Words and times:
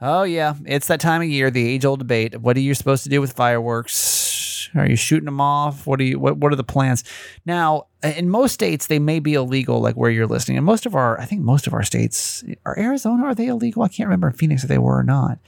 Oh 0.00 0.22
yeah, 0.22 0.54
it's 0.64 0.86
that 0.86 1.00
time 1.00 1.22
of 1.22 1.28
year, 1.28 1.50
the 1.50 1.66
age-old 1.66 1.98
debate. 1.98 2.40
What 2.40 2.56
are 2.56 2.60
you 2.60 2.74
supposed 2.74 3.02
to 3.02 3.08
do 3.08 3.20
with 3.20 3.32
fireworks? 3.32 4.70
Are 4.76 4.86
you 4.86 4.96
shooting 4.96 5.24
them 5.24 5.40
off? 5.40 5.86
What 5.86 5.98
do 5.98 6.04
you 6.04 6.20
what 6.20 6.36
what 6.36 6.52
are 6.52 6.56
the 6.56 6.64
plans? 6.64 7.02
Now, 7.44 7.86
in 8.02 8.28
most 8.28 8.52
states 8.52 8.86
they 8.86 8.98
may 8.98 9.18
be 9.18 9.34
illegal 9.34 9.80
like 9.80 9.96
where 9.96 10.10
you're 10.10 10.26
listening. 10.26 10.56
And 10.56 10.66
most 10.66 10.86
of 10.86 10.94
our 10.94 11.18
I 11.20 11.24
think 11.24 11.42
most 11.42 11.66
of 11.66 11.74
our 11.74 11.82
states 11.82 12.44
are 12.64 12.78
Arizona 12.78 13.24
are 13.24 13.34
they 13.34 13.48
illegal? 13.48 13.82
I 13.82 13.88
can't 13.88 14.06
remember 14.06 14.28
in 14.28 14.34
Phoenix 14.34 14.62
if 14.62 14.68
they 14.68 14.78
were 14.78 14.98
or 14.98 15.02
not. 15.02 15.38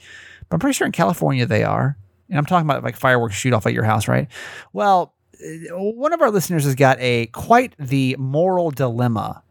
But 0.49 0.55
I'm 0.55 0.59
pretty 0.59 0.73
sure 0.73 0.85
in 0.85 0.91
California 0.91 1.45
they 1.45 1.63
are. 1.63 1.97
And 2.29 2.37
I'm 2.37 2.45
talking 2.45 2.65
about 2.67 2.83
like 2.83 2.95
fireworks 2.97 3.35
shoot 3.35 3.53
off 3.53 3.65
at 3.65 3.73
your 3.73 3.83
house, 3.83 4.07
right? 4.07 4.27
Well, 4.73 5.13
eh, 5.41 5.67
one 5.69 6.13
of 6.13 6.21
our 6.21 6.31
listeners 6.31 6.65
has 6.65 6.75
got 6.75 6.97
a 6.99 7.27
quite 7.27 7.75
the 7.77 8.15
moral 8.19 8.71
dilemma 8.71 9.43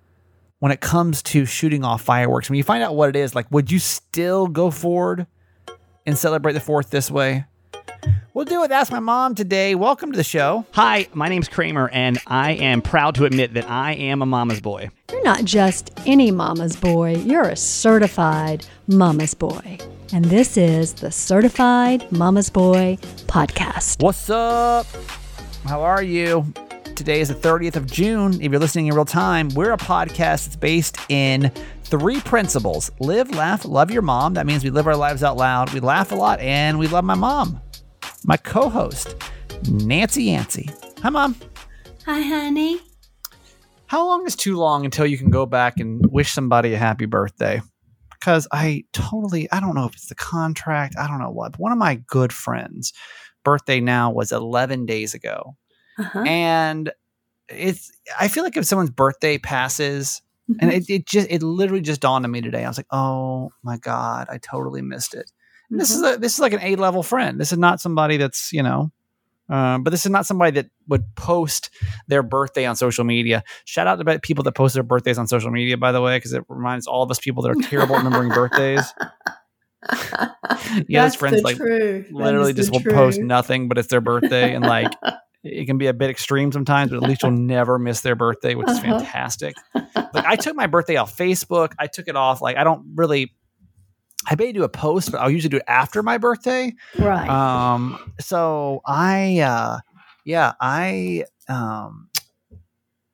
when 0.60 0.70
it 0.70 0.80
comes 0.80 1.22
to 1.22 1.44
shooting 1.46 1.84
off 1.84 2.02
fireworks. 2.02 2.48
When 2.48 2.56
you 2.56 2.62
find 2.62 2.82
out 2.82 2.94
what 2.94 3.08
it 3.08 3.16
is, 3.16 3.34
like, 3.34 3.50
would 3.50 3.70
you 3.70 3.78
still 3.78 4.46
go 4.46 4.70
forward 4.70 5.26
and 6.06 6.16
celebrate 6.16 6.52
the 6.52 6.60
fourth 6.60 6.90
this 6.90 7.10
way? 7.10 7.46
We'll 8.34 8.44
do 8.44 8.62
it. 8.62 8.70
Ask 8.70 8.92
my 8.92 9.00
mom 9.00 9.34
today. 9.34 9.74
Welcome 9.74 10.12
to 10.12 10.16
the 10.16 10.22
show. 10.22 10.64
Hi, 10.72 11.08
my 11.14 11.28
name's 11.28 11.48
Kramer, 11.48 11.88
and 11.88 12.18
I 12.26 12.52
am 12.52 12.80
proud 12.80 13.16
to 13.16 13.24
admit 13.24 13.54
that 13.54 13.68
I 13.68 13.94
am 13.94 14.22
a 14.22 14.26
mama's 14.26 14.60
boy. 14.60 14.90
You're 15.10 15.24
not 15.24 15.44
just 15.44 15.98
any 16.06 16.30
mama's 16.30 16.76
boy, 16.76 17.16
you're 17.16 17.48
a 17.48 17.56
certified 17.56 18.64
mama's 18.86 19.34
boy. 19.34 19.78
And 20.12 20.24
this 20.26 20.56
is 20.56 20.94
the 20.94 21.10
Certified 21.12 22.10
Mama's 22.10 22.50
Boy 22.50 22.98
podcast. 23.26 24.02
What's 24.02 24.28
up? 24.28 24.86
How 25.64 25.82
are 25.82 26.02
you? 26.02 26.52
Today 27.00 27.22
is 27.22 27.28
the 27.28 27.34
30th 27.34 27.76
of 27.76 27.86
June. 27.86 28.34
If 28.42 28.52
you're 28.52 28.60
listening 28.60 28.88
in 28.88 28.94
real 28.94 29.06
time, 29.06 29.48
we're 29.54 29.72
a 29.72 29.78
podcast 29.78 30.44
that's 30.44 30.56
based 30.56 30.98
in 31.08 31.50
three 31.84 32.20
principles 32.20 32.90
live, 33.00 33.34
laugh, 33.34 33.64
love 33.64 33.90
your 33.90 34.02
mom. 34.02 34.34
That 34.34 34.44
means 34.44 34.62
we 34.62 34.68
live 34.68 34.86
our 34.86 34.94
lives 34.94 35.22
out 35.22 35.38
loud. 35.38 35.72
We 35.72 35.80
laugh 35.80 36.12
a 36.12 36.14
lot 36.14 36.40
and 36.40 36.78
we 36.78 36.88
love 36.88 37.04
my 37.04 37.14
mom. 37.14 37.58
My 38.24 38.36
co 38.36 38.68
host, 38.68 39.16
Nancy 39.70 40.24
Yancey. 40.24 40.68
Hi, 41.02 41.08
mom. 41.08 41.36
Hi, 42.04 42.20
honey. 42.20 42.82
How 43.86 44.06
long 44.06 44.26
is 44.26 44.36
too 44.36 44.58
long 44.58 44.84
until 44.84 45.06
you 45.06 45.16
can 45.16 45.30
go 45.30 45.46
back 45.46 45.80
and 45.80 46.04
wish 46.12 46.30
somebody 46.30 46.74
a 46.74 46.78
happy 46.78 47.06
birthday? 47.06 47.62
Because 48.10 48.46
I 48.52 48.84
totally, 48.92 49.50
I 49.50 49.60
don't 49.60 49.74
know 49.74 49.86
if 49.86 49.94
it's 49.94 50.08
the 50.08 50.14
contract, 50.16 50.96
I 50.98 51.08
don't 51.08 51.18
know 51.18 51.30
what, 51.30 51.52
but 51.52 51.60
one 51.60 51.72
of 51.72 51.78
my 51.78 51.94
good 52.08 52.30
friends 52.30 52.92
birthday 53.42 53.80
now 53.80 54.10
was 54.10 54.32
11 54.32 54.84
days 54.84 55.14
ago. 55.14 55.56
Uh-huh. 55.98 56.20
And 56.20 56.92
it's, 57.48 57.90
I 58.18 58.28
feel 58.28 58.44
like 58.44 58.56
if 58.56 58.64
someone's 58.64 58.90
birthday 58.90 59.38
passes, 59.38 60.22
mm-hmm. 60.50 60.58
and 60.60 60.72
it, 60.72 60.88
it 60.88 61.06
just, 61.06 61.28
it 61.30 61.42
literally 61.42 61.82
just 61.82 62.00
dawned 62.00 62.24
on 62.24 62.30
me 62.30 62.40
today. 62.40 62.64
I 62.64 62.68
was 62.68 62.78
like, 62.78 62.86
oh 62.90 63.50
my 63.62 63.78
God, 63.78 64.28
I 64.30 64.38
totally 64.38 64.82
missed 64.82 65.14
it. 65.14 65.30
Mm-hmm. 65.66 65.78
This 65.78 65.90
is 65.90 66.02
mm-hmm. 66.02 66.16
a, 66.16 66.18
this 66.18 66.34
is 66.34 66.40
like 66.40 66.52
an 66.52 66.60
A 66.62 66.76
level 66.76 67.02
friend. 67.02 67.40
This 67.40 67.52
is 67.52 67.58
not 67.58 67.80
somebody 67.80 68.16
that's, 68.16 68.52
you 68.52 68.62
know, 68.62 68.92
uh, 69.50 69.78
but 69.78 69.90
this 69.90 70.06
is 70.06 70.12
not 70.12 70.26
somebody 70.26 70.52
that 70.52 70.70
would 70.86 71.14
post 71.16 71.70
their 72.06 72.22
birthday 72.22 72.66
on 72.66 72.76
social 72.76 73.04
media. 73.04 73.42
Shout 73.64 73.88
out 73.88 73.96
to 73.96 74.18
people 74.20 74.44
that 74.44 74.52
post 74.52 74.74
their 74.74 74.84
birthdays 74.84 75.18
on 75.18 75.26
social 75.26 75.50
media, 75.50 75.76
by 75.76 75.90
the 75.90 76.00
way, 76.00 76.16
because 76.16 76.32
it 76.32 76.44
reminds 76.48 76.86
all 76.86 77.02
of 77.02 77.10
us 77.10 77.18
people 77.18 77.42
that 77.42 77.50
are 77.50 77.68
terrible 77.68 77.96
at 77.96 78.04
remembering 78.04 78.28
birthdays. 78.30 78.94
yeah, 80.88 81.04
his 81.04 81.16
friends 81.16 81.42
like 81.42 81.56
truth. 81.56 82.06
literally 82.12 82.52
just 82.52 82.70
will 82.70 82.80
truth. 82.80 82.94
post 82.94 83.20
nothing, 83.20 83.66
but 83.66 83.76
it's 83.76 83.88
their 83.88 84.00
birthday, 84.00 84.54
and 84.54 84.64
like 84.64 84.92
it 85.42 85.66
can 85.66 85.78
be 85.78 85.86
a 85.86 85.94
bit 85.94 86.10
extreme 86.10 86.52
sometimes, 86.52 86.90
but 86.90 87.02
at 87.02 87.08
least 87.08 87.22
you'll 87.22 87.30
never 87.32 87.78
miss 87.78 88.02
their 88.02 88.16
birthday, 88.16 88.54
which 88.54 88.68
is 88.68 88.78
uh-huh. 88.78 88.98
fantastic. 88.98 89.56
like 89.74 90.24
I 90.24 90.36
took 90.36 90.54
my 90.54 90.66
birthday 90.66 90.96
off 90.96 91.16
Facebook. 91.16 91.72
I 91.78 91.86
took 91.86 92.08
it 92.08 92.16
off. 92.16 92.42
Like 92.42 92.56
I 92.56 92.64
don't 92.64 92.92
really. 92.94 93.34
I 94.26 94.34
may 94.34 94.52
do 94.52 94.64
a 94.64 94.68
post, 94.68 95.10
but 95.10 95.18
I'll 95.22 95.30
usually 95.30 95.48
do 95.48 95.56
it 95.56 95.62
after 95.66 96.02
my 96.02 96.18
birthday. 96.18 96.74
Right. 96.98 97.28
Um. 97.28 98.12
So 98.20 98.82
I, 98.86 99.40
uh, 99.40 99.78
yeah, 100.26 100.52
I, 100.60 101.24
um, 101.48 102.10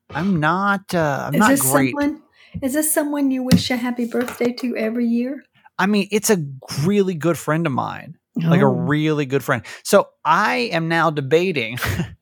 I'm 0.09 0.39
not. 0.39 0.93
Uh, 0.93 1.29
I'm 1.33 1.33
is 1.35 1.63
not 1.63 1.71
great. 1.71 1.95
Someone, 1.97 2.21
is 2.61 2.73
this 2.73 2.93
someone 2.93 3.31
you 3.31 3.43
wish 3.43 3.69
a 3.71 3.77
happy 3.77 4.05
birthday 4.05 4.51
to 4.53 4.75
every 4.75 5.05
year? 5.05 5.43
I 5.79 5.85
mean, 5.85 6.07
it's 6.11 6.29
a 6.29 6.43
really 6.83 7.13
good 7.13 7.37
friend 7.37 7.67
of 7.67 7.73
mine, 7.73 8.17
like 8.35 8.61
a 8.61 8.65
oh. 8.65 8.69
really 8.69 9.25
good 9.25 9.43
friend. 9.43 9.63
So 9.83 10.07
I 10.25 10.69
am 10.71 10.87
now 10.87 11.11
debating, 11.11 11.77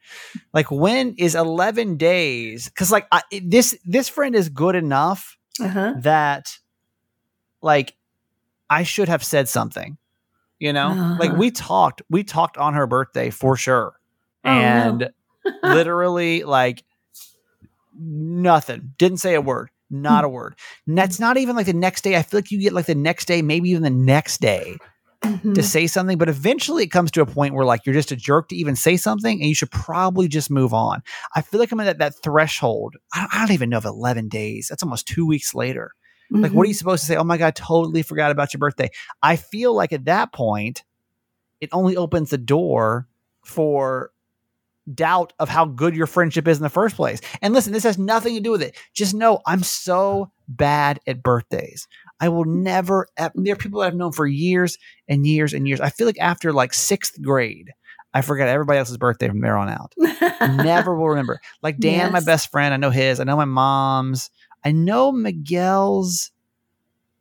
like, 0.56 0.72
when 0.72 1.16
is 1.18 1.36
eleven 1.36 1.98
days? 1.98 2.70
Because 2.70 2.90
like 2.90 3.08
I, 3.12 3.22
this 3.44 3.78
this 3.84 4.08
friend 4.08 4.34
is 4.34 4.48
good 4.48 4.76
enough 4.76 5.38
uh-huh. 5.62 5.96
that, 5.98 6.58
like, 7.62 7.96
I 8.70 8.84
should 8.84 9.10
have 9.10 9.24
said 9.24 9.50
something. 9.50 9.98
You 10.58 10.72
know, 10.72 10.88
uh-huh. 10.88 11.18
like 11.20 11.34
we 11.34 11.52
talked, 11.52 12.02
we 12.10 12.24
talked 12.24 12.58
on 12.58 12.74
her 12.74 12.88
birthday 12.88 13.30
for 13.30 13.58
sure, 13.58 14.00
oh, 14.46 14.50
and 14.50 15.12
no. 15.46 15.52
literally 15.64 16.44
like 16.44 16.86
nothing. 17.94 18.94
Didn't 18.98 19.18
say 19.18 19.36
a 19.36 19.42
word. 19.42 19.70
Not 19.90 20.22
hmm. 20.22 20.28
a 20.28 20.30
word. 20.30 20.56
And 20.88 20.98
that's 20.98 21.20
not 21.20 21.36
even 21.36 21.58
like 21.58 21.66
the 21.66 21.74
next 21.74 22.06
day. 22.06 22.16
I 22.16 22.22
feel 22.22 22.38
like 22.40 22.50
you 22.50 22.60
get 22.60 22.72
like 22.74 22.86
the 22.86 22.96
next 22.96 23.26
day, 23.26 23.42
maybe 23.42 23.70
even 23.70 23.84
the 23.84 23.90
next 23.90 24.40
day 24.40 24.78
mm-hmm. 25.26 25.54
to 25.54 25.64
say 25.64 25.88
something. 25.88 26.18
But 26.18 26.30
eventually 26.30 26.84
it 26.84 26.92
comes 26.92 27.12
to 27.12 27.22
a 27.22 27.26
point 27.26 27.54
where 27.54 27.66
like 27.66 27.86
you're 27.86 27.94
just 27.94 28.12
a 28.12 28.16
jerk 28.16 28.50
to 28.50 28.56
even 28.56 28.76
say 28.76 28.98
something 28.98 29.40
and 29.40 29.50
you 29.50 29.56
should 29.56 29.72
probably 29.72 30.28
just 30.28 30.50
move 30.50 30.74
on. 30.74 31.04
I 31.36 31.42
feel 31.42 31.60
like 31.60 31.72
I'm 31.72 31.80
at 31.80 31.86
that, 31.86 31.98
that 32.00 32.24
threshold. 32.24 32.96
I 33.14 33.22
don't, 33.22 33.36
I 33.36 33.40
don't 33.40 33.54
even 33.54 33.70
know 33.70 33.78
if 33.78 33.86
11 33.86 34.30
days. 34.30 34.68
That's 34.70 34.84
almost 34.84 35.08
two 35.08 35.26
weeks 35.26 35.54
later. 35.54 35.92
Mm-hmm. 36.32 36.44
Like, 36.44 36.52
what 36.54 36.64
are 36.64 36.66
you 36.66 36.74
mm-hmm. 36.74 36.78
supposed 36.78 37.04
to 37.04 37.08
say? 37.08 37.16
Oh 37.16 37.24
my 37.24 37.38
God, 37.38 37.56
totally 37.56 38.02
forgot 38.02 38.32
about 38.32 38.54
your 38.54 38.60
birthday. 38.60 38.90
I 39.22 39.36
feel 39.36 39.74
like 39.74 39.94
at 39.94 40.06
that 40.06 40.34
point, 40.34 40.84
it 41.62 41.70
only 41.72 41.98
opens 41.98 42.30
the 42.30 42.38
door 42.38 43.08
for 43.44 44.12
doubt 44.94 45.34
of 45.40 45.50
how 45.50 45.66
good 45.66 45.96
your 45.96 46.08
friendship 46.08 46.48
is 46.48 46.58
in 46.58 46.64
the 46.64 46.70
first 46.70 46.96
place. 46.96 47.20
And 47.42 47.54
listen, 47.54 47.74
this 47.74 47.84
has 47.84 47.98
nothing 47.98 48.36
to 48.36 48.42
do 48.42 48.52
with 48.52 48.62
it. 48.62 48.76
Just 48.94 49.14
know 49.14 49.42
I'm 49.46 49.64
so 49.64 50.32
bad 50.48 51.00
at 51.08 51.24
birthdays. 51.24 51.88
I 52.20 52.30
will 52.30 52.46
never, 52.46 53.08
there 53.18 53.54
are 53.54 53.56
people 53.58 53.82
that 53.82 53.88
I've 53.88 53.96
known 53.96 54.12
for 54.12 54.26
years 54.26 54.78
and 55.08 55.26
years 55.26 55.54
and 55.54 55.68
years. 55.68 55.82
I 55.82 55.90
feel 55.90 56.08
like 56.08 56.20
after 56.20 56.54
like 56.54 56.74
sixth 56.74 57.22
grade, 57.22 57.72
I 58.14 58.22
forget 58.22 58.48
everybody 58.48 58.80
else's 58.80 58.98
birthday 58.98 59.28
from 59.28 59.42
there 59.42 59.58
on 59.58 59.68
out. 59.68 59.94
never 60.56 60.96
will 60.96 61.10
remember. 61.10 61.42
Like 61.62 61.80
Dan, 61.80 61.94
yes. 61.94 62.12
my 62.12 62.20
best 62.22 62.52
friend, 62.52 62.74
I 62.74 62.78
know 62.78 62.92
his, 62.92 63.20
I 63.20 63.24
know 63.24 63.36
my 63.36 63.46
mom's, 63.46 64.30
I 64.64 64.72
know 64.72 65.12
Miguel's 65.12 66.32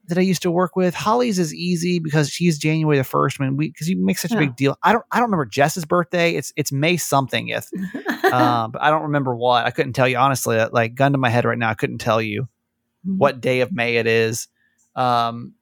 that 0.08 0.18
I 0.18 0.20
used 0.20 0.42
to 0.42 0.50
work 0.50 0.76
with. 0.76 0.94
Holly's 0.94 1.38
is 1.38 1.54
easy 1.54 1.98
because 1.98 2.28
she's 2.28 2.58
January 2.58 2.98
the 2.98 3.04
first. 3.04 3.38
When 3.38 3.56
we 3.56 3.68
because 3.68 3.88
you 3.88 3.96
make 3.96 4.18
such 4.18 4.32
a 4.32 4.36
big 4.36 4.56
deal. 4.56 4.76
I 4.82 4.92
don't 4.92 5.04
I 5.10 5.16
don't 5.16 5.26
remember 5.26 5.46
Jess's 5.46 5.84
birthday. 5.84 6.34
It's 6.34 6.52
it's 6.56 6.72
May 6.72 6.96
something. 6.96 7.48
If 7.48 7.68
um, 8.32 8.72
but 8.72 8.82
I 8.82 8.90
don't 8.90 9.02
remember 9.02 9.34
what. 9.34 9.64
I 9.64 9.70
couldn't 9.70 9.94
tell 9.94 10.08
you 10.08 10.18
honestly. 10.18 10.58
Like 10.72 10.94
gun 10.94 11.12
to 11.12 11.18
my 11.18 11.30
head 11.30 11.44
right 11.44 11.58
now, 11.58 11.70
I 11.70 11.74
couldn't 11.74 11.98
tell 11.98 12.20
you 12.20 12.42
mm-hmm. 12.42 13.18
what 13.18 13.40
day 13.40 13.60
of 13.60 13.72
May 13.72 13.96
it 13.96 14.06
is. 14.06 14.48
Um, 14.96 15.54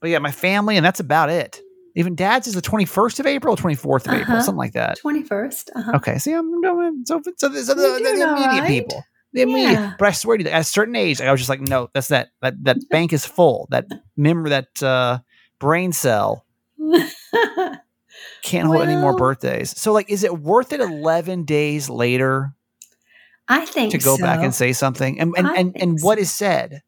but 0.00 0.10
yeah, 0.10 0.18
my 0.18 0.32
family 0.32 0.76
and 0.76 0.84
that's 0.84 1.00
about 1.00 1.30
it. 1.30 1.60
Even 1.94 2.14
dad's 2.14 2.46
is 2.46 2.54
the 2.54 2.62
21st 2.62 3.20
of 3.20 3.26
April, 3.26 3.54
24th 3.54 4.06
of 4.06 4.08
uh-huh. 4.08 4.16
April, 4.20 4.40
something 4.40 4.56
like 4.56 4.72
that. 4.72 4.98
21st. 5.04 5.68
Uh-huh. 5.76 5.92
Okay. 5.96 6.18
See, 6.18 6.32
I'm 6.32 6.60
doing 6.62 7.02
so, 7.04 7.20
so, 7.24 7.32
so, 7.36 7.52
so 7.52 7.74
the, 7.74 7.82
the, 7.82 8.16
the 8.16 8.22
immediate 8.22 8.60
right. 8.60 8.68
people 8.68 9.04
the 9.32 9.42
immediate. 9.42 9.72
Yeah. 9.72 9.94
But 9.98 10.08
I 10.08 10.12
swear 10.12 10.36
to 10.36 10.44
you, 10.44 10.50
at 10.50 10.60
a 10.60 10.64
certain 10.64 10.96
age, 10.96 11.20
I 11.20 11.30
was 11.30 11.40
just 11.40 11.48
like, 11.48 11.60
no, 11.60 11.88
that's 11.92 12.08
that 12.08 12.30
that 12.40 12.62
that 12.64 12.78
bank 12.90 13.12
is 13.12 13.26
full. 13.26 13.66
That 13.70 13.86
remember 14.16 14.50
that 14.50 14.82
uh, 14.82 15.18
brain 15.58 15.92
cell 15.92 16.44
can't 18.42 18.68
well, 18.68 18.78
hold 18.78 18.88
any 18.88 19.00
more 19.00 19.16
birthdays. 19.16 19.78
So 19.78 19.92
like, 19.92 20.10
is 20.10 20.24
it 20.24 20.38
worth 20.38 20.72
it? 20.72 20.80
Eleven 20.80 21.44
days 21.44 21.88
later, 21.88 22.54
I 23.48 23.64
think 23.64 23.92
to 23.92 23.98
go 23.98 24.16
so. 24.16 24.22
back 24.22 24.40
and 24.40 24.54
say 24.54 24.72
something, 24.72 25.18
and 25.20 25.34
and 25.36 25.46
and, 25.48 25.76
and 25.80 25.98
what 26.00 26.18
is 26.18 26.30
said? 26.30 26.82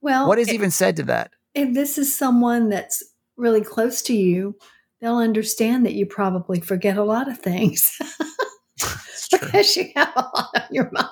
Well, 0.00 0.28
what 0.28 0.38
is 0.38 0.52
even 0.52 0.70
said 0.70 0.96
to 0.96 1.02
that? 1.04 1.32
If 1.54 1.74
this 1.74 1.98
is 1.98 2.16
someone 2.16 2.68
that's 2.68 3.02
really 3.36 3.62
close 3.62 4.02
to 4.02 4.14
you, 4.14 4.56
they'll 5.00 5.18
understand 5.18 5.84
that 5.86 5.94
you 5.94 6.06
probably 6.06 6.60
forget 6.60 6.96
a 6.96 7.04
lot 7.04 7.28
of 7.28 7.38
things. 7.38 7.98
because 9.30 9.76
you 9.76 9.88
have 9.96 10.12
a 10.16 10.20
lot 10.20 10.50
on 10.54 10.62
your 10.70 10.90
mind. 10.92 11.08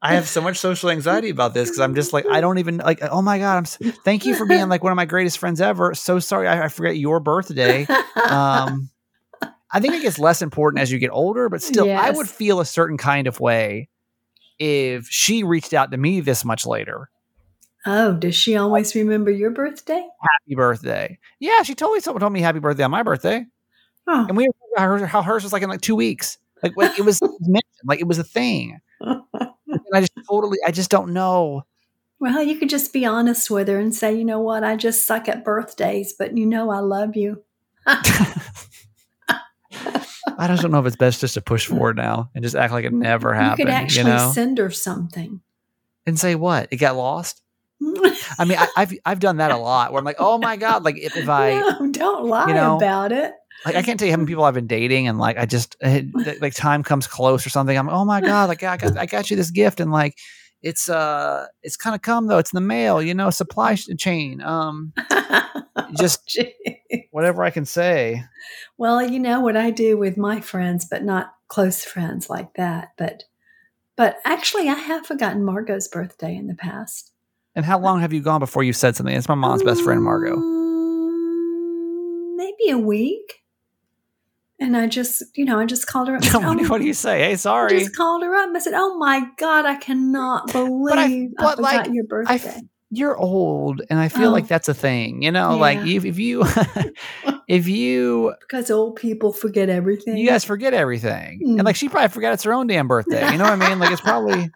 I 0.00 0.14
have 0.14 0.26
so 0.26 0.40
much 0.40 0.58
social 0.58 0.90
anxiety 0.90 1.30
about 1.30 1.54
this 1.54 1.68
because 1.68 1.80
I'm 1.80 1.94
just 1.94 2.12
like 2.12 2.26
I 2.26 2.40
don't 2.40 2.58
even 2.58 2.78
like. 2.78 3.00
Oh 3.02 3.22
my 3.22 3.38
god! 3.38 3.56
I'm. 3.58 3.64
So, 3.64 3.90
thank 4.04 4.24
you 4.24 4.34
for 4.34 4.46
being 4.46 4.68
like 4.68 4.82
one 4.82 4.92
of 4.92 4.96
my 4.96 5.04
greatest 5.04 5.38
friends 5.38 5.60
ever. 5.60 5.94
So 5.94 6.18
sorry 6.18 6.48
I, 6.48 6.64
I 6.64 6.68
forget 6.68 6.96
your 6.96 7.20
birthday. 7.20 7.86
Um, 8.26 8.90
I 9.70 9.80
think 9.80 9.94
it 9.94 10.02
gets 10.02 10.18
less 10.18 10.42
important 10.42 10.80
as 10.80 10.90
you 10.90 10.98
get 10.98 11.10
older, 11.10 11.48
but 11.48 11.62
still, 11.62 11.86
yes. 11.86 12.00
I 12.02 12.10
would 12.10 12.28
feel 12.28 12.60
a 12.60 12.64
certain 12.64 12.96
kind 12.96 13.26
of 13.26 13.38
way 13.40 13.88
if 14.58 15.06
she 15.08 15.44
reached 15.44 15.74
out 15.74 15.90
to 15.90 15.96
me 15.96 16.20
this 16.20 16.44
much 16.44 16.66
later. 16.66 17.10
Oh, 17.86 18.14
does 18.14 18.34
she 18.34 18.56
always 18.56 18.94
remember 18.94 19.30
your 19.30 19.50
birthday? 19.50 20.04
Happy 20.20 20.54
birthday! 20.54 21.18
Yeah, 21.38 21.62
she 21.62 21.74
totally 21.74 22.00
told 22.00 22.32
me 22.32 22.40
happy 22.40 22.58
birthday 22.58 22.82
on 22.84 22.90
my 22.90 23.02
birthday. 23.02 23.46
Oh. 24.06 24.26
And 24.28 24.36
we 24.36 24.48
heard 24.76 25.02
how 25.02 25.22
hers 25.22 25.42
was 25.42 25.52
like 25.52 25.62
in 25.62 25.68
like 25.70 25.80
two 25.80 25.96
weeks. 25.96 26.38
Like, 26.62 26.72
like 26.76 26.98
it 26.98 27.04
was 27.04 27.20
mentioned, 27.40 27.64
like 27.84 28.00
it 28.00 28.06
was 28.06 28.18
a 28.18 28.24
thing. 28.24 28.78
and 29.00 29.22
I 29.94 30.00
just 30.00 30.12
totally, 30.28 30.58
I 30.66 30.70
just 30.70 30.90
don't 30.90 31.12
know. 31.12 31.62
Well, 32.18 32.42
you 32.42 32.56
could 32.56 32.70
just 32.70 32.92
be 32.92 33.04
honest 33.04 33.50
with 33.50 33.68
her 33.68 33.78
and 33.78 33.94
say, 33.94 34.14
you 34.14 34.24
know 34.24 34.40
what, 34.40 34.64
I 34.64 34.76
just 34.76 35.06
suck 35.06 35.28
at 35.28 35.44
birthdays, 35.44 36.14
but 36.18 36.36
you 36.36 36.46
know 36.46 36.70
I 36.70 36.78
love 36.78 37.14
you. 37.14 37.42
I 40.38 40.48
just 40.48 40.62
don't 40.62 40.70
know 40.70 40.80
if 40.80 40.86
it's 40.86 40.96
best 40.96 41.20
just 41.20 41.34
to 41.34 41.40
push 41.40 41.66
forward 41.66 41.96
now 41.96 42.30
and 42.34 42.42
just 42.42 42.56
act 42.56 42.72
like 42.72 42.84
it 42.84 42.92
never 42.92 43.32
happened. 43.34 43.58
You 43.58 43.64
could 43.66 43.74
actually 43.74 44.10
you 44.10 44.16
know? 44.16 44.32
send 44.32 44.58
her 44.58 44.70
something. 44.70 45.40
and 46.06 46.18
say 46.18 46.34
what? 46.34 46.68
It 46.70 46.76
got 46.76 46.96
lost. 46.96 47.42
I 47.82 48.44
mean, 48.44 48.58
I, 48.58 48.68
I've 48.76 48.92
I've 49.04 49.20
done 49.20 49.36
that 49.38 49.50
a 49.50 49.56
lot. 49.56 49.92
Where 49.92 49.98
I'm 49.98 50.04
like, 50.04 50.16
oh 50.18 50.38
my 50.38 50.56
god, 50.56 50.84
like 50.84 50.96
if, 50.98 51.16
if 51.16 51.28
I 51.28 51.60
no, 51.60 51.92
don't 51.92 52.26
lie 52.26 52.48
you 52.48 52.54
know, 52.54 52.76
about 52.76 53.12
it. 53.12 53.32
like 53.64 53.74
I 53.76 53.82
can't 53.82 53.98
tell 53.98 54.06
you 54.06 54.12
how 54.12 54.18
many 54.18 54.28
people 54.28 54.44
I've 54.44 54.54
been 54.54 54.66
dating, 54.66 55.08
and 55.08 55.18
like 55.18 55.36
I 55.36 55.46
just 55.46 55.76
uh, 55.82 56.00
like 56.40 56.54
time 56.54 56.82
comes 56.82 57.06
close 57.06 57.46
or 57.46 57.50
something. 57.50 57.76
I'm 57.76 57.86
like, 57.86 57.96
oh 57.96 58.04
my 58.04 58.20
god, 58.20 58.48
like 58.48 58.62
I 58.62 58.76
got 58.76 58.96
I 58.96 59.06
got 59.06 59.30
you 59.30 59.36
this 59.36 59.50
gift, 59.50 59.80
and 59.80 59.90
like 59.90 60.16
it's 60.62 60.88
uh 60.88 61.46
it's 61.62 61.76
kind 61.76 61.94
of 61.94 62.02
come 62.02 62.26
though. 62.26 62.38
It's 62.38 62.52
in 62.52 62.56
the 62.56 62.66
mail, 62.66 63.02
you 63.02 63.14
know, 63.14 63.30
supply 63.30 63.74
chain. 63.74 64.40
Um, 64.40 64.92
just 65.96 66.26
Gee. 66.26 66.54
whatever 67.10 67.42
I 67.44 67.50
can 67.50 67.64
say. 67.64 68.24
well, 68.78 69.02
you 69.02 69.18
know 69.18 69.40
what 69.40 69.56
I 69.56 69.70
do 69.70 69.96
with 69.98 70.16
my 70.16 70.40
friends, 70.40 70.86
but 70.90 71.04
not 71.04 71.34
close 71.48 71.84
friends 71.84 72.28
like 72.30 72.54
that. 72.54 72.92
But 72.96 73.24
but 73.96 74.18
actually, 74.24 74.68
I 74.68 74.74
have 74.74 75.06
forgotten 75.06 75.44
Margot's 75.44 75.88
birthday 75.88 76.34
in 76.36 76.46
the 76.46 76.54
past. 76.54 77.12
And 77.56 77.64
how 77.64 77.78
long 77.78 78.00
have 78.00 78.12
you 78.12 78.20
gone 78.20 78.38
before 78.38 78.62
you 78.62 78.72
said 78.74 78.96
something? 78.96 79.14
It's 79.16 79.28
my 79.28 79.34
mom's 79.34 79.62
best 79.62 79.82
friend, 79.82 80.02
Margot. 80.02 80.36
Mm, 80.36 82.36
Maybe 82.36 82.70
a 82.70 82.78
week. 82.78 83.42
And 84.58 84.76
I 84.76 84.86
just, 84.86 85.22
you 85.34 85.44
know, 85.44 85.58
I 85.58 85.66
just 85.66 85.86
called 85.86 86.08
her 86.08 86.16
up. 86.16 86.22
and 86.22 86.24
said, 86.32 86.44
what, 86.44 86.58
do, 86.58 86.64
"Oh, 86.64 86.68
what 86.68 86.80
do 86.80 86.86
you 86.86 86.94
say? 86.94 87.20
Hey, 87.20 87.36
sorry. 87.36 87.76
I 87.76 87.78
just 87.80 87.96
called 87.96 88.22
her 88.22 88.34
up. 88.34 88.48
And 88.48 88.56
I 88.56 88.60
said, 88.60 88.72
"Oh 88.74 88.96
my 88.98 89.22
god, 89.38 89.66
I 89.66 89.76
cannot 89.76 90.50
believe 90.52 91.30
I, 91.38 91.42
but, 91.42 91.58
like, 91.58 91.80
forgot 91.84 91.94
your 91.94 92.04
birthday." 92.04 92.34
f- 92.34 92.62
You're 92.90 93.16
old, 93.18 93.82
and 93.90 93.98
I 93.98 94.08
feel 94.08 94.28
Oh. 94.28 94.32
like 94.32 94.48
that's 94.48 94.68
a 94.68 94.74
thing. 94.74 95.22
You 95.22 95.30
know, 95.32 95.56
like 95.58 95.86
if, 95.86 96.04
if 96.06 96.18
you 96.18 96.44
if 97.48 97.68
you 97.68 98.34
because 98.40 98.70
old 98.70 98.96
people 98.96 99.32
forget 99.32 99.68
everything. 99.68 100.16
you 100.16 100.26
guys 100.28 100.44
forget 100.44 100.72
everything, 100.72 101.40
Mm. 101.44 101.56
and 101.58 101.64
like 101.64 101.76
she 101.76 101.88
probably 101.90 102.08
forgot 102.08 102.32
it's 102.32 102.44
her 102.44 102.54
own 102.54 102.66
damn 102.66 102.88
birthday. 102.88 103.30
You 103.32 103.38
know 103.38 103.44
what 103.44 103.60
I 103.62 103.68
mean? 103.68 103.78
Like 103.78 103.92
it's 103.92 104.00
probably 104.00 104.50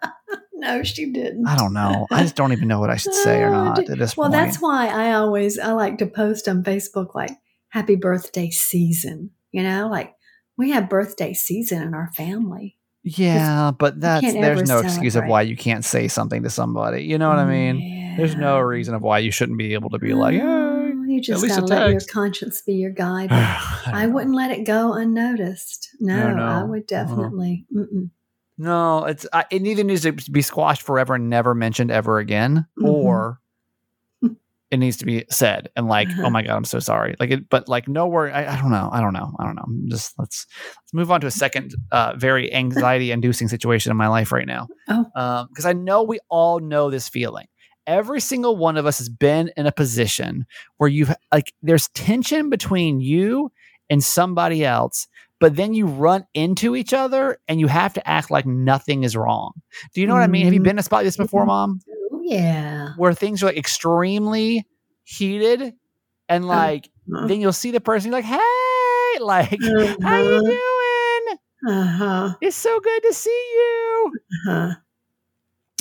no, 0.61 0.83
she 0.83 1.11
didn't. 1.11 1.47
I 1.47 1.57
don't 1.57 1.73
know. 1.73 2.07
I 2.11 2.21
just 2.21 2.35
don't 2.35 2.51
even 2.53 2.67
know 2.67 2.79
what 2.79 2.89
I 2.89 2.95
should 2.97 3.13
say 3.13 3.41
or 3.41 3.49
not 3.49 3.79
at 3.79 3.97
this 3.97 4.15
well, 4.15 4.29
point. 4.29 4.39
that's 4.39 4.61
why 4.61 4.87
I 4.87 5.13
always 5.13 5.59
I 5.59 5.71
like 5.73 5.97
to 5.97 6.05
post 6.05 6.47
on 6.47 6.63
Facebook 6.63 7.15
like 7.15 7.31
"Happy 7.69 7.95
Birthday 7.95 8.49
Season." 8.49 9.31
You 9.51 9.63
know, 9.63 9.89
like 9.89 10.13
we 10.57 10.71
have 10.71 10.89
birthday 10.89 11.33
season 11.33 11.81
in 11.81 11.93
our 11.93 12.11
family. 12.15 12.77
yeah, 13.03 13.71
but 13.71 13.99
that's 13.99 14.33
there's 14.33 14.69
no 14.69 14.79
excuse 14.79 15.15
of 15.15 15.25
why 15.25 15.41
you 15.41 15.57
can't 15.57 15.83
say 15.83 16.07
something 16.07 16.43
to 16.43 16.49
somebody. 16.49 17.03
You 17.03 17.17
know 17.17 17.29
what 17.29 17.39
I 17.39 17.45
mean? 17.45 18.15
There's 18.17 18.35
no 18.35 18.59
reason 18.59 18.93
of 18.93 19.01
why 19.01 19.19
you 19.19 19.31
shouldn't 19.31 19.57
be 19.57 19.73
able 19.73 19.89
to 19.89 19.99
be 19.99 20.13
like, 20.13 20.35
hey, 20.35 20.91
you 21.07 21.21
just 21.21 21.41
least 21.41 21.55
gotta 21.55 21.67
let 21.67 21.91
your 21.91 22.01
conscience 22.01 22.61
be 22.61 22.73
your 22.73 22.91
guide. 23.05 23.29
I, 23.31 24.03
I 24.03 24.07
wouldn't 24.07 24.35
let 24.35 24.51
it 24.51 24.65
go 24.65 24.93
unnoticed. 24.93 25.89
No, 25.99 26.27
don't 26.27 26.39
I 26.39 26.61
know. 26.61 26.67
would 26.67 26.91
Uh-huh. 26.91 27.05
definitely. 27.05 27.65
Mm-mm. 27.75 28.11
No, 28.61 29.05
it's 29.05 29.25
I, 29.33 29.45
it 29.49 29.65
either 29.65 29.83
needs 29.83 30.01
to 30.03 30.11
be 30.11 30.41
squashed 30.43 30.83
forever 30.83 31.15
and 31.15 31.29
never 31.29 31.55
mentioned 31.55 31.89
ever 31.91 32.19
again, 32.19 32.67
Mhm. 32.79 32.85
or 32.87 33.39
it 34.69 34.77
needs 34.77 34.97
to 34.97 35.05
be 35.05 35.25
said 35.29 35.69
and 35.75 35.87
like, 35.87 36.07
Uh-huh. 36.09 36.23
oh 36.25 36.29
my 36.29 36.43
god, 36.43 36.55
I'm 36.55 36.63
so 36.63 36.79
sorry. 36.79 37.15
Like 37.19 37.31
it, 37.31 37.49
but 37.49 37.67
like 37.67 37.87
nowhere. 37.89 38.33
I, 38.33 38.45
I 38.53 38.61
don't 38.61 38.71
know. 38.71 38.89
I 38.93 39.01
don't 39.01 39.13
know. 39.13 39.35
I 39.39 39.43
don't 39.45 39.55
know. 39.55 39.65
Just 39.89 40.17
let's 40.19 40.45
let's 40.81 40.93
move 40.93 41.11
on 41.11 41.19
to 41.21 41.27
a 41.27 41.31
second 41.31 41.73
uh, 41.91 42.13
very 42.15 42.53
anxiety 42.53 43.11
inducing 43.11 43.47
situation 43.49 43.91
in 43.91 43.97
my 43.97 44.07
life 44.07 44.31
right 44.31 44.47
now. 44.47 44.67
Oh. 44.87 45.45
because 45.49 45.65
I 45.65 45.73
know 45.73 46.03
we 46.03 46.19
all 46.29 46.59
know 46.59 46.89
this 46.89 47.09
feeling. 47.09 47.47
Every 47.87 48.21
single 48.21 48.55
one 48.55 48.77
of 48.77 48.85
us 48.85 48.99
has 48.99 49.09
been 49.09 49.51
in 49.57 49.65
a 49.65 49.71
position 49.71 50.45
where 50.77 50.87
you've 50.89 51.13
like 51.33 51.51
there's 51.63 51.89
tension 51.89 52.49
between 52.51 53.01
you 53.01 53.51
and 53.89 54.01
somebody 54.03 54.63
else, 54.63 55.07
but 55.41 55.57
then 55.57 55.73
you 55.73 55.87
run 55.87 56.25
into 56.33 56.75
each 56.77 56.93
other 56.93 57.37
and 57.49 57.59
you 57.59 57.67
have 57.67 57.93
to 57.95 58.07
act 58.07 58.31
like 58.31 58.45
nothing 58.45 59.03
is 59.03 59.17
wrong. 59.17 59.53
Do 59.93 60.01
you 60.01 60.07
know 60.07 60.13
what 60.13 60.23
I 60.23 60.27
mean? 60.27 60.45
Have 60.45 60.53
you 60.53 60.61
Mhm. 60.61 60.63
been 60.63 60.75
in 60.75 60.79
a 60.79 60.83
spot 60.83 60.99
like 60.99 61.05
this 61.07 61.17
before, 61.17 61.45
mom? 61.45 61.81
Oh, 62.13 62.21
yeah. 62.23 62.89
Where 62.97 63.13
things 63.13 63.43
are 63.43 63.47
like 63.47 63.57
extremely 63.57 64.65
heated 65.03 65.73
and 66.29 66.47
like 66.47 66.89
Uh 67.13 67.27
then 67.27 67.41
you'll 67.41 67.53
see 67.53 67.71
the 67.71 67.81
person 67.81 68.11
you're 68.11 68.21
like, 68.21 68.25
hey, 68.25 69.19
like, 69.19 69.59
how 69.59 70.17
you 70.21 70.41
doing? 70.43 71.37
huh. 71.67 72.33
It's 72.41 72.55
so 72.55 72.79
good 72.79 73.03
to 73.03 73.13
see 73.13 73.45
you. 73.55 74.13
Uh-huh. 74.47 74.73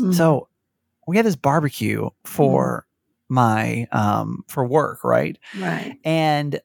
Mhm. 0.00 0.14
So 0.14 0.48
we 1.06 1.16
had 1.16 1.26
this 1.26 1.36
barbecue 1.36 2.08
for 2.24 2.86
my 3.28 3.86
um 3.92 4.44
for 4.48 4.66
work, 4.66 5.04
right? 5.04 5.38
right. 5.58 5.96
And 6.04 6.60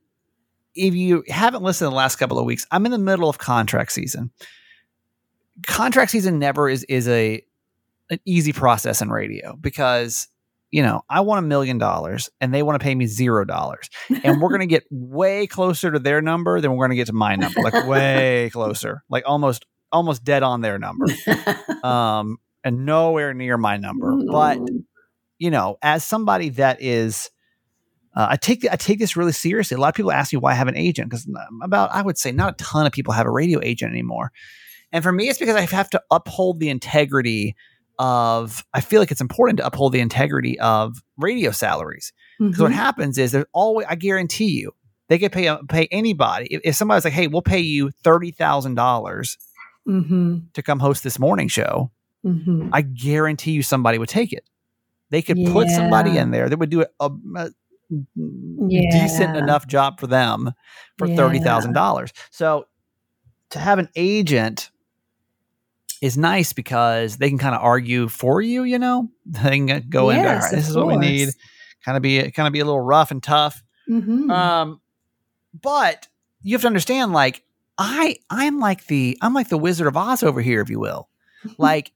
if 0.76 0.94
you 0.94 1.24
haven't 1.28 1.64
listened 1.64 1.88
in 1.88 1.92
the 1.92 1.98
last 1.98 2.18
couple 2.18 2.38
of 2.38 2.46
weeks, 2.46 2.66
I'm 2.72 2.86
in 2.86 2.92
the 2.92 2.98
middle 2.98 3.30
of 3.30 3.38
contract 3.38 3.92
season. 3.92 4.32
Contract 5.66 6.12
season 6.12 6.38
never 6.38 6.70
is 6.70 6.84
is 6.84 7.08
a 7.08 7.42
an 8.10 8.20
easy 8.26 8.54
process 8.54 9.02
in 9.02 9.10
radio 9.10 9.56
because 9.56 10.28
you 10.72 10.84
know 10.84 11.02
I 11.10 11.22
want 11.22 11.40
a 11.40 11.48
million 11.48 11.78
dollars 11.78 12.30
and 12.42 12.54
they 12.54 12.62
want 12.62 12.80
to 12.80 12.84
pay 12.84 12.94
me 12.94 13.06
zero 13.06 13.46
dollars, 13.46 13.90
and 14.24 14.42
we're 14.42 14.50
gonna 14.50 14.66
get 14.68 14.84
way 14.92 15.48
closer 15.48 15.92
to 15.92 16.00
their 16.00 16.22
number 16.22 16.60
than 16.60 16.76
we're 16.76 16.86
gonna 16.86 16.96
get 16.96 17.08
to 17.08 17.14
my 17.14 17.36
number, 17.36 17.62
like 17.62 17.88
way 17.88 18.50
closer, 18.54 19.04
like 19.10 19.24
almost 19.26 19.66
almost 19.92 20.26
dead 20.26 20.44
on 20.44 20.60
their 20.60 20.78
number, 20.78 21.06
um, 21.84 22.38
and 22.64 22.86
nowhere 22.86 23.34
near 23.34 23.58
my 23.58 23.78
number. 23.78 24.14
But 24.30 24.60
you 25.38 25.52
know, 25.52 25.78
as 25.82 26.04
somebody 26.04 26.50
that 26.50 26.82
is, 26.82 27.30
uh, 28.16 28.28
I 28.32 28.38
take 28.38 28.66
I 28.72 28.76
take 28.76 29.00
this 29.00 29.16
really 29.18 29.32
seriously. 29.32 29.76
A 29.76 29.80
lot 29.80 29.90
of 29.90 29.96
people 29.96 30.12
ask 30.12 30.32
me 30.34 30.38
why 30.38 30.52
I 30.52 30.56
have 30.56 30.68
an 30.68 30.78
agent 30.78 31.10
because 31.10 31.28
about 31.62 31.92
I 31.92 32.02
would 32.02 32.18
say 32.18 32.32
not 32.32 32.54
a 32.60 32.64
ton 32.64 32.86
of 32.86 32.92
people 32.94 33.14
have 33.14 33.26
a 33.26 33.32
radio 33.32 33.60
agent 33.62 33.92
anymore, 33.92 34.32
and 34.92 35.04
for 35.04 35.12
me, 35.12 35.28
it's 35.30 35.40
because 35.40 35.56
I 35.56 35.62
have 35.62 35.90
to 35.92 36.02
uphold 36.12 36.60
the 36.60 36.70
integrity 36.70 37.56
of. 38.00 38.64
I 38.74 38.82
feel 38.82 39.00
like 39.02 39.12
it's 39.12 39.22
important 39.22 39.58
to 39.60 39.66
uphold 39.66 39.92
the 39.94 40.00
integrity 40.00 40.60
of 40.60 41.02
radio 41.18 41.52
salaries 41.52 42.12
because 42.40 42.60
what 42.62 42.72
Mhm. 42.72 42.76
happens 42.76 43.18
is 43.18 43.32
there's 43.32 43.46
always 43.54 43.86
I 43.90 43.96
guarantee 43.96 44.50
you 44.60 44.72
they 45.08 45.18
could 45.20 45.32
pay 45.32 45.56
pay 45.70 45.88
anybody 45.92 46.48
if, 46.52 46.62
if 46.64 46.76
somebody's 46.76 47.04
like, 47.06 47.14
hey, 47.14 47.28
we'll 47.28 47.42
pay 47.42 47.60
you 47.60 47.92
thirty 48.04 48.32
thousand 48.32 48.76
dollars 48.76 49.38
Mhm. 49.88 50.52
to 50.54 50.62
come 50.64 50.80
host 50.80 51.04
this 51.04 51.20
morning 51.20 51.48
show. 51.48 51.92
Mhm. 52.26 52.70
I 52.74 52.82
guarantee 52.82 53.52
you 53.52 53.62
somebody 53.62 53.98
would 54.00 54.10
take 54.10 54.34
it. 54.34 54.50
They 55.12 55.22
could 55.22 55.38
put 55.54 55.70
somebody 55.70 56.18
in 56.18 56.32
there 56.32 56.50
that 56.50 56.58
would 56.58 56.72
do 56.72 56.82
a, 57.00 57.12
a, 57.36 57.52
a 57.92 58.90
decent 58.92 59.36
enough 59.38 59.68
job 59.68 60.00
for 60.00 60.08
them 60.08 60.52
for 60.98 61.08
Yeah. 61.08 61.16
thirty 61.16 61.40
thousand 61.40 61.74
dollars. 61.74 62.12
So 62.32 62.66
to 63.52 63.60
have 63.60 63.80
an 63.80 63.90
agent 63.96 64.72
is 66.02 66.18
nice 66.18 66.54
because 66.54 67.18
they 67.18 67.30
can 67.30 67.38
kind 67.38 67.56
of 67.56 67.62
argue 67.62 68.08
for 68.08 68.42
you. 68.42 68.64
You 68.64 68.80
know, 68.80 69.10
they 69.26 69.58
can 69.60 69.84
go 69.90 70.10
into 70.10 70.28
all 70.28 70.34
Yes, 70.36 70.44
right, 70.44 70.54
of 70.54 70.60
this 70.60 70.70
is 70.70 70.76
what 70.76 70.88
we 70.88 70.98
need. 70.98 71.30
Kind 71.84 71.96
of 71.98 72.02
be 72.02 72.32
kind 72.32 72.48
of 72.48 72.54
be 72.54 72.60
a 72.60 72.66
little 72.66 72.82
rough 72.82 73.12
and 73.12 73.22
tough. 73.22 73.62
Mhm. 73.90 74.30
Um, 74.32 74.82
but 75.62 76.08
you 76.42 76.54
have 76.56 76.62
to 76.62 76.68
understand, 76.68 77.14
like 77.14 77.44
I, 77.78 78.18
I'm 78.30 78.60
like 78.60 78.88
the, 78.88 79.18
I'm 79.22 79.34
like 79.34 79.50
the 79.50 79.58
Wizard 79.58 79.88
of 79.88 79.96
Oz 79.98 80.24
over 80.24 80.42
here, 80.42 80.62
if 80.62 80.70
you 80.70 80.80
will. 80.80 81.10
Like 81.60 81.92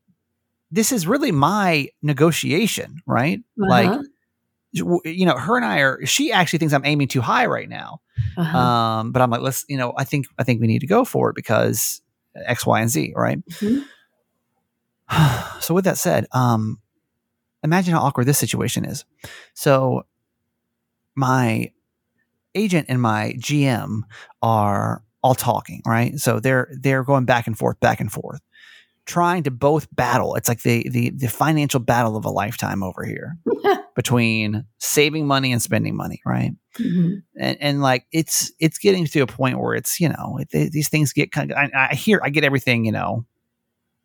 this 0.71 0.91
is 0.91 1.07
really 1.07 1.31
my 1.31 1.87
negotiation, 2.03 3.01
right? 3.07 3.39
Like, 3.57 3.87
Uh-huh. 3.87 3.95
w- 3.95 4.09
you 4.71 5.25
know, 5.25 5.38
her 5.38 5.55
and 5.55 5.65
I 5.65 5.79
are. 5.79 6.05
She 6.05 6.31
actually 6.31 6.59
thinks 6.59 6.73
I'm 6.73 6.85
aiming 6.85 7.07
too 7.07 7.21
high 7.21 7.45
right 7.45 7.67
now. 7.67 8.01
Uh-huh. 8.38 8.57
Um, 8.57 9.11
but 9.11 9.21
I'm 9.21 9.29
like, 9.29 9.41
let's, 9.41 9.65
you 9.67 9.77
know, 9.77 9.93
I 9.97 10.03
think, 10.03 10.27
I 10.38 10.43
think 10.43 10.61
we 10.61 10.67
need 10.67 10.79
to 10.79 10.88
go 10.88 11.05
for 11.05 11.29
it 11.29 11.35
because 11.35 12.01
X, 12.35 12.65
Y, 12.65 12.79
and 12.79 12.89
Z, 12.89 13.13
right? 13.15 13.39
Mhm. 13.49 13.85
so 15.61 15.73
with 15.73 15.85
that 15.85 15.97
said, 15.97 16.27
um, 16.31 16.79
imagine 17.63 17.93
how 17.93 18.01
awkward 18.01 18.25
this 18.25 18.38
situation 18.38 18.85
is. 18.85 19.05
So 19.53 20.03
my 21.15 21.71
agent 22.55 22.88
and 22.89 23.01
my 23.01 23.33
GM 23.38 24.01
are 24.41 25.03
all 25.21 25.35
talking, 25.35 25.81
right? 25.85 26.17
So 26.17 26.39
they're 26.39 26.69
they're 26.79 27.03
going 27.03 27.25
back 27.25 27.47
and 27.47 27.57
forth, 27.57 27.79
back 27.79 27.99
and 27.99 28.11
forth, 28.11 28.41
trying 29.09 29.43
to 29.43 29.51
both 29.51 29.87
battle. 29.95 30.35
It's 30.35 30.47
like 30.47 30.61
the 30.61 30.87
the 30.89 31.09
the 31.09 31.27
financial 31.27 31.79
battle 31.79 32.15
of 32.15 32.23
a 32.25 32.29
lifetime 32.29 32.83
over 32.83 33.03
here 33.03 33.37
between 33.95 34.65
saving 34.77 35.25
money 35.27 35.51
and 35.51 35.61
spending 35.61 35.95
money, 35.95 36.21
right? 36.25 36.51
Mhm. 36.79 37.23
and, 37.35 37.57
and 37.59 37.81
like 37.81 38.05
it's 38.11 38.51
it's 38.59 38.77
getting 38.77 39.05
to 39.07 39.19
a 39.21 39.27
point 39.27 39.59
where 39.59 39.73
it's 39.75 39.99
you 39.99 40.07
know 40.07 40.37
it, 40.39 40.49
they- 40.51 40.69
these 40.69 40.87
things 40.87 41.11
get 41.11 41.31
kind 41.31 41.51
of 41.51 41.57
I, 41.57 41.69
I 41.91 41.95
hear 41.95 42.21
I 42.23 42.29
get 42.29 42.43
everything 42.43 42.85
you 42.85 42.91
know 42.91 43.25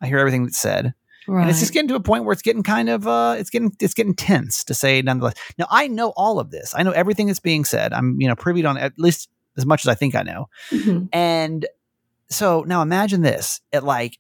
I 0.00 0.06
hear 0.08 0.18
everything 0.18 0.44
that's 0.44 0.58
said 0.58 0.94
Right. 1.28 1.40
and 1.42 1.50
it's 1.50 1.60
just 1.60 1.72
getting 1.72 1.88
to 1.88 1.94
a 1.94 2.00
point 2.00 2.24
where 2.24 2.32
it's 2.32 2.42
getting 2.42 2.62
kind 2.62 2.88
of 2.90 3.06
uh 3.06 3.36
it's 3.38 3.48
getting 3.50 3.72
it's 3.80 3.94
getting 3.94 4.14
tense 4.14 4.64
to 4.64 4.74
say 4.74 5.00
nonetheless 5.02 5.34
now 5.58 5.66
I 5.70 5.86
know 5.88 6.12
all 6.16 6.38
of 6.40 6.50
this 6.50 6.74
I 6.76 6.82
know 6.82 6.90
everything 6.92 7.28
that's 7.28 7.38
being 7.40 7.64
said 7.64 7.92
I'm 7.92 8.20
you 8.20 8.26
know 8.28 8.34
privy 8.36 8.64
on 8.64 8.76
at 8.78 8.92
least 8.98 9.28
as 9.56 9.64
much 9.66 9.84
as 9.84 9.88
I 9.88 9.94
think 9.94 10.14
I 10.14 10.22
know 10.22 10.48
Mhm. 10.70 11.08
and 11.12 11.66
so 12.30 12.64
now 12.66 12.82
imagine 12.82 13.20
this 13.22 13.60
at 13.72 13.84
like 13.84 14.18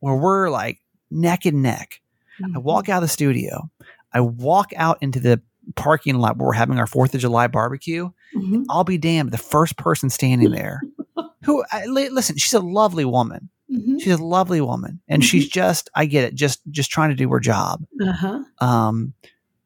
where 0.00 0.16
we're 0.16 0.50
like 0.50 0.80
neck 1.10 1.44
and 1.46 1.62
neck 1.62 2.00
I 2.42 2.46
Mhm. 2.48 2.62
walk 2.62 2.88
out 2.88 2.98
of 2.98 3.02
the 3.02 3.12
studio. 3.12 3.68
I 4.12 4.20
walk 4.20 4.72
out 4.76 4.98
into 5.00 5.18
the 5.20 5.40
parking 5.74 6.14
lot 6.18 6.36
where 6.38 6.46
we're 6.46 6.52
having 6.52 6.78
our 6.78 6.86
Fourth 6.86 7.14
of 7.14 7.20
July 7.20 7.46
barbecue. 7.48 8.10
Mhm. 8.36 8.64
I'll 8.70 8.84
be 8.84 8.96
damned. 8.98 9.32
The 9.32 9.38
first 9.38 9.76
person 9.76 10.08
standing 10.08 10.50
there, 10.52 10.80
who 11.44 11.64
I, 11.72 11.84
listen, 11.86 12.36
she's 12.36 12.52
a 12.54 12.60
lovely 12.60 13.04
woman. 13.04 13.48
Mhm. 13.70 14.00
She's 14.00 14.12
a 14.18 14.22
lovely 14.22 14.60
woman, 14.60 15.00
and 15.08 15.24
she's 15.24 15.48
just 15.48 15.90
I 15.96 16.06
get 16.06 16.24
it, 16.24 16.34
just 16.36 16.60
just 16.70 16.90
trying 16.90 17.10
to 17.10 17.16
do 17.16 17.28
her 17.30 17.40
job. 17.40 17.84
Uh-huh. 18.00 18.44
Um, 18.60 19.14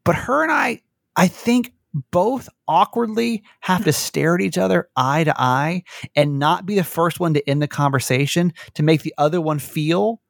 but 0.04 0.14
her 0.16 0.42
and 0.42 0.50
I, 0.50 0.80
I 1.14 1.28
think 1.28 1.72
both 2.10 2.48
awkwardly 2.68 3.42
have 3.60 3.84
to 3.84 3.92
stare 3.92 4.34
at 4.34 4.40
each 4.40 4.56
other 4.56 4.88
eye 4.96 5.24
to 5.24 5.38
eye 5.38 5.82
and 6.16 6.38
not 6.38 6.64
be 6.64 6.74
the 6.76 6.84
first 6.84 7.20
one 7.20 7.34
to 7.34 7.46
end 7.46 7.60
the 7.60 7.68
conversation 7.68 8.54
to 8.74 8.82
make 8.82 9.02
the 9.02 9.12
other 9.18 9.42
one 9.42 9.58
feel 9.58 10.21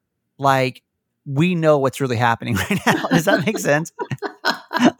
like 0.43 0.83
we 1.25 1.55
know 1.55 1.77
what's 1.79 1.99
really 2.01 2.17
happening 2.17 2.55
right 2.69 2.79
now. 2.85 3.07
Does 3.11 3.25
that 3.25 3.45
make 3.45 3.57
sense? 3.59 3.91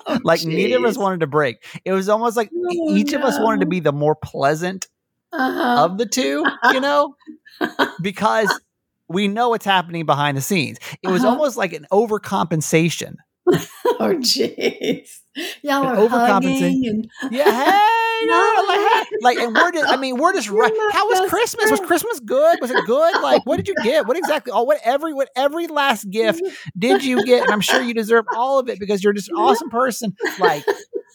Oh, 0.05 0.19
like 0.23 0.43
neither 0.43 0.77
of 0.77 0.85
us 0.85 0.97
wanted 0.97 1.21
to 1.21 1.27
break. 1.27 1.65
It 1.83 1.91
was 1.93 2.07
almost 2.07 2.37
like 2.37 2.51
Oh, 2.55 2.95
each 2.95 3.11
of 3.13 3.21
us 3.23 3.37
wanted 3.39 3.61
to 3.61 3.65
be 3.65 3.79
the 3.79 3.91
more 3.91 4.15
pleasant 4.15 4.87
Uh-huh. 5.31 5.83
of 5.83 5.97
the 5.97 6.05
two, 6.05 6.45
you 6.71 6.79
know, 6.79 7.15
because 8.01 8.61
we 9.09 9.27
know 9.27 9.49
what's 9.49 9.65
happening 9.65 10.05
behind 10.05 10.37
the 10.37 10.41
scenes. 10.41 10.77
It 11.01 11.07
was 11.09 11.23
Uh-huh. 11.23 11.33
almost 11.33 11.57
like 11.57 11.73
an 11.73 11.87
overcompensation. 11.91 13.15
oh, 13.47 14.15
jeez. 14.19 15.09
Y'all 15.63 15.87
are 15.87 15.95
and 15.97 17.09
Yeah, 17.31 17.65
hey, 17.65 17.79
no, 18.25 18.53
No, 18.53 18.65
like, 18.67 19.07
like, 19.21 19.37
and 19.37 19.55
we're 19.55 19.71
just, 19.71 19.89
I 19.91 19.97
mean, 19.97 20.17
we're 20.17 20.33
just 20.33 20.49
right. 20.49 20.73
How 20.91 21.07
was 21.07 21.29
Christmas? 21.29 21.71
Was. 21.71 21.79
Christmas 21.81 22.19
good? 22.19 22.59
Was 22.61 22.71
it 22.71 22.85
good? 22.85 23.21
Like, 23.21 23.45
what 23.45 23.57
did 23.57 23.67
you 23.67 23.75
get? 23.83 24.07
What 24.07 24.17
exactly? 24.17 24.51
Oh, 24.53 24.63
what 24.63 24.79
every, 24.83 25.13
what 25.13 25.29
every 25.35 25.67
last 25.67 26.09
gift 26.09 26.41
did 26.77 27.03
you 27.03 27.23
get? 27.25 27.43
And 27.43 27.51
I'm 27.51 27.61
sure 27.61 27.81
you 27.81 27.93
deserve 27.93 28.25
all 28.35 28.59
of 28.59 28.69
it 28.69 28.79
because 28.79 29.03
you're 29.03 29.13
just 29.13 29.29
an 29.29 29.35
awesome 29.35 29.69
person. 29.69 30.15
Like, 30.39 30.63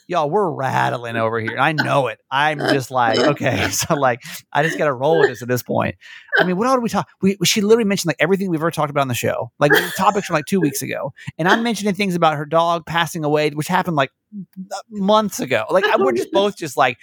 y'all, 0.08 0.28
we're 0.28 0.50
rattling 0.50 1.16
over 1.16 1.38
here. 1.38 1.58
I 1.58 1.72
know 1.72 2.08
it. 2.08 2.18
I'm 2.30 2.58
just 2.58 2.90
like, 2.90 3.18
okay, 3.18 3.68
so 3.70 3.94
like, 3.94 4.20
I 4.52 4.62
just 4.62 4.78
got 4.78 4.86
to 4.86 4.92
roll 4.92 5.20
with 5.20 5.28
this 5.28 5.42
at 5.42 5.48
this 5.48 5.62
point. 5.62 5.94
I 6.40 6.44
mean, 6.44 6.56
what 6.56 6.66
all 6.66 6.74
did 6.74 6.82
we 6.82 6.88
talk? 6.88 7.08
We 7.20 7.36
she 7.44 7.60
literally 7.60 7.84
mentioned 7.84 8.08
like 8.08 8.16
everything 8.18 8.50
we've 8.50 8.60
ever 8.60 8.70
talked 8.70 8.90
about 8.90 9.02
on 9.02 9.08
the 9.08 9.14
show, 9.14 9.52
like 9.60 9.70
topics 9.96 10.26
from 10.26 10.34
like 10.34 10.46
two 10.46 10.60
weeks 10.60 10.82
ago, 10.82 11.12
and 11.38 11.46
I'm 11.46 11.62
mentioning 11.62 11.94
things 11.94 12.16
about 12.16 12.36
her 12.36 12.46
dog 12.46 12.86
passing 12.86 13.24
away, 13.24 13.50
which 13.50 13.68
happened 13.68 13.96
like 13.96 14.10
months 14.90 15.40
ago. 15.40 15.64
Like 15.70 15.84
we're 15.98 16.12
just 16.12 16.32
both 16.32 16.56
just 16.56 16.76
like, 16.76 16.98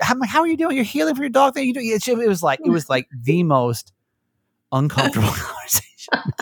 how, 0.00 0.16
how 0.24 0.40
are 0.40 0.48
you 0.48 0.56
doing? 0.56 0.76
You're 0.76 0.84
healing 0.84 1.14
for 1.14 1.22
your 1.22 1.30
dog 1.30 1.54
thing. 1.54 1.66
You 1.66 1.74
do. 1.74 2.20
It, 2.20 2.28
was 2.28 2.42
like 2.42 2.60
it 2.64 2.70
was 2.70 2.88
like 2.88 3.08
the 3.22 3.42
most 3.42 3.92
uncomfortable 4.72 5.28
conversation. 5.32 6.32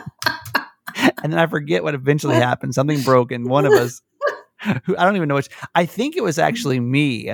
and 1.23 1.33
then 1.33 1.39
I 1.39 1.47
forget 1.47 1.83
what 1.83 1.95
eventually 1.95 2.37
happened. 2.37 2.75
Something 2.75 3.03
broke, 3.03 3.33
and 3.33 3.49
one 3.49 3.67
of 3.67 3.73
us, 3.73 4.01
who 4.85 4.97
I 4.99 5.05
don't 5.05 5.17
even 5.17 5.29
know 5.29 5.35
which, 5.37 5.49
I 5.75 5.87
think 5.87 6.17
it 6.17 6.23
was 6.23 6.39
actually 6.39 6.81
me. 6.97 7.31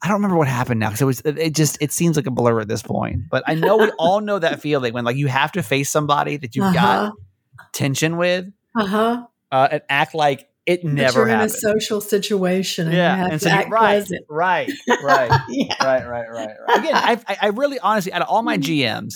I 0.00 0.06
don't 0.06 0.14
remember 0.18 0.36
what 0.36 0.46
happened 0.46 0.78
now 0.78 0.90
because 0.90 1.00
it 1.00 1.04
was. 1.06 1.20
It 1.24 1.54
just 1.56 1.78
it 1.80 1.90
seems 1.90 2.14
like 2.16 2.26
a 2.28 2.30
blur 2.30 2.60
at 2.60 2.68
this 2.68 2.82
point. 2.82 3.22
But 3.30 3.42
I 3.48 3.54
know 3.56 3.78
we 3.78 3.90
all 3.98 4.20
know 4.20 4.38
that 4.38 4.60
feeling 4.62 4.92
when 4.94 5.04
like 5.04 5.16
you 5.16 5.26
have 5.26 5.50
to 5.52 5.62
face 5.62 5.90
somebody 5.90 6.36
that 6.36 6.54
you've 6.54 6.72
got 6.72 7.06
uh-huh. 7.08 7.64
tension 7.72 8.16
with 8.16 8.46
Uh-huh. 8.76 9.26
uh, 9.50 9.68
and 9.72 9.82
act 9.88 10.14
like 10.14 10.48
it 10.66 10.82
But 10.84 10.92
never 10.92 11.18
you're 11.20 11.28
in 11.28 11.34
a 11.34 11.36
happened. 11.38 11.52
social 11.52 12.00
situation 12.00 12.86
and 12.86 12.96
yeah, 12.96 13.16
you 13.16 13.22
have 13.22 13.32
and 13.32 13.40
to 13.40 13.48
so 13.48 13.50
act 13.50 13.70
right, 13.70 14.08
right, 14.28 14.70
right. 15.02 15.40
Yeah. 15.48 15.74
right, 15.84 16.06
right, 16.08 16.30
right, 16.30 16.50
right. 16.68 16.78
Again, 16.78 16.94
I, 16.94 17.20
I, 17.26 17.36
I 17.42 17.46
really, 17.48 17.80
honestly, 17.80 18.12
out 18.12 18.22
of 18.22 18.28
all 18.28 18.42
my 18.42 18.56
GMs, 18.58 19.14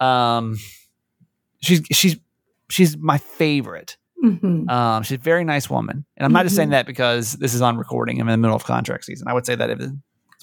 um, 0.00 0.56
she's 1.60 1.82
she's 1.92 2.16
she's 2.70 2.96
my 2.96 3.18
favorite. 3.18 3.98
Mhm. 4.24 4.68
Um, 4.70 5.02
she's 5.04 5.18
a 5.18 5.20
very 5.20 5.44
nice 5.44 5.70
woman, 5.70 6.04
and 6.16 6.24
I'm 6.26 6.32
not 6.32 6.44
just 6.44 6.56
saying 6.56 6.68
Mhm. 6.68 6.72
that 6.72 6.86
because 6.86 7.34
this 7.34 7.54
is 7.54 7.62
on 7.62 7.76
recording. 7.76 8.20
I'm 8.20 8.28
in 8.28 8.32
the 8.32 8.38
middle 8.38 8.56
of 8.56 8.64
contract 8.64 9.04
season. 9.04 9.28
I 9.28 9.32
would 9.34 9.46
say 9.46 9.54
that 9.54 9.70
if 9.70 9.80
it 9.80 9.90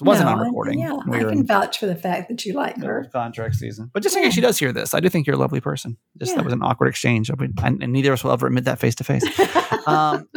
wasn't 0.00 0.26
No, 0.28 0.32
on 0.36 0.38
I- 0.40 0.44
recording, 0.46 0.78
Yeah, 0.80 0.96
we 1.06 1.18
I 1.18 1.20
can 1.20 1.30
in 1.40 1.46
vouch 1.46 1.78
for 1.78 1.86
the 1.86 1.94
fact 1.94 2.28
that 2.30 2.44
you 2.46 2.54
like 2.54 2.76
her. 2.82 3.06
contract 3.12 3.54
season. 3.56 3.90
But 3.92 4.02
just 4.02 4.16
in 4.16 4.22
case 4.22 4.32
she 4.34 4.40
does 4.40 4.58
hear 4.58 4.72
this, 4.72 4.94
I 4.94 5.00
do 5.00 5.08
think 5.10 5.26
you're 5.26 5.36
a 5.36 5.38
lovely 5.38 5.60
person. 5.60 5.96
Just 6.18 6.32
Yeah. 6.32 6.36
that 6.38 6.44
was 6.44 6.52
an 6.54 6.62
awkward 6.62 6.88
exchange, 6.88 7.28
and, 7.30 7.82
and 7.82 7.92
neither 7.92 8.12
of 8.12 8.18
us 8.18 8.24
will 8.24 8.32
ever 8.32 8.46
admit 8.46 8.64
that 8.64 8.78
face 8.78 8.94
to 8.96 9.04
face. 9.04 9.24
Um, 9.86 10.26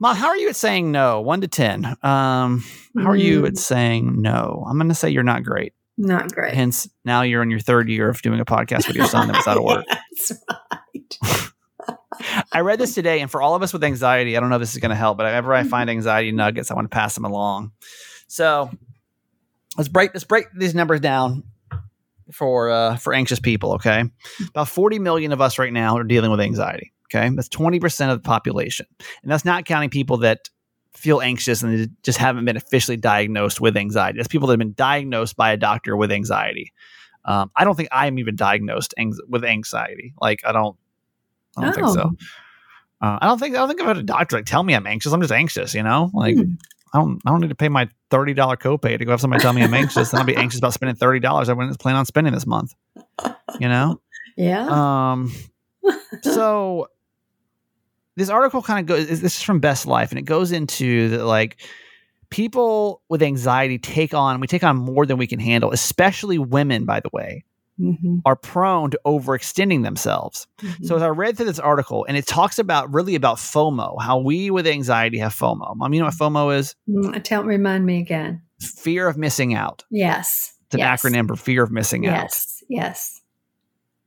Ma, 0.00 0.14
how 0.14 0.28
are 0.28 0.36
you 0.36 0.48
at 0.48 0.56
saying 0.56 0.92
no? 0.92 1.20
One 1.20 1.40
to 1.40 1.48
ten. 1.48 1.84
Um, 2.02 2.64
how 2.96 3.10
are 3.10 3.16
you 3.16 3.42
Mm. 3.42 3.48
at 3.48 3.56
saying 3.58 4.20
no? 4.22 4.64
I'm 4.68 4.76
going 4.78 4.88
to 4.88 4.94
say 4.94 5.10
you're 5.10 5.22
not 5.22 5.42
great. 5.42 5.72
Not 5.96 6.32
great. 6.32 6.54
Hence, 6.54 6.88
now 7.04 7.22
you're 7.22 7.42
in 7.42 7.50
your 7.50 7.58
third 7.60 7.88
year 7.88 8.08
of 8.08 8.22
doing 8.22 8.38
a 8.40 8.44
podcast 8.44 8.86
with 8.86 8.96
your 8.96 9.06
son 9.06 9.26
that 9.28 9.36
was 9.36 9.46
out 9.48 9.56
of 9.56 9.64
work. 9.64 9.84
That's 9.88 10.32
right. 10.48 10.80
I 12.52 12.60
read 12.60 12.78
this 12.78 12.94
today, 12.94 13.20
and 13.20 13.30
for 13.30 13.40
all 13.40 13.54
of 13.54 13.62
us 13.62 13.72
with 13.72 13.84
anxiety, 13.84 14.36
I 14.36 14.40
don't 14.40 14.50
know 14.50 14.56
if 14.56 14.60
this 14.60 14.72
is 14.72 14.78
going 14.78 14.90
to 14.90 14.96
help, 14.96 15.18
but 15.18 15.24
whenever 15.24 15.54
I 15.54 15.62
find 15.62 15.88
anxiety 15.88 16.32
nuggets, 16.32 16.70
I 16.70 16.74
want 16.74 16.90
to 16.90 16.94
pass 16.94 17.14
them 17.14 17.24
along. 17.24 17.72
So 18.26 18.70
let's 19.76 19.88
break 19.88 20.12
let's 20.14 20.24
break 20.24 20.46
these 20.54 20.74
numbers 20.74 21.00
down 21.00 21.44
for 22.32 22.70
uh, 22.70 22.96
for 22.96 23.14
anxious 23.14 23.40
people. 23.40 23.74
Okay, 23.74 24.04
about 24.48 24.68
40 24.68 24.98
million 24.98 25.32
of 25.32 25.40
us 25.40 25.58
right 25.58 25.72
now 25.72 25.96
are 25.96 26.04
dealing 26.04 26.30
with 26.30 26.40
anxiety. 26.40 26.92
Okay, 27.06 27.28
that's 27.34 27.48
20 27.48 27.80
percent 27.80 28.10
of 28.10 28.22
the 28.22 28.26
population, 28.26 28.86
and 29.22 29.30
that's 29.30 29.44
not 29.44 29.64
counting 29.64 29.90
people 29.90 30.18
that 30.18 30.48
feel 30.98 31.20
anxious 31.20 31.62
and 31.62 31.90
just 32.02 32.18
haven't 32.18 32.44
been 32.44 32.56
officially 32.56 32.96
diagnosed 32.96 33.60
with 33.60 33.76
anxiety. 33.76 34.18
That's 34.18 34.28
people 34.28 34.48
that 34.48 34.52
have 34.52 34.58
been 34.58 34.74
diagnosed 34.74 35.36
by 35.36 35.52
a 35.52 35.56
doctor 35.56 35.96
with 35.96 36.10
anxiety. 36.10 36.72
Um, 37.24 37.50
I 37.54 37.64
don't 37.64 37.76
think 37.76 37.90
I 37.92 38.06
am 38.06 38.18
even 38.18 38.36
diagnosed 38.36 38.94
anx- 38.98 39.20
with 39.28 39.44
anxiety. 39.44 40.14
Like 40.20 40.40
I 40.44 40.52
don't, 40.52 40.76
I 41.58 41.64
don't 41.66 41.74
think 41.74 41.88
so. 41.88 42.10
Oh. 43.00 43.06
Uh, 43.06 43.18
I 43.20 43.26
don't 43.26 43.38
think 43.38 43.54
I 43.54 43.58
don't 43.58 43.68
think 43.68 43.80
I've 43.80 43.86
had 43.86 43.96
a 43.98 44.02
doctor 44.02 44.36
like 44.36 44.46
tell 44.46 44.62
me 44.62 44.74
I'm 44.74 44.86
anxious. 44.86 45.12
I'm 45.12 45.20
just 45.20 45.32
anxious, 45.32 45.74
you 45.74 45.82
know. 45.82 46.10
Like 46.14 46.36
Hmm. 46.36 46.52
I 46.94 46.98
don't 46.98 47.20
I 47.26 47.30
don't 47.30 47.40
need 47.40 47.48
to 47.50 47.54
pay 47.54 47.68
my 47.68 47.88
thirty 48.10 48.34
dollar 48.34 48.56
copay 48.56 48.98
to 48.98 49.04
go 49.04 49.10
have 49.12 49.20
somebody 49.20 49.42
tell 49.42 49.52
me 49.52 49.62
I'm 49.62 49.74
anxious. 49.74 50.10
then 50.10 50.20
I'll 50.20 50.26
be 50.26 50.36
anxious 50.44 50.58
about 50.58 50.72
spending 50.74 50.96
thirty 50.96 51.20
dollars 51.20 51.48
I 51.48 51.52
wouldn't 51.52 51.78
plan 51.78 51.96
on 51.96 52.06
spending 52.06 52.32
this 52.32 52.46
month. 52.46 52.74
You 53.60 53.68
know. 53.68 54.00
Yeah. 54.36 54.66
Um. 55.12 55.32
So 56.22 56.88
this 58.16 58.28
article 58.30 58.62
kind 58.62 58.80
of 58.80 58.86
goes. 58.86 59.06
This 59.20 59.36
is 59.36 59.42
from 59.42 59.60
Best 59.60 59.86
Life, 59.86 60.10
and 60.10 60.18
it 60.18 60.22
goes 60.24 60.50
into 60.52 61.10
that 61.10 61.24
like 61.24 61.58
people 62.30 63.00
with 63.08 63.22
anxiety 63.22 63.78
take 63.78 64.12
on 64.12 64.40
we 64.40 64.46
take 64.46 64.64
on 64.64 64.76
more 64.76 65.06
than 65.06 65.18
we 65.18 65.26
can 65.26 65.38
handle, 65.38 65.70
especially 65.72 66.38
women. 66.38 66.84
By 66.84 67.00
the 67.00 67.10
way, 67.12 67.44
Mhm. 67.80 68.22
are 68.24 68.34
prone 68.34 68.90
to 68.90 69.00
overextending 69.06 69.84
themselves. 69.84 70.46
So 70.82 70.96
as 70.96 71.02
I 71.02 71.08
read 71.08 71.36
through 71.36 71.46
this 71.46 71.60
article, 71.60 72.04
and 72.08 72.16
it 72.16 72.26
talks 72.26 72.58
about 72.58 72.92
really 72.92 73.14
about 73.14 73.36
FOMO, 73.36 74.02
how 74.02 74.18
we 74.18 74.50
with 74.50 74.66
anxiety 74.66 75.18
have 75.18 75.32
FOMO. 75.32 75.76
Mom, 75.76 75.94
you 75.94 76.00
know 76.00 76.06
what 76.06 76.14
FOMO 76.14 76.56
is? 76.56 76.74
Mm, 76.88 77.22
Tell 77.22 77.44
remind 77.44 77.86
me 77.86 77.98
again. 77.98 78.42
Fear 78.60 79.06
of 79.06 79.16
missing 79.16 79.54
out. 79.54 79.84
Yes. 79.90 80.54
It's 80.66 80.74
an 80.74 80.80
yes. 80.80 81.02
acronym 81.02 81.28
for 81.28 81.36
fear 81.36 81.62
of 81.62 81.70
missing 81.70 82.06
out. 82.06 82.22
Yes. 82.22 82.64
Yes. 82.68 83.20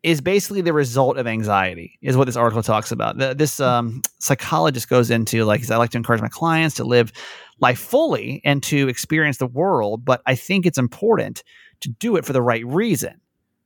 Is 0.03 0.19
basically 0.19 0.61
the 0.61 0.73
result 0.73 1.17
of 1.17 1.25
anxiety, 1.25 1.97
is 2.01 2.17
what 2.17 2.25
this 2.25 2.35
article 2.35 2.63
talks 2.63 2.91
about. 2.91 3.19
The, 3.19 3.33
this 3.33 3.59
um, 3.59 4.01
psychologist 4.19 4.89
goes 4.89 5.09
into 5.11 5.45
like, 5.45 5.69
I 5.71 5.77
like 5.77 5.91
to 5.91 5.97
encourage 5.97 6.21
my 6.21 6.27
clients 6.27 6.75
to 6.75 6.83
live 6.83 7.13
life 7.61 7.79
fully 7.79 8.41
and 8.43 8.61
to 8.63 8.89
experience 8.89 9.37
the 9.37 9.47
world, 9.47 10.03
but 10.03 10.21
I 10.25 10.35
think 10.35 10.65
it's 10.65 10.79
important 10.79 11.43
to 11.81 11.89
do 11.89 12.17
it 12.17 12.25
for 12.25 12.33
the 12.33 12.41
right 12.41 12.65
reason. 12.65 13.20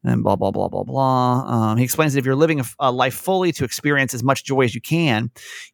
And 0.08 0.24
blah 0.24 0.36
blah 0.36 0.52
blah 0.52 0.68
blah 0.68 0.84
blah. 0.84 1.40
Um, 1.48 1.78
he 1.78 1.84
explains 1.84 2.14
that 2.14 2.20
if 2.20 2.26
you're 2.26 2.36
living 2.36 2.60
a, 2.60 2.66
a 2.80 2.92
life 2.92 3.16
fully 3.16 3.52
to 3.54 3.64
experience 3.64 4.14
as 4.14 4.24
much 4.24 4.44
joy 4.44 4.62
as 4.62 4.76
you 4.76 4.82
can, 4.82 5.32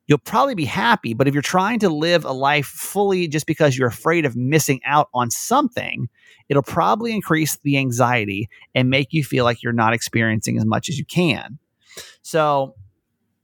you'll 0.08 0.20
probably 0.20 0.56
be 0.56 0.64
happy. 0.64 1.14
But 1.14 1.28
if 1.28 1.34
you're 1.34 1.42
trying 1.42 1.80
to 1.80 1.90
live 1.90 2.24
a 2.24 2.32
life 2.32 2.66
fully 2.66 3.28
just 3.28 3.46
because 3.46 3.78
you're 3.78 3.90
afraid 3.90 4.26
of 4.26 4.38
missing 4.38 4.80
out 4.86 5.10
on 5.14 5.32
something, 5.32 6.08
it'll 6.48 6.64
probably 6.64 7.14
increase 7.14 7.58
the 7.64 7.78
anxiety 7.78 8.48
and 8.74 8.90
make 8.90 9.10
you 9.12 9.22
feel 9.24 9.44
like 9.44 9.62
you're 9.62 9.74
not 9.74 9.94
experiencing 9.94 10.58
as 10.58 10.66
much 10.66 10.88
as 10.88 10.98
you 10.98 11.04
can. 11.04 11.60
So, 12.22 12.76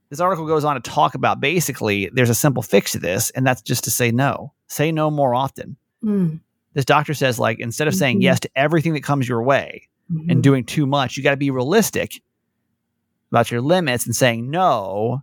this 0.08 0.20
article 0.20 0.46
goes 0.46 0.64
on 0.64 0.74
to 0.74 0.80
talk 0.90 1.14
about 1.14 1.38
basically 1.38 2.08
there's 2.14 2.30
a 2.30 2.34
simple 2.34 2.62
fix 2.62 2.92
to 2.92 2.98
this, 2.98 3.28
and 3.32 3.46
that's 3.46 3.60
just 3.60 3.84
to 3.84 3.90
say 3.90 4.10
no. 4.10 4.54
Say 4.68 4.90
no 4.90 5.10
more 5.10 5.34
often. 5.34 5.76
Mm. 6.02 6.40
This 6.72 6.86
doctor 6.86 7.12
says, 7.12 7.38
like, 7.38 7.58
instead 7.60 7.88
of 7.88 7.94
saying 7.94 8.20
Mhm. 8.20 8.22
yes 8.22 8.40
to 8.40 8.50
everything 8.56 8.94
that 8.94 9.02
comes 9.02 9.28
your 9.28 9.42
way 9.42 9.88
Mhm. 10.10 10.30
and 10.30 10.42
doing 10.42 10.64
too 10.64 10.86
much, 10.86 11.16
you 11.16 11.22
got 11.22 11.32
to 11.32 11.36
be 11.36 11.50
realistic 11.50 12.20
about 13.30 13.50
your 13.50 13.60
limits 13.60 14.06
and 14.06 14.14
saying 14.16 14.48
no 14.50 15.22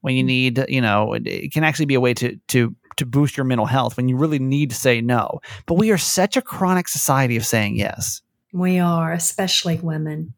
when 0.00 0.14
you 0.16 0.22
need, 0.24 0.64
you 0.68 0.80
know, 0.80 1.12
it, 1.14 1.26
it 1.26 1.52
can 1.52 1.64
actually 1.64 1.86
be 1.86 1.94
a 1.94 2.00
way 2.00 2.12
to, 2.14 2.36
to, 2.48 2.74
to 2.96 3.06
boost 3.06 3.36
your 3.36 3.44
mental 3.44 3.66
health 3.66 3.96
when 3.96 4.08
you 4.08 4.16
really 4.16 4.38
need 4.38 4.70
to 4.70 4.76
say 4.76 5.00
no. 5.00 5.40
But 5.66 5.74
we 5.74 5.90
are 5.90 5.98
such 5.98 6.36
a 6.36 6.42
chronic 6.42 6.88
society 6.88 7.36
of 7.36 7.44
saying 7.46 7.76
yes. 7.76 8.20
we 8.52 8.78
are, 8.78 9.12
especially 9.12 9.76
women. 9.80 10.32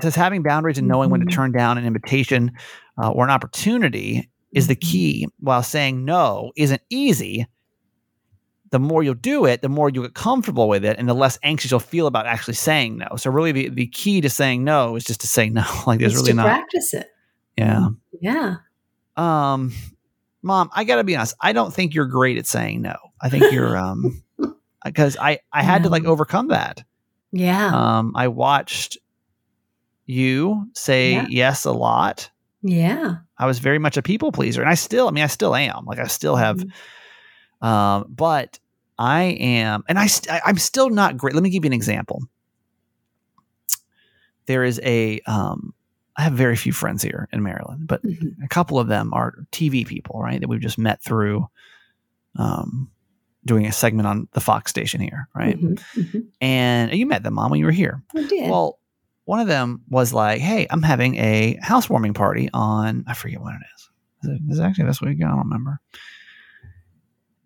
says 0.00 0.14
having 0.14 0.42
boundaries 0.42 0.78
and 0.78 0.86
knowing 0.88 1.10
when 1.10 1.20
to 1.20 1.26
Mhm. 1.26 1.32
turn 1.32 1.52
down 1.52 1.76
an 1.78 1.84
invitation 1.84 2.52
uh, 3.02 3.10
or 3.10 3.24
an 3.24 3.30
opportunity 3.30 4.28
is 4.52 4.66
the 4.68 4.76
Mhm. 4.76 4.80
key. 4.80 5.28
While 5.40 5.62
saying 5.62 6.04
no 6.04 6.52
isn't 6.56 6.82
easy, 6.90 7.46
the 8.70 8.78
more 8.78 9.02
you'll 9.02 9.14
do 9.14 9.44
it, 9.46 9.62
the 9.62 9.68
more 9.68 9.88
you'll 9.90 10.04
get 10.04 10.14
comfortable 10.14 10.68
with 10.68 10.84
it, 10.84 10.98
and 10.98 11.08
the 11.08 11.14
less 11.14 11.38
anxious 11.42 11.70
you'll 11.70 11.80
feel 11.80 12.06
about 12.06 12.26
actually 12.26 12.54
saying 12.54 12.98
no. 12.98 13.16
So, 13.16 13.30
really, 13.30 13.52
the, 13.52 13.68
the 13.70 13.86
key 13.86 14.20
to 14.20 14.28
saying 14.30 14.64
no 14.64 14.96
is 14.96 15.04
just 15.04 15.20
to 15.22 15.26
say 15.26 15.48
no. 15.48 15.64
like, 15.86 16.00
there's 16.00 16.12
It's 16.12 16.22
really 16.22 16.32
to 16.32 16.36
not. 16.36 16.44
practice 16.46 16.94
it. 16.94 17.08
Yeah. 17.56 17.88
Yeah. 18.20 18.56
Um, 19.16 19.72
mom, 20.42 20.70
I 20.74 20.84
gotta 20.84 21.04
be 21.04 21.16
honest. 21.16 21.34
I 21.40 21.52
don't 21.52 21.72
think 21.74 21.94
you're 21.94 22.06
great 22.06 22.38
at 22.38 22.46
saying 22.46 22.82
no. 22.82 22.96
I 23.20 23.28
think 23.30 23.52
you're 23.52 23.76
um, 23.76 24.22
because 24.84 25.16
I 25.20 25.40
I 25.52 25.62
had 25.62 25.82
to 25.84 25.88
like 25.88 26.04
overcome 26.04 26.48
that. 26.48 26.84
Yeah. 27.32 27.72
Um, 27.74 28.12
I 28.14 28.28
watched 28.28 28.98
you 30.06 30.68
say 30.74 31.12
Yeah. 31.12 31.26
yes 31.28 31.64
a 31.64 31.72
lot. 31.72 32.30
yeah. 32.62 33.16
I 33.40 33.46
was 33.46 33.60
very 33.60 33.78
much 33.78 33.96
a 33.96 34.02
people 34.02 34.32
pleaser, 34.32 34.60
and 34.62 34.68
I 34.70 34.74
still, 34.74 35.06
I 35.06 35.12
mean, 35.12 35.22
I 35.22 35.28
still 35.28 35.54
am. 35.54 35.84
Like 35.84 36.00
I 36.00 36.08
still 36.08 36.34
have, 36.34 36.56
Mhm. 36.58 36.72
Um, 37.60 38.06
but 38.08 38.58
I 38.98 39.22
am, 39.40 39.84
and 39.88 39.98
I, 39.98 40.06
st- 40.06 40.40
I'm 40.44 40.58
still 40.58 40.90
not 40.90 41.16
great. 41.16 41.34
Let 41.34 41.42
me 41.42 41.50
give 41.50 41.64
you 41.64 41.68
an 41.68 41.72
example. 41.74 42.22
There 44.46 44.64
is 44.64 44.80
a, 44.82 45.20
um, 45.26 45.74
I 46.16 46.22
have 46.22 46.32
very 46.32 46.56
few 46.56 46.72
friends 46.72 47.02
here 47.02 47.28
in 47.32 47.42
Maryland, 47.42 47.86
but 47.86 48.02
Mhm. 48.02 48.42
a 48.42 48.48
couple 48.48 48.78
of 48.78 48.88
them 48.88 49.12
are 49.14 49.34
TV 49.52 49.86
people, 49.86 50.20
right? 50.20 50.40
That 50.40 50.48
we've 50.48 50.60
just 50.60 50.78
met 50.78 51.02
through, 51.02 51.48
um, 52.36 52.90
doing 53.44 53.66
a 53.66 53.72
segment 53.72 54.06
on 54.08 54.26
the 54.32 54.40
Fox 54.40 54.70
station 54.70 55.00
here, 55.00 55.28
right? 55.34 55.58
Mhm. 55.60 55.78
Mhm. 55.96 56.26
And 56.40 56.92
you 56.92 57.06
met 57.06 57.22
them, 57.22 57.34
mom, 57.34 57.50
when 57.50 57.60
you 57.60 57.66
were 57.66 57.72
here. 57.72 58.02
I 58.16 58.22
did. 58.26 58.50
Well, 58.50 58.78
one 59.26 59.40
of 59.40 59.46
them 59.48 59.82
was 59.88 60.12
like, 60.12 60.40
"Hey, 60.40 60.66
I'm 60.70 60.82
having 60.82 61.16
a 61.16 61.58
housewarming 61.62 62.14
party 62.14 62.48
on 62.52 63.04
I 63.06 63.14
forget 63.14 63.40
when 63.42 63.54
it 63.54 63.60
is. 63.76 63.90
Is 64.24 64.30
it, 64.30 64.52
is 64.52 64.58
it 64.58 64.62
actually 64.62 64.86
this 64.86 65.00
week? 65.00 65.18
I 65.22 65.28
don't 65.28 65.38
remember." 65.38 65.80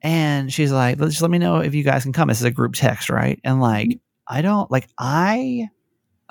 And 0.03 0.53
she's 0.53 0.73
like, 0.73 0.99
let's 0.99 1.13
"Just 1.13 1.23
let 1.23 1.31
me 1.31 1.39
know 1.39 1.59
if 1.59 1.75
you 1.75 1.83
guys 1.85 2.03
can 2.03 2.13
come. 2.13 2.29
This 2.29 2.39
is 2.41 2.45
a 2.45 2.51
group 2.51 2.75
text, 2.75 3.09
right?" 3.09 3.39
And 3.45 3.61
like, 3.61 3.99
I 4.27 4.43
don't 4.43 4.71
like 4.71 4.89
I. 4.99 5.69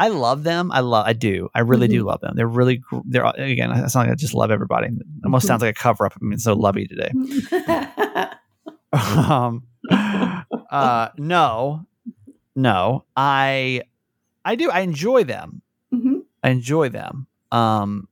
I 0.00 0.08
love 0.08 0.44
them. 0.44 0.70
I 0.70 0.80
love. 0.80 1.06
I 1.06 1.12
do. 1.12 1.48
I 1.54 1.60
really 1.60 1.88
do 1.88 2.04
love 2.04 2.20
them. 2.20 2.34
They're 2.36 2.46
really. 2.46 2.82
They're 3.04 3.24
again. 3.24 3.72
It's 3.72 3.94
not 3.94 4.02
like 4.02 4.10
I 4.10 4.14
just 4.14 4.34
love 4.34 4.50
everybody. 4.50 4.88
It 4.88 4.92
almost 5.24 5.44
Mhm. 5.44 5.48
sounds 5.48 5.62
like 5.62 5.74
a 5.76 5.78
cover 5.78 6.06
up. 6.06 6.12
I 6.14 6.24
mean, 6.24 6.38
so 6.38 6.52
lovey 6.54 6.86
today. 6.86 7.10
um 8.92 9.64
uh 10.70 11.08
no 11.18 11.84
no 12.56 13.04
i 13.16 13.82
i 14.44 14.54
do 14.54 14.70
i 14.70 14.80
enjoy 14.80 15.24
them 15.24 15.60
Mhm. 15.92 16.22
i 16.42 16.48
enjoy 16.48 16.88
them 16.88 17.26
um 17.52 18.08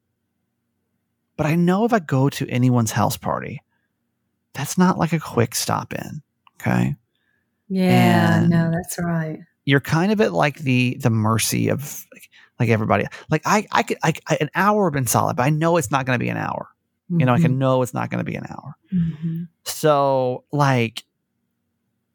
but 1.39 1.47
i 1.47 1.55
know 1.55 1.85
if 1.87 1.93
i 1.95 1.99
go 1.99 2.29
to 2.29 2.49
anyone's 2.51 2.93
house 2.93 3.17
party 3.17 3.63
that's 4.57 4.77
not 4.79 4.99
like 4.99 5.13
a 5.13 5.21
quick 5.21 5.55
stop 5.55 5.93
in 5.93 6.23
okay 6.61 6.97
Yeah. 7.69 8.41
And- 8.41 8.51
no, 8.51 8.71
that's 8.71 8.99
right. 8.99 9.39
you're 9.65 9.81
kind 9.81 10.11
of 10.13 10.21
at 10.21 10.33
like 10.33 10.59
the 10.59 10.97
the 11.01 11.11
mercy 11.11 11.69
of 11.69 12.05
like, 12.13 12.29
like 12.59 12.69
everybody 12.71 13.05
like 13.31 13.43
i 13.45 13.67
i 13.73 13.83
could 13.83 13.99
I, 14.03 14.15
I, 14.29 14.39
an 14.41 14.51
hour 14.55 14.85
would 14.85 14.89
have 14.95 15.01
been 15.01 15.07
solid 15.07 15.37
but 15.37 15.43
i 15.45 15.51
know 15.51 15.77
it's 15.77 15.91
not 15.91 16.07
going 16.07 16.19
to 16.19 16.23
be 16.25 16.31
an 16.31 16.37
hour 16.39 16.69
you 17.09 17.25
know 17.27 17.35
i 17.35 17.39
can 17.41 17.59
know 17.59 17.83
it's 17.83 17.95
not 17.95 18.11
going 18.11 18.19
to 18.25 18.31
be 18.31 18.35
an 18.37 18.47
hour 18.51 18.77
Mhm. 18.93 19.49
So 19.65 20.45
like 20.53 21.05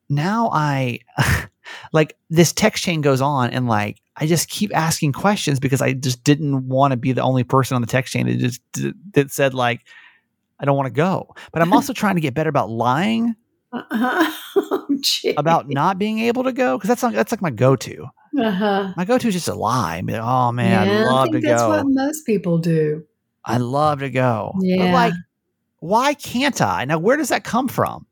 now 0.10 0.50
I 0.52 1.00
like 1.94 2.18
this 2.30 2.52
text 2.52 2.84
chain 2.84 3.02
goes 3.02 3.22
on 3.22 3.50
and 3.52 3.68
like 3.68 4.02
I 4.18 4.26
just 4.28 4.50
keep 4.50 4.76
asking 4.76 5.14
questions 5.14 5.60
because 5.60 5.82
I 5.82 5.94
just 5.94 6.24
didn't 6.24 6.68
want 6.68 6.92
to 6.92 6.98
be 6.98 7.14
the 7.14 7.22
only 7.22 7.44
person 7.46 7.76
on 7.76 7.82
the 7.82 7.88
text 7.88 8.12
chain 8.14 8.26
that 8.28 8.38
just 8.38 8.62
that 9.14 9.32
said 9.32 9.54
like 9.54 9.82
I 10.62 10.66
don't 10.66 10.78
want 10.78 10.88
to 10.88 10.94
go. 10.94 11.34
But 11.52 11.62
I'm 11.62 11.74
also 11.74 11.92
trying 11.92 12.16
to 12.16 12.22
get 12.22 12.34
better 12.34 12.50
about 12.50 12.70
lying 12.70 13.36
Uh-huh. 13.74 14.32
Oh, 15.34 15.34
about 15.38 15.70
not 15.70 15.98
being 15.98 16.20
able 16.20 16.44
to 16.44 16.52
go 16.54 16.78
because 16.78 16.88
that's 16.90 17.02
like, 17.04 17.16
that's 17.16 17.32
like 17.32 17.42
my 17.42 17.50
go-to. 17.50 18.06
Uh-huh. 18.40 18.94
My 18.96 19.04
go-to 19.06 19.28
is 19.30 19.34
just 19.34 19.48
a 19.48 19.54
lie 19.56 20.02
"Oh 20.10 20.52
man, 20.52 20.72
yeah, 20.72 20.82
I'd 20.82 20.88
I 21.02 21.04
love 21.04 21.26
to 21.28 21.32
think 21.34 21.46
that's 21.46 21.62
go. 21.64 21.70
what 21.70 21.86
most 21.88 22.26
people 22.26 22.58
do. 22.60 23.04
I'd 23.46 23.62
love 23.62 24.00
to 24.00 24.10
go." 24.10 24.52
But 24.56 24.62
Yeah. 24.66 24.94
like 24.94 25.14
why 25.80 26.14
can't 26.14 26.62
I? 26.62 26.86
Now 26.86 27.00
where 27.00 27.18
does 27.18 27.30
that 27.30 27.44
come 27.44 27.68
from? 27.68 28.06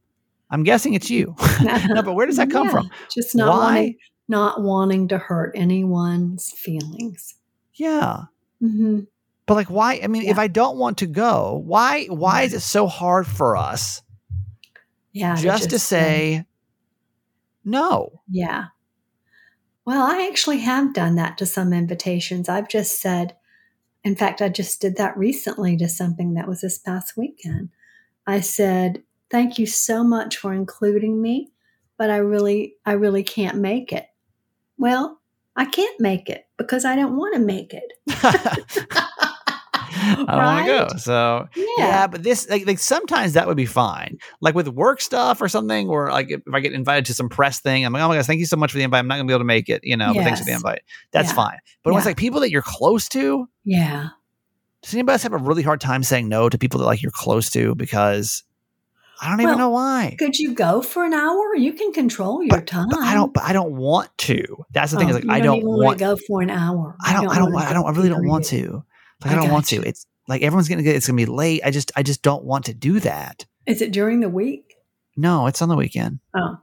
I'm 0.49 0.63
guessing 0.63 0.93
it's 0.93 1.09
you. 1.11 1.35
no, 1.89 2.01
but 2.01 2.13
where 2.13 2.25
does 2.25 2.37
that 2.37 2.49
come 2.49 2.65
Yeah, 2.65 2.71
from? 2.71 2.89
Just 3.13 3.35
not 3.35 3.49
Why? 3.49 3.65
wanting, 3.75 3.95
not 4.27 4.61
wanting 4.63 5.07
to 5.09 5.17
hurt 5.19 5.51
anyone's 5.55 6.51
feelings. 6.51 7.35
Yeah. 7.75 8.23
hmm 8.59 9.01
But 9.49 9.55
like 9.55 9.71
why 9.71 9.99
I 10.03 10.05
mean 10.05 10.27
if 10.27 10.37
I 10.37 10.47
don't 10.47 10.77
want 10.77 10.99
to 10.99 11.07
go, 11.07 11.59
why 11.65 12.05
why 12.05 12.43
is 12.43 12.53
it 12.53 12.59
so 12.59 12.85
hard 12.85 13.25
for 13.25 13.57
us 13.57 14.03
Yeah. 15.11 15.35
just, 15.37 15.71
to 15.71 15.79
say 15.79 16.45
no? 17.65 18.21
Yeah. 18.29 18.65
Well, 19.85 20.05
I 20.05 20.27
actually 20.27 20.59
have 20.59 20.93
done 20.93 21.15
that 21.15 21.39
to 21.39 21.47
some 21.47 21.73
invitations. 21.73 22.47
I've 22.47 22.69
just 22.69 23.01
said, 23.01 23.37
in 24.03 24.15
fact, 24.15 24.39
I 24.39 24.49
just 24.49 24.81
did 24.81 24.97
that 24.97 25.17
recently 25.17 25.75
to 25.77 25.89
something 25.89 26.35
that 26.35 26.47
was 26.47 26.61
this 26.61 26.77
past 26.77 27.17
weekend. 27.17 27.69
I 28.27 28.41
said, 28.41 29.01
"Thank 29.31 29.57
you 29.57 29.65
so 29.65 30.03
much 30.03 30.37
for 30.37 30.53
including 30.53 31.23
me, 31.23 31.51
but 31.97 32.11
I 32.11 32.17
really 32.17 32.75
I 32.85 32.91
really 32.91 33.23
can't 33.23 33.57
make 33.57 33.91
it." 33.91 34.05
Well, 34.77 35.21
I 35.55 35.65
can't 35.65 35.99
make 35.99 36.29
it 36.29 36.45
because 36.55 36.85
I 36.85 36.95
don't 36.95 37.17
want 37.17 37.33
to 37.33 37.39
make 37.39 37.73
it. 37.73 37.93
I 39.91 40.15
don't 40.15 40.27
want 40.27 40.65
to 40.65 40.71
go. 40.93 40.97
So 40.99 41.47
Yeah. 41.55 41.65
yeah, 41.77 42.07
but 42.07 42.23
this 42.23 42.49
like, 42.49 42.65
like 42.67 42.79
sometimes 42.79 43.33
that 43.33 43.47
would 43.47 43.57
be 43.57 43.65
fine. 43.65 44.17
Like 44.41 44.55
with 44.55 44.67
work 44.67 45.01
stuff 45.01 45.41
or 45.41 45.47
something, 45.47 45.87
or 45.89 46.09
like 46.11 46.29
if, 46.31 46.41
if 46.45 46.53
I 46.53 46.59
get 46.59 46.73
invited 46.73 47.05
to 47.07 47.13
some 47.13 47.29
press 47.29 47.59
thing, 47.59 47.85
I'm 47.85 47.93
like, 47.93 48.03
oh 48.03 48.07
my 48.09 48.15
gosh, 48.17 48.25
thank 48.25 48.39
you 48.39 48.45
so 48.45 48.57
much 48.57 48.71
for 48.71 48.77
the 48.77 48.83
invite. 48.83 48.99
I'm 48.99 49.07
not 49.07 49.15
gonna 49.15 49.25
be 49.27 49.33
able 49.33 49.39
to 49.41 49.45
make 49.45 49.69
it, 49.69 49.81
you 49.83 49.97
know, 49.97 50.13
but 50.13 50.23
thanks 50.23 50.39
for 50.39 50.45
the 50.45 50.51
invite. 50.53 50.81
That's 51.11 51.29
Yeah. 51.29 51.35
fine. 51.35 51.57
But 51.83 51.91
when 51.93 51.99
it's 51.99 52.05
like 52.05 52.17
people 52.17 52.39
that 52.41 52.51
you're 52.51 52.61
close 52.61 53.07
to, 53.09 53.47
Yeah. 53.65 54.09
does 54.81 54.93
anybody 54.93 55.13
else 55.13 55.23
have 55.23 55.33
a 55.33 55.37
really 55.37 55.63
hard 55.63 55.81
time 55.81 56.03
saying 56.03 56.29
no 56.29 56.49
to 56.49 56.57
people 56.57 56.79
that 56.79 56.85
like 56.85 57.01
you're 57.01 57.11
close 57.13 57.49
to 57.51 57.75
because 57.75 58.43
I 59.21 59.29
don't 59.29 59.41
even 59.41 59.57
know 59.57 59.71
why. 59.71 60.15
Could 60.17 60.39
you 60.39 60.53
go 60.53 60.81
for 60.81 61.03
an 61.03 61.13
hour? 61.13 61.53
You 61.53 61.73
can 61.73 61.91
control 61.91 62.41
your 62.41 62.51
But- 62.57 62.67
time. 62.67 62.87
But 62.89 62.99
I 62.99 63.13
don't. 63.13 63.33
But 63.33 63.43
I 63.43 63.51
don't 63.51 63.73
want 63.75 64.07
to. 64.19 64.45
That's 64.71 64.93
the 64.93 64.97
thing. 64.97 65.07
Oh, 65.11 65.17
Is 65.17 65.25
like 65.25 65.29
I 65.29 65.41
don't 65.41 65.57
even 65.57 65.67
wanna 65.67 65.97
go 65.97 66.15
for 66.15 66.41
an 66.41 66.49
hour. 66.49 66.95
I 67.05 67.11
don't. 67.11 67.27
I 67.27 67.35
don't. 67.35 67.51
wanna 67.51 67.55
want- 67.55 67.67
I 67.69 67.73
don't. 67.73 67.85
I 67.85 67.89
really 67.91 68.07
don't 68.07 68.25
want 68.25 68.45
to. 68.45 68.81
Like 69.23 69.31
I, 69.31 69.33
I 69.33 69.41
don't 69.41 69.51
want 69.51 69.65
got 69.65 69.81
to. 69.81 69.87
It's 69.87 70.05
like 70.27 70.41
everyone's 70.41 70.69
gonna 70.69 70.83
get. 70.83 70.95
It's 70.95 71.07
gonna 71.07 71.17
be 71.17 71.25
late. 71.25 71.61
I 71.63 71.71
just. 71.71 71.91
I 71.95 72.03
just 72.03 72.21
don't 72.21 72.43
want 72.43 72.65
to 72.65 72.73
do 72.73 72.99
that. 73.01 73.45
Is 73.65 73.81
it 73.81 73.91
during 73.91 74.19
the 74.19 74.29
week? 74.29 74.75
No, 75.17 75.47
it's 75.47 75.61
on 75.61 75.69
the 75.69 75.75
weekend. 75.75 76.19
Oh, 76.35 76.57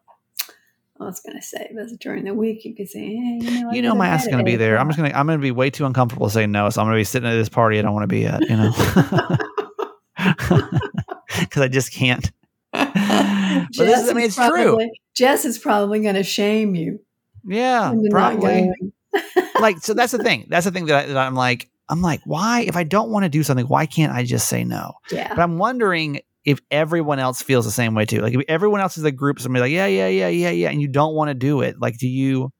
I 0.98 1.04
was 1.04 1.20
going 1.20 1.36
to 1.36 1.42
say, 1.42 1.68
if 1.70 1.76
it's 1.76 1.94
during 1.98 2.24
the 2.24 2.32
week, 2.32 2.64
you 2.64 2.74
could 2.74 2.88
say, 2.88 3.00
hey, 3.00 3.38
you 3.42 3.62
know, 3.62 3.72
you 3.72 3.82
know, 3.82 3.94
my 3.94 4.08
ass 4.08 4.24
is 4.24 4.30
gonna 4.30 4.44
be 4.44 4.56
there. 4.56 4.78
I'm 4.78 4.88
just 4.88 4.96
gonna. 4.96 5.12
I'm 5.14 5.26
gonna 5.26 5.38
be 5.38 5.50
way 5.50 5.70
too 5.70 5.84
uncomfortable 5.84 6.30
saying 6.30 6.52
no. 6.52 6.70
So 6.70 6.80
I'm 6.80 6.86
gonna 6.86 6.96
be 6.96 7.04
sitting 7.04 7.28
at 7.28 7.34
this 7.34 7.48
party 7.48 7.78
I 7.78 7.82
don't 7.82 7.92
want 7.92 8.04
to 8.04 8.08
be 8.08 8.26
at. 8.26 8.40
You 8.48 8.56
know, 8.56 8.70
because 11.40 11.62
I 11.62 11.68
just 11.68 11.92
can't. 11.92 12.30
but 12.72 12.94
this 12.94 13.76
Jess 13.76 14.04
is. 14.04 14.10
I 14.10 14.12
mean, 14.14 14.24
is 14.24 14.38
it's 14.38 14.46
true. 14.48 14.64
probably- 14.64 15.00
Jess 15.14 15.44
is 15.44 15.58
probably 15.58 16.00
going 16.00 16.14
to 16.14 16.22
shame 16.22 16.74
you. 16.74 17.00
Yeah, 17.44 17.94
probably. 18.10 18.70
like 19.60 19.78
so 19.78 19.94
that's 19.94 20.12
the 20.12 20.18
thing 20.18 20.46
that's 20.48 20.66
the 20.66 20.70
thing 20.70 20.86
that, 20.86 21.04
I, 21.04 21.06
that 21.06 21.16
i'm 21.16 21.34
like 21.34 21.70
i'm 21.88 22.02
like 22.02 22.20
why? 22.24 22.60
If 22.60 22.76
i 22.76 22.84
don't 22.84 23.10
want 23.10 23.24
to 23.24 23.28
do 23.28 23.42
something 23.42 23.66
why 23.66 23.86
can't 23.86 24.12
i 24.12 24.24
just 24.24 24.48
say 24.48 24.64
no? 24.64 24.94
Yeah. 25.10 25.28
but 25.28 25.40
i'm 25.40 25.58
wondering 25.58 26.20
if 26.46 26.60
everyone 26.70 27.18
else 27.18 27.42
feels 27.42 27.64
the 27.64 27.72
same 27.72 27.94
way 27.94 28.04
too. 28.04 28.20
Like 28.20 28.32
if 28.32 28.42
everyone 28.46 28.80
else 28.80 28.96
is 28.96 29.04
a 29.04 29.10
group 29.10 29.40
somebody 29.40 29.62
like 29.62 29.72
yeah 29.72 29.86
yeah 29.86 30.06
yeah 30.06 30.28
yeah 30.28 30.50
yeah 30.50 30.70
and 30.70 30.80
you 30.80 30.88
don't 30.88 31.14
want 31.14 31.28
to 31.28 31.34
do 31.34 31.60
it 31.60 31.80
like 31.80 31.98
do 31.98 32.08
you 32.08 32.52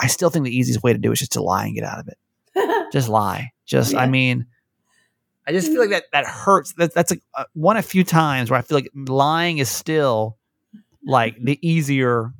i 0.00 0.06
still 0.06 0.30
think 0.30 0.46
the 0.46 0.56
easiest 0.56 0.82
way 0.82 0.94
to 0.94 0.98
do 0.98 1.10
it 1.10 1.12
is 1.12 1.18
just 1.20 1.32
to 1.32 1.42
lie 1.42 1.66
and 1.66 1.74
get 1.74 1.84
out 1.84 1.98
of 1.98 2.08
it. 2.08 2.18
Just 2.92 3.08
lie. 3.08 3.50
Just 3.66 3.94
i 3.94 4.06
mean 4.06 4.46
i 5.46 5.52
just 5.52 5.68
feel 5.68 5.80
like 5.80 5.90
that 5.90 6.04
that 6.12 6.24
hurts. 6.26 6.72
That, 6.74 6.94
that's 6.94 7.10
like 7.10 7.22
uh, 7.34 7.44
one 7.52 7.76
of 7.76 7.84
few 7.84 8.04
times 8.04 8.50
where 8.50 8.58
i 8.58 8.62
feel 8.62 8.78
like 8.78 8.90
lying 8.94 9.58
is 9.58 9.68
still 9.68 10.38
like 11.06 11.36
the 11.42 11.58
easier 11.66 12.32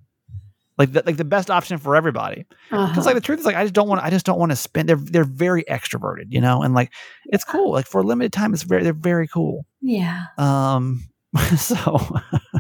like 0.79 0.93
the, 0.93 1.03
like 1.07 1.17
the 1.17 1.25
best 1.25 1.51
option 1.51 1.79
for 1.79 1.95
everybody 1.97 2.47
Uh-huh. 2.73 2.89
because 2.89 3.07
like 3.07 3.15
the 3.15 3.21
truth 3.21 3.39
is 3.41 3.45
like 3.47 3.57
I 3.57 3.63
just 3.63 3.75
don't 3.75 3.89
want 3.89 4.03
I 4.03 4.11
just 4.11 4.27
don't 4.27 4.39
want 4.39 4.51
to 4.53 4.57
spend 4.57 4.89
they're 4.89 4.97
they're 4.97 5.25
very 5.25 5.65
extroverted, 5.65 6.25
you 6.31 6.41
know, 6.41 6.63
and 6.63 6.75
like 6.75 6.93
it's 7.27 7.45
cool. 7.45 7.73
Like 7.73 7.87
for 7.87 8.01
a 8.01 8.05
limited 8.05 8.33
time, 8.33 8.53
it's 8.55 8.63
very 8.65 8.83
they're 8.83 8.93
very 8.93 9.29
cool. 9.29 9.67
yeah. 9.81 10.25
Um 10.39 11.05
so 11.57 11.99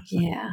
Yeah. 0.09 0.51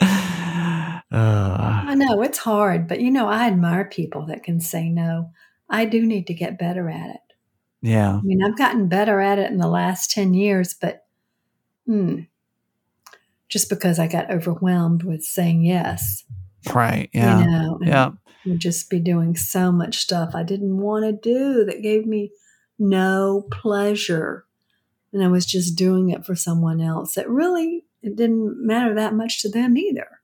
uh, 0.00 1.04
I 1.12 1.94
know 1.94 2.22
it's 2.22 2.38
hard, 2.38 2.88
but 2.88 3.00
you 3.00 3.10
know, 3.10 3.28
I 3.28 3.46
admire 3.46 3.84
people 3.84 4.26
that 4.26 4.42
can 4.42 4.60
say 4.60 4.88
no. 4.88 5.30
I 5.68 5.84
do 5.84 6.04
need 6.04 6.26
to 6.28 6.34
get 6.34 6.58
better 6.58 6.88
at 6.90 7.10
it. 7.10 7.20
yeah. 7.80 8.16
I 8.16 8.20
mean, 8.22 8.42
I've 8.44 8.58
gotten 8.58 8.88
better 8.88 9.20
at 9.20 9.38
it 9.38 9.50
in 9.50 9.58
the 9.58 9.68
last 9.68 10.10
10 10.10 10.34
years, 10.34 10.74
but 10.74 11.06
hmm, 11.86 12.20
just 13.48 13.68
because 13.70 13.98
I 13.98 14.06
got 14.08 14.30
overwhelmed 14.30 15.02
with 15.04 15.22
saying 15.22 15.62
yes, 15.64 16.24
Right. 16.72 17.10
Yeah. 17.12 17.40
you 17.40 17.46
know, 17.50 17.78
Yeah. 17.82 18.10
would 18.46 18.60
just 18.60 18.88
be 18.90 19.00
doing 19.00 19.36
so 19.36 19.72
much 19.72 19.98
stuff 19.98 20.34
I 20.34 20.42
didn't 20.42 20.78
want 20.78 21.04
to 21.04 21.12
do 21.12 21.64
that 21.64 21.82
gave 21.82 22.06
me 22.06 22.30
no 22.78 23.46
pleasure. 23.50 24.44
And 25.12 25.22
I 25.22 25.28
was 25.28 25.46
just 25.46 25.76
doing 25.76 26.10
it 26.10 26.24
for 26.26 26.34
someone 26.34 26.80
else. 26.80 27.16
It 27.16 27.28
really 27.28 27.84
it 28.02 28.16
didn't 28.16 28.64
matter 28.66 28.94
that 28.94 29.14
much 29.14 29.40
to 29.42 29.48
them 29.48 29.76
either. 29.78 30.20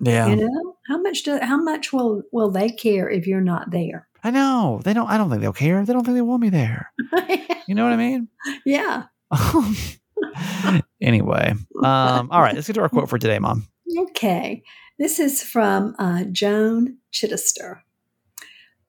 Yeah. 0.00 0.26
You 0.28 0.36
know? 0.36 0.76
How 0.88 1.00
much 1.00 1.22
do 1.22 1.38
how 1.40 1.62
much 1.62 1.92
will 1.92 2.22
will 2.32 2.50
they 2.50 2.70
care 2.70 3.08
if 3.08 3.26
you're 3.26 3.40
not 3.40 3.70
there? 3.70 4.08
I 4.22 4.30
know 4.30 4.80
they 4.84 4.92
don't. 4.92 5.08
I 5.08 5.16
don't 5.16 5.30
think 5.30 5.40
they'll 5.40 5.52
care. 5.52 5.82
They 5.84 5.92
don't 5.94 6.04
think 6.04 6.14
they 6.16 6.20
want 6.22 6.42
me 6.42 6.50
there. 6.50 6.92
You 7.68 7.76
know 7.76 7.84
what 7.84 7.92
I 7.92 7.96
mean? 7.96 8.26
yeah. 8.66 9.04
anyway, 11.00 11.54
um, 11.84 12.28
all 12.32 12.40
right. 12.42 12.54
Let's 12.54 12.66
get 12.66 12.72
to 12.74 12.80
our 12.80 12.88
quote 12.88 13.08
for 13.08 13.18
today, 13.18 13.38
Mom. 13.38 13.68
Okay. 13.96 14.62
This 15.00 15.18
is 15.18 15.42
from 15.42 15.96
uh, 15.98 16.24
Joan 16.24 16.98
Chittister. 17.10 17.80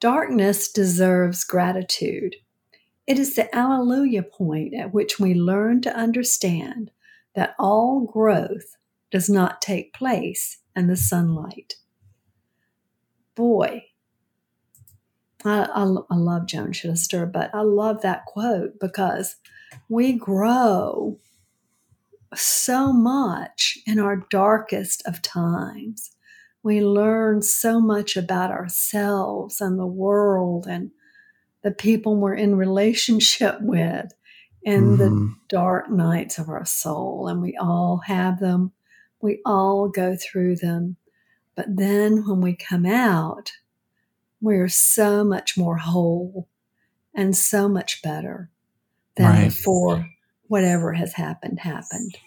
Darkness 0.01 0.69
deserves 0.69 1.45
gratitude. 1.45 2.35
It 3.07 3.17
is 3.17 3.35
the 3.35 3.55
alleluia 3.55 4.21
point 4.21 4.73
at 4.73 4.93
which 4.93 5.21
we 5.21 5.33
learn 5.33 5.79
to 5.83 5.97
understand 5.97 6.91
that 7.33 7.55
all 7.57 8.01
growth 8.01 8.75
does 9.09 9.29
not 9.29 9.61
take 9.61 9.93
place 9.93 10.57
in 10.75 10.87
the 10.87 10.97
sunlight. 10.97 11.75
Boy, 13.33 13.85
I, 15.45 15.61
I, 15.61 15.83
I 15.83 16.15
love 16.17 16.45
Joan 16.45 16.73
Chittister, 16.73 17.31
but 17.31 17.55
I 17.55 17.61
love 17.61 18.01
that 18.01 18.25
quote 18.25 18.81
because 18.81 19.37
we 19.87 20.11
grow 20.11 21.17
so 22.35 22.93
much 22.93 23.77
in 23.85 23.99
our 23.99 24.17
darkest 24.29 25.03
of 25.05 25.21
times. 25.21 26.11
We 26.63 26.81
learn 26.81 27.41
so 27.41 27.79
much 27.81 28.15
about 28.15 28.51
ourselves 28.51 29.61
and 29.61 29.79
the 29.79 29.85
world 29.87 30.67
and 30.67 30.91
the 31.63 31.71
people 31.71 32.15
we're 32.15 32.35
in 32.35 32.55
relationship 32.55 33.57
with 33.61 34.13
in 34.63 34.97
the 34.97 35.05
Mhm. 35.09 35.35
dark 35.49 35.89
nights 35.89 36.37
of 36.37 36.49
our 36.49 36.65
soul. 36.65 37.27
And 37.27 37.41
we 37.41 37.55
all 37.57 38.01
have 38.05 38.39
them, 38.39 38.71
we 39.21 39.41
all 39.45 39.89
go 39.89 40.15
through 40.15 40.57
them. 40.57 40.97
But 41.55 41.75
then 41.75 42.27
when 42.27 42.41
we 42.41 42.55
come 42.55 42.85
out, 42.85 43.51
we're 44.39 44.69
so 44.69 45.23
much 45.23 45.57
more 45.57 45.77
whole 45.77 46.47
and 47.13 47.35
so 47.35 47.67
much 47.67 48.01
better 48.01 48.49
than 49.15 49.25
Right. 49.27 49.45
before 49.45 50.07
whatever 50.51 50.91
has 50.91 51.13
happened 51.13 51.59
happened. 51.59 52.17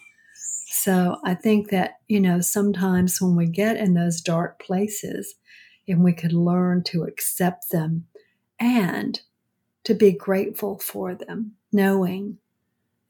So 0.67 1.17
I 1.23 1.35
think 1.35 1.69
that, 1.69 1.99
you 2.07 2.19
know, 2.19 2.41
sometimes 2.41 3.21
when 3.21 3.35
we 3.35 3.45
get 3.45 3.77
in 3.77 3.93
those 3.93 4.19
dark 4.19 4.59
places, 4.59 5.35
and 5.87 6.03
we 6.03 6.11
could 6.13 6.33
learn 6.33 6.81
to 6.85 7.03
accept 7.03 7.69
them 7.71 8.07
and 8.59 9.21
to 9.83 9.93
be 9.93 10.11
grateful 10.11 10.79
for 10.79 11.13
them, 11.13 11.51
knowing 11.71 12.39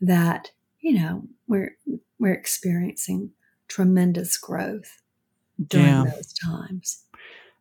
that, 0.01 0.51
you 0.81 0.93
know, 0.99 1.23
we're 1.47 1.77
we're 2.19 2.33
experiencing 2.33 3.31
tremendous 3.69 4.37
growth 4.37 5.01
during 5.65 5.87
Yeah. 5.87 6.11
those 6.13 6.33
times. 6.33 7.04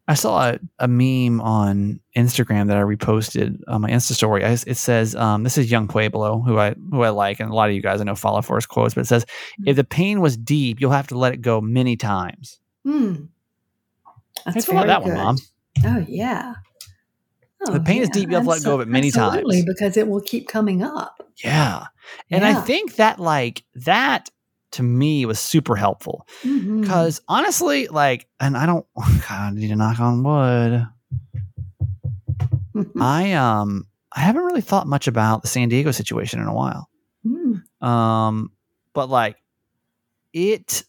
I 0.07 0.15
saw 0.15 0.51
a, 0.51 0.59
a 0.79 0.87
meme 0.87 1.41
on 1.41 2.01
Instagram 2.17 2.69
that 2.69 2.77
I 2.77 2.83
reposted 2.83 3.61
on 3.69 3.81
my 3.81 3.91
Insta 3.91 4.13
story. 4.13 4.45
I, 4.45 4.51
it 4.51 4.77
says, 4.77 5.15
um, 5.15 5.45
"This 5.45 5.57
is 5.57 5.71
Young 5.71 5.89
Pueblo, 5.89 6.41
who 6.41 6.59
I 6.59 6.75
who 6.91 7.03
I 7.03 7.09
like, 7.09 7.41
and 7.41 7.51
a 7.51 7.55
lot 7.55 7.71
of 7.71 7.75
you 7.75 7.81
guys 7.81 8.01
I 8.01 8.05
know 8.05 8.15
follow 8.15 8.43
for 8.43 8.57
his 8.57 8.67
quotes." 8.67 8.95
But 8.95 9.03
it 9.03 9.07
says, 9.07 9.25
"If 9.65 9.77
the 9.77 9.85
pain 9.85 10.21
was 10.21 10.37
deep, 10.37 10.81
you'll 10.81 10.91
have 10.91 11.07
to 11.09 11.19
let 11.19 11.33
it 11.33 11.41
go 11.41 11.61
many 11.61 11.97
times." 11.97 12.61
Mm. 12.87 13.29
That's 14.45 14.55
Thanks 14.55 14.65
for 14.67 14.75
letting 14.75 14.89
very 14.89 15.17
that 15.17 15.25
one. 15.25 15.37
Mom. 15.37 15.39
Oh 15.87 16.05
yeah. 16.07 16.55
The 17.67 17.81
pain 17.81 18.03
is 18.03 18.11
deep, 18.11 18.29
you 18.29 18.35
have 18.35 18.45
to 18.45 18.51
let 18.51 18.63
go 18.63 18.75
of 18.75 18.83
it 18.83 18.89
many 18.89 19.09
absolutely, 19.09 19.63
times. 19.63 19.65
because 19.65 19.97
it 19.97 20.07
will 20.07 20.21
keep 20.21 20.49
coming 20.49 20.83
up. 20.83 21.27
Yeah, 21.43 21.87
and 22.31 22.45
I 22.45 22.61
think 22.61 22.97
that 22.97 23.19
like 23.19 23.65
that 23.75 24.29
to 24.75 24.83
me 24.83 25.27
was 25.27 25.39
super 25.39 25.77
helpful 25.77 26.27
because 26.43 27.21
honestly, 27.29 27.89
like, 27.89 28.27
and 28.41 28.57
I 28.57 28.67
don't, 28.67 28.87
God, 28.97 29.31
I 29.31 29.51
need 29.51 29.69
to 29.69 29.77
knock 29.77 30.01
on 30.01 30.23
wood. 30.23 30.87
I 33.01 33.33
um, 33.33 33.87
I 34.13 34.21
haven't 34.21 34.45
really 34.45 34.61
thought 34.61 34.87
much 34.87 35.07
about 35.07 35.43
the 35.43 35.49
San 35.49 35.69
Diego 35.69 35.91
situation 35.91 36.41
in 36.41 36.47
a 36.47 36.55
while. 36.55 36.89
Mm. 37.27 37.63
Um, 37.85 38.53
but 38.93 39.09
like 39.09 39.37
it 40.33 40.85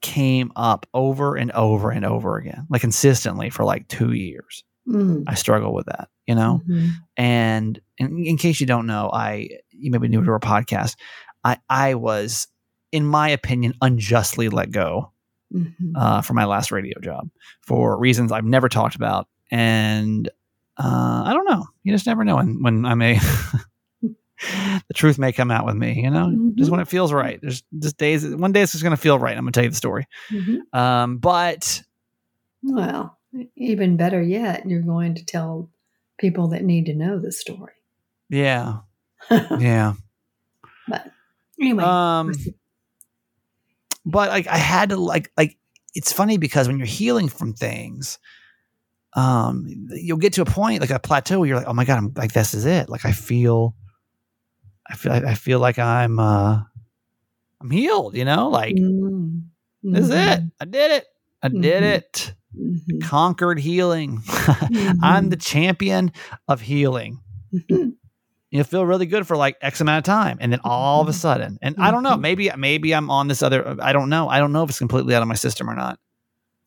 came 0.00 0.52
up 0.54 0.86
over 0.94 1.36
and 1.36 1.50
over 1.52 1.90
and 1.90 2.04
over 2.04 2.36
again, 2.36 2.66
like 2.70 2.80
consistently 2.80 3.50
for 3.50 3.64
like 3.64 3.88
two 3.88 4.12
years. 4.12 4.64
Mm. 4.88 5.24
I 5.26 5.34
struggle 5.34 5.74
with 5.74 5.86
that, 5.86 6.08
you 6.26 6.34
know? 6.34 6.62
Mhm. 6.66 6.90
And 7.16 7.80
in, 7.98 8.24
in 8.24 8.36
case 8.36 8.60
you 8.60 8.66
don't 8.66 8.86
know, 8.86 9.10
I, 9.12 9.48
you 9.70 9.90
may 9.90 9.98
be 9.98 10.08
new 10.08 10.24
to 10.24 10.30
our 10.30 10.40
podcast. 10.40 10.96
I, 11.44 11.58
I 11.68 11.94
was, 11.94 12.46
in 12.92 13.04
my 13.04 13.28
opinion, 13.28 13.74
unjustly 13.82 14.48
let 14.48 14.70
go 14.70 15.12
Mhm. 15.54 15.92
uh, 15.96 16.20
for 16.22 16.34
my 16.34 16.44
last 16.44 16.70
radio 16.72 16.98
job 17.00 17.30
for 17.62 17.98
reasons 17.98 18.32
I've 18.32 18.44
never 18.44 18.68
talked 18.68 18.94
about. 18.96 19.26
And 19.50 20.28
uh, 20.76 21.22
I 21.26 21.32
don't 21.32 21.48
know. 21.48 21.64
You 21.82 21.92
just 21.92 22.06
never 22.06 22.22
know 22.24 22.36
when, 22.36 22.62
when 22.62 22.84
I'm 22.84 23.00
a, 23.02 23.18
the 24.02 24.94
truth 24.94 25.18
may 25.18 25.32
come 25.32 25.50
out 25.50 25.66
with 25.66 25.74
me, 25.76 26.02
you 26.02 26.10
know, 26.10 26.30
just 26.54 26.68
Mhm. 26.68 26.72
when 26.72 26.80
it 26.80 26.88
feels 26.88 27.12
right. 27.12 27.40
There's 27.40 27.62
just 27.78 27.96
days, 27.96 28.26
one 28.26 28.52
day 28.52 28.62
it's 28.62 28.72
just 28.72 28.84
going 28.84 28.94
to 28.96 29.00
feel 29.00 29.18
right. 29.18 29.36
I'm 29.36 29.44
going 29.44 29.52
to 29.52 29.56
tell 29.58 29.64
you 29.64 29.70
the 29.70 29.76
story. 29.76 30.06
Mhm. 30.30 30.58
Um, 30.74 31.18
but 31.18 31.82
Well, 32.62 33.18
even 33.56 33.96
better 33.96 34.20
yet, 34.22 34.68
you're 34.68 34.82
going 34.82 35.14
to 35.16 35.24
tell 35.24 35.70
people 36.18 36.48
that 36.48 36.62
need 36.64 36.86
to 36.86 36.94
know 36.94 37.18
the 37.18 37.32
story. 37.32 37.72
yeah, 38.28 38.78
yeah. 39.58 39.94
but 40.88 41.10
anyway, 41.60 41.82
Um, 41.84 42.32
but 44.10 44.28
like 44.30 44.46
I 44.46 44.56
had 44.58 44.88
to 44.90 44.96
like 44.96 45.30
like 45.36 45.56
it's 45.94 46.12
funny 46.12 46.38
because 46.38 46.66
when 46.68 46.78
you're 46.78 46.86
healing 46.86 47.28
from 47.28 47.52
things, 47.54 48.18
um, 49.14 49.66
you'll 49.90 50.18
get 50.18 50.34
to 50.34 50.42
a 50.42 50.44
point 50.44 50.80
like 50.80 50.90
a 50.90 50.98
plateau 50.98 51.40
where 51.40 51.48
you're 51.48 51.56
like, 51.58 51.66
oh 51.68 51.72
my 51.74 51.84
god, 51.84 51.98
I'm 51.98 52.12
like 52.16 52.32
this 52.32 52.54
is 52.54 52.66
it. 52.66 52.88
Like 52.88 53.04
I 53.04 53.12
feel, 53.12 53.74
I 54.88 54.94
feel, 54.94 55.12
I 55.12 55.34
feel 55.34 55.58
like 55.60 55.78
I'm, 55.78 56.18
uh, 56.18 56.60
I'm 57.60 57.70
healed. 57.70 58.16
You 58.16 58.24
know, 58.24 58.48
like 58.48 58.76
Mm. 58.76 59.44
this 59.82 60.04
is 60.04 60.10
it. 60.10 60.40
Mhm. 60.40 60.50
I 60.60 60.64
did 60.66 60.90
it. 60.92 61.04
I 61.42 61.48
did 61.48 61.82
Mhm. 61.82 61.96
it. 61.96 62.34
Mhm. 62.58 63.02
Conquered 63.02 63.58
healing. 63.60 64.22
I'm 65.02 65.30
the 65.30 65.36
champion 65.36 66.12
of 66.48 66.60
healing. 66.60 67.20
You 68.50 68.64
feel 68.64 68.86
really 68.86 69.06
good 69.06 69.26
for 69.26 69.36
like 69.36 69.56
X 69.60 69.80
amount 69.80 69.98
of 69.98 70.04
time. 70.04 70.38
And 70.40 70.50
then 70.52 70.60
all 70.64 71.02
of 71.02 71.08
a 71.08 71.12
Mhm. 71.12 71.14
sudden, 71.14 71.58
and 71.60 71.76
I 71.78 71.90
don't 71.90 72.02
know, 72.02 72.16
Mhm. 72.16 72.20
maybe, 72.22 72.50
maybe 72.56 72.94
I'm 72.94 73.10
on 73.10 73.28
this 73.28 73.42
other, 73.42 73.76
I 73.80 73.92
don't 73.92 74.08
know. 74.08 74.28
I 74.28 74.38
don't 74.38 74.52
know 74.52 74.62
if 74.62 74.70
it's 74.70 74.78
completely 74.78 75.14
out 75.14 75.20
of 75.22 75.28
my 75.28 75.34
system 75.34 75.68
or 75.68 75.74
not. 75.74 75.98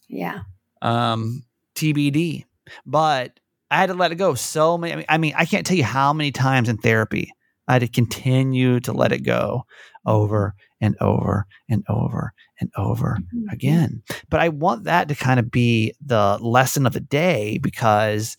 yeah. 0.07 0.41
Um, 0.81 1.43
TBD, 1.75 2.45
but 2.85 3.39
I 3.71 3.77
had 3.77 3.85
to 3.87 3.93
let 3.93 4.11
it 4.11 4.15
go 4.15 4.33
so 4.35 4.77
many. 4.77 4.91
I 4.93 4.95
mean, 4.97 5.05
I 5.09 5.17
mean, 5.17 5.33
I 5.37 5.45
can't 5.45 5.65
tell 5.65 5.77
you 5.77 5.85
how 5.85 6.11
many 6.11 6.31
times 6.31 6.67
in 6.67 6.77
therapy 6.77 7.31
I 7.67 7.73
had 7.73 7.79
to 7.79 7.87
continue 7.87 8.79
to 8.81 8.91
let 8.91 9.11
it 9.13 9.19
go 9.23 9.63
over 10.05 10.53
and 10.81 10.95
over 10.99 11.45
and 11.69 11.83
over 11.87 12.33
and 12.59 12.69
over 12.75 13.19
Mhm. 13.33 13.51
again. 13.53 14.03
But 14.29 14.41
I 14.41 14.49
want 14.49 14.83
that 14.83 15.07
to 15.07 15.15
kind 15.15 15.39
of 15.39 15.49
be 15.49 15.93
the 16.05 16.37
lesson 16.41 16.85
of 16.85 16.91
the 16.93 16.99
day 16.99 17.57
because 17.59 18.35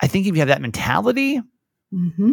I 0.00 0.06
think 0.06 0.26
if 0.26 0.34
you 0.34 0.38
have 0.40 0.48
that 0.48 0.62
mentality, 0.62 1.40
Mhm. 1.94 2.32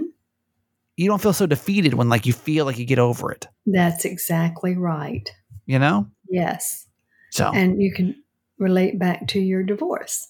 you 0.98 1.08
don't 1.08 1.22
feel 1.22 1.34
so 1.34 1.46
defeated 1.46 1.94
when 1.94 2.10
like 2.10 2.26
you 2.26 2.34
feel 2.34 2.66
like 2.66 2.78
you 2.80 2.86
get 2.86 3.00
over 3.00 3.32
it, 3.32 3.48
That's 3.66 4.06
exactly 4.06 4.76
right. 4.76 5.30
you 5.66 5.78
know? 5.80 6.08
Yes. 6.30 6.88
So 7.32 7.52
And 7.54 7.82
you 7.82 7.94
can 7.94 8.16
relate 8.58 8.98
back 9.00 9.28
to 9.28 9.40
your 9.40 9.64
divorce. 9.64 10.28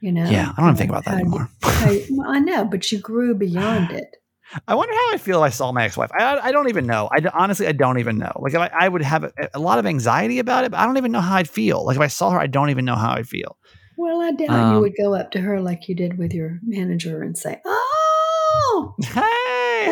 You 0.00 0.12
know? 0.12 0.28
yeah, 0.28 0.52
I 0.56 0.60
don't 0.60 0.66
even 0.70 0.76
think 0.76 0.90
about 0.90 1.04
that 1.06 1.14
anymore. 1.20 1.48
you- 1.88 2.04
well, 2.18 2.30
I 2.30 2.38
know, 2.40 2.64
but 2.64 2.90
you 2.92 2.98
grew 2.98 3.34
beyond 3.34 3.90
it. 3.90 4.16
I 4.68 4.74
wonder 4.74 4.92
how 4.94 5.14
I 5.14 5.16
feel 5.18 5.42
if 5.42 5.46
I 5.46 5.50
saw 5.50 5.72
my 5.72 5.84
ex-wife. 5.84 6.10
I, 6.12 6.38
I 6.38 6.52
don't 6.52 6.68
even 6.68 6.86
know. 6.86 7.08
I 7.10 7.20
honestly, 7.32 7.66
I 7.66 7.72
don't 7.72 7.98
even 7.98 8.18
know. 8.18 8.32
Like, 8.38 8.52
if 8.54 8.60
I, 8.60 8.70
I 8.78 8.88
would 8.88 9.00
have 9.02 9.24
a, 9.24 9.32
a 9.54 9.58
lot 9.58 9.78
of 9.78 9.86
anxiety 9.86 10.38
about 10.38 10.64
it, 10.64 10.70
but 10.72 10.80
I 10.80 10.84
don't 10.86 10.98
even 10.98 11.10
know 11.12 11.22
how 11.22 11.36
I'd 11.36 11.48
feel. 11.48 11.84
Like, 11.86 11.96
if 11.96 12.02
I 12.02 12.08
saw 12.08 12.30
her, 12.30 12.38
I 12.38 12.46
don't 12.46 12.68
even 12.70 12.84
know 12.84 12.94
how 12.96 13.12
I'd 13.14 13.26
feel. 13.26 13.56
Well, 13.96 14.20
I 14.20 14.32
doubt 14.32 14.50
Um, 14.50 14.74
you 14.74 14.80
would 14.80 14.92
go 15.00 15.14
up 15.14 15.30
to 15.32 15.40
her 15.40 15.60
like 15.60 15.88
you 15.88 15.94
did 15.94 16.18
with 16.18 16.34
your 16.34 16.60
manager 16.62 17.22
and 17.22 17.36
say, 17.38 17.60
"Oh, 17.64 18.03
Hey, 19.02 19.86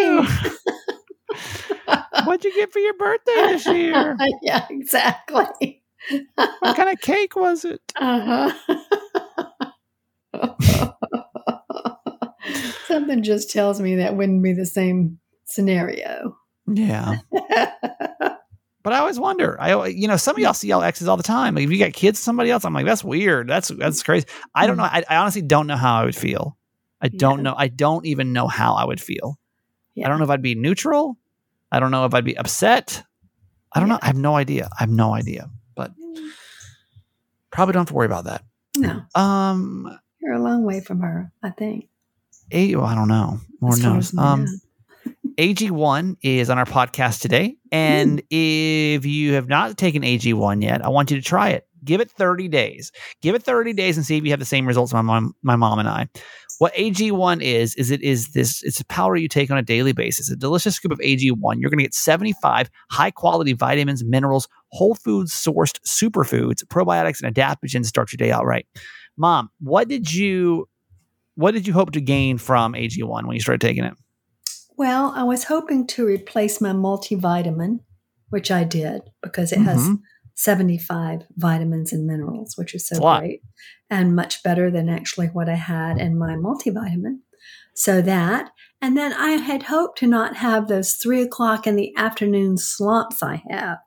you? 0.00 0.26
What'd 2.24 2.44
you 2.44 2.54
get 2.54 2.72
for 2.72 2.78
your 2.78 2.94
birthday 2.94 3.34
this 3.34 3.66
year? 3.66 4.16
yeah, 4.42 4.66
exactly." 4.70 5.82
What 6.36 6.76
kind 6.76 6.90
of 6.90 7.00
cake 7.00 7.34
was 7.36 7.64
it? 7.64 7.80
Uh 7.96 8.52
huh. 10.34 10.92
Something 12.86 13.22
just 13.22 13.50
tells 13.50 13.80
me 13.80 13.96
that 13.96 14.16
wouldn't 14.16 14.42
be 14.42 14.52
the 14.52 14.66
same 14.66 15.18
scenario. 15.44 16.36
Yeah, 16.66 17.20
but 17.30 18.92
I 18.92 18.98
always 18.98 19.18
wonder. 19.18 19.58
I, 19.60 19.86
you 19.86 20.06
know, 20.06 20.16
some 20.16 20.36
of 20.36 20.40
y'all 20.40 20.54
see 20.54 20.68
y'all 20.68 20.82
exes 20.82 21.08
all 21.08 21.16
the 21.16 21.22
time. 21.22 21.54
Like, 21.54 21.64
if 21.64 21.70
you 21.70 21.78
got 21.78 21.94
kids, 21.94 22.18
somebody 22.18 22.50
else, 22.50 22.64
I'm 22.64 22.74
like, 22.74 22.86
that's 22.86 23.02
weird. 23.04 23.48
That's 23.48 23.68
that's 23.68 24.02
crazy. 24.02 24.26
I 24.54 24.66
don't 24.66 24.76
know. 24.76 24.84
I, 24.84 25.02
I 25.08 25.16
honestly 25.16 25.42
don't 25.42 25.66
know 25.66 25.76
how 25.76 26.00
I 26.00 26.04
would 26.04 26.16
feel. 26.16 26.57
I 27.00 27.08
don't 27.08 27.38
Yeah. 27.38 27.42
know. 27.42 27.54
I 27.56 27.68
don't 27.68 28.06
even 28.06 28.32
know 28.32 28.46
how 28.48 28.74
I 28.74 28.84
would 28.84 29.00
feel. 29.00 29.38
Yeah. 29.94 30.06
I 30.06 30.08
don't 30.08 30.18
know 30.18 30.24
if 30.24 30.30
I'd 30.30 30.42
be 30.42 30.54
neutral. 30.54 31.16
I 31.70 31.80
don't 31.80 31.90
know 31.90 32.04
if 32.04 32.14
I'd 32.14 32.24
be 32.24 32.36
upset. 32.36 33.02
I 33.72 33.80
don't 33.80 33.88
know. 33.88 33.98
I 34.00 34.06
have 34.06 34.16
no 34.16 34.34
idea. 34.36 34.68
I 34.78 34.82
have 34.82 34.90
no 34.90 35.14
idea. 35.14 35.50
But 35.76 35.92
probably 37.50 37.72
don't 37.72 37.80
have 37.82 37.88
to 37.88 37.94
worry 37.94 38.06
about 38.06 38.24
that. 38.24 38.44
No, 38.76 39.02
Um, 39.14 39.98
you're 40.20 40.34
a 40.34 40.42
long 40.42 40.64
way 40.64 40.80
from 40.80 41.00
her. 41.00 41.32
I 41.42 41.50
think. 41.50 41.88
A, 42.52 42.74
well, 42.76 42.86
I 42.86 42.94
don't 42.94 43.08
know. 43.08 43.40
Lord 43.60 43.74
as 43.78 43.82
knows. 43.82 44.16
Um. 44.18 44.46
AG1 45.36 46.16
is 46.22 46.50
on 46.50 46.58
our 46.58 46.64
podcast 46.64 47.20
today. 47.20 47.56
And 47.70 48.22
if 48.30 49.04
you 49.04 49.34
have 49.34 49.48
not 49.48 49.76
taken 49.76 50.02
AG1 50.02 50.62
yet, 50.62 50.84
I 50.84 50.88
want 50.88 51.10
you 51.10 51.16
to 51.16 51.22
try 51.22 51.50
it. 51.50 51.66
Give 51.84 52.00
it 52.00 52.10
30 52.10 52.48
days. 52.48 52.90
Give 53.22 53.34
it 53.34 53.42
30 53.42 53.72
days 53.72 53.96
and 53.96 54.04
see 54.04 54.16
if 54.16 54.24
you 54.24 54.30
have 54.30 54.40
the 54.40 54.44
same 54.44 54.66
results 54.66 54.92
my 54.92 55.02
mom, 55.02 55.34
my 55.42 55.56
mom 55.56 55.78
and 55.78 55.88
I. 55.88 56.08
What 56.58 56.74
AG1 56.74 57.40
is, 57.40 57.74
is 57.76 57.90
it 57.92 58.02
is 58.02 58.32
this, 58.32 58.62
it's 58.64 58.80
a 58.80 58.84
powder 58.86 59.16
you 59.16 59.28
take 59.28 59.50
on 59.50 59.58
a 59.58 59.62
daily 59.62 59.92
basis. 59.92 60.28
A 60.28 60.36
delicious 60.36 60.74
scoop 60.74 60.90
of 60.90 60.98
AG1. 60.98 61.60
You're 61.60 61.70
going 61.70 61.78
to 61.78 61.84
get 61.84 61.94
75 61.94 62.68
high 62.90 63.12
quality 63.12 63.52
vitamins, 63.52 64.04
minerals, 64.04 64.48
whole 64.72 64.96
foods 64.96 65.32
sourced 65.32 65.78
superfoods, 65.86 66.64
probiotics, 66.64 67.22
and 67.22 67.34
adaptogens 67.34 67.82
to 67.82 67.84
start 67.84 68.12
your 68.12 68.16
day 68.16 68.32
out 68.32 68.44
right. 68.44 68.66
Mom, 69.16 69.50
what 69.60 69.88
did 69.88 70.12
you, 70.12 70.68
what 71.36 71.52
did 71.54 71.66
you 71.66 71.72
hope 71.72 71.92
to 71.92 72.00
gain 72.00 72.38
from 72.38 72.74
AG1 72.74 73.24
when 73.24 73.34
you 73.34 73.40
started 73.40 73.60
taking 73.60 73.84
it? 73.84 73.94
Well, 74.76 75.12
I 75.14 75.22
was 75.24 75.44
hoping 75.44 75.86
to 75.88 76.06
replace 76.06 76.60
my 76.60 76.70
multivitamin, 76.70 77.80
which 78.30 78.50
I 78.50 78.64
did 78.64 79.02
because 79.22 79.52
it 79.52 79.60
has 79.60 79.88
Mhm. 79.88 80.00
75 80.38 81.22
vitamins 81.36 81.92
and 81.92 82.06
minerals, 82.06 82.56
which 82.56 82.72
is 82.72 82.86
so 82.86 83.00
great 83.18 83.42
and 83.90 84.14
much 84.14 84.40
better 84.44 84.70
than 84.70 84.88
actually 84.88 85.26
what 85.26 85.48
I 85.48 85.56
had 85.56 85.98
in 85.98 86.16
my 86.16 86.34
multivitamin. 86.34 87.18
So 87.74 88.00
that, 88.02 88.50
and 88.80 88.96
then 88.96 89.12
I 89.12 89.32
had 89.32 89.64
hoped 89.64 89.98
to 89.98 90.06
not 90.06 90.36
have 90.36 90.68
those 90.68 90.94
three 90.94 91.22
o'clock 91.22 91.66
in 91.66 91.74
the 91.74 91.92
afternoon 91.96 92.56
slumps 92.56 93.20
I 93.20 93.42
have. 93.50 93.78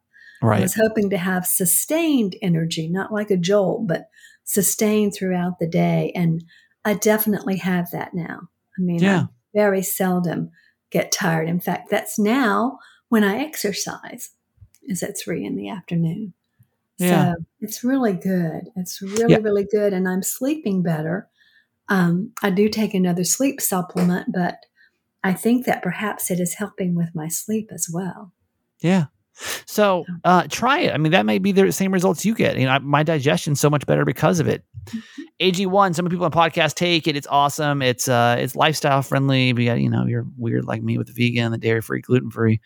I 0.44 0.60
was 0.60 0.76
hoping 0.76 1.10
to 1.12 1.18
have 1.18 1.46
sustained 1.46 2.36
energy, 2.42 2.90
not 2.90 3.14
like 3.14 3.32
a 3.32 3.38
jolt, 3.38 3.88
but 3.88 4.10
sustained 4.44 5.14
throughout 5.16 5.58
the 5.60 5.70
day. 5.70 6.12
And 6.16 6.44
I 6.84 6.96
definitely 6.96 7.58
have 7.60 7.92
that 7.92 8.14
now. 8.14 8.42
I 8.78 8.82
mean, 8.82 9.02
Yeah. 9.02 9.22
I 9.22 9.28
very 9.54 9.84
seldom 9.84 10.50
get 10.90 11.14
tired. 11.14 11.48
In 11.48 11.62
fact, 11.62 11.90
that's 11.90 12.20
now 12.20 12.78
when 13.08 13.24
I 13.24 13.38
exercise, 13.38 14.32
is 14.84 15.02
at 15.02 15.18
three 15.18 15.46
in 15.46 15.56
the 15.56 15.70
afternoon. 15.70 16.34
Yeah. 17.02 17.34
So 17.34 17.46
it's 17.60 17.84
really 17.84 18.14
good. 18.14 18.70
It's 18.76 19.02
really, 19.02 19.34
Yeah. 19.34 19.40
really 19.42 19.66
good. 19.70 19.94
And 19.94 20.08
I'm 20.08 20.24
sleeping 20.24 20.84
better. 20.84 21.28
Um, 21.90 22.32
I 22.42 22.50
do 22.50 22.70
take 22.70 22.94
another 22.94 23.24
sleep 23.24 23.60
supplement, 23.60 24.32
but 24.34 24.58
I 25.24 25.34
think 25.34 25.66
that 25.66 25.84
perhaps 25.84 26.32
it 26.32 26.40
is 26.40 26.54
helping 26.56 26.96
with 26.96 27.10
my 27.14 27.28
sleep 27.28 27.70
as 27.74 27.88
well. 27.92 28.34
Yeah. 28.80 29.06
So 29.66 30.06
uh, 30.24 30.44
try 30.50 30.80
it. 30.80 30.94
I 30.94 30.98
mean, 30.98 31.12
that 31.14 31.26
may 31.26 31.40
be 31.40 31.52
the 31.52 31.72
same 31.72 31.92
results 31.92 32.26
you 32.26 32.36
get. 32.36 32.58
You 32.58 32.66
know, 32.66 32.72
I, 32.72 32.80
my 32.80 33.02
digestion's 33.04 33.60
so 33.60 33.70
much 33.70 33.86
better 33.86 34.06
because 34.06 34.40
of 34.40 34.48
it. 34.48 34.64
AG1, 35.42 35.96
some 35.96 36.06
people 36.08 36.26
on 36.26 36.32
podcast 36.32 36.76
take 36.76 37.08
it. 37.08 37.16
It's 37.16 37.28
awesome. 37.28 37.82
It's 37.82 38.08
uh, 38.08 38.36
it's 38.40 38.56
lifestyle 38.56 39.02
friendly. 39.02 39.54
But 39.54 39.64
you 39.64 39.90
know, 39.90 40.06
you're 40.06 40.28
weird 40.38 40.66
like 40.66 40.84
me 40.84 40.98
with 40.98 41.08
the 41.08 41.14
vegan, 41.14 41.52
the 41.52 41.58
dairy 41.58 41.82
free, 41.82 42.02
gluten 42.02 42.30
free, 42.30 42.62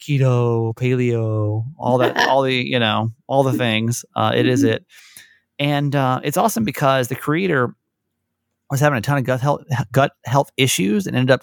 keto, 0.00 0.74
paleo, 0.74 1.64
all 1.78 1.98
that, 1.98 2.16
all 2.28 2.42
the 2.42 2.54
you 2.54 2.78
know, 2.78 3.10
all 3.26 3.42
the 3.42 3.52
things. 3.52 4.04
Uh, 4.14 4.32
it 4.34 4.46
is 4.46 4.62
it, 4.64 4.84
and 5.58 5.94
uh, 5.94 6.20
it's 6.24 6.36
awesome 6.36 6.64
because 6.64 7.08
the 7.08 7.16
creator 7.16 7.74
was 8.70 8.80
having 8.80 8.98
a 8.98 9.00
ton 9.00 9.18
of 9.18 9.24
gut 9.24 9.40
health 9.40 9.62
gut 9.92 10.12
health 10.24 10.50
issues 10.56 11.06
and 11.06 11.16
ended 11.16 11.30
up 11.30 11.42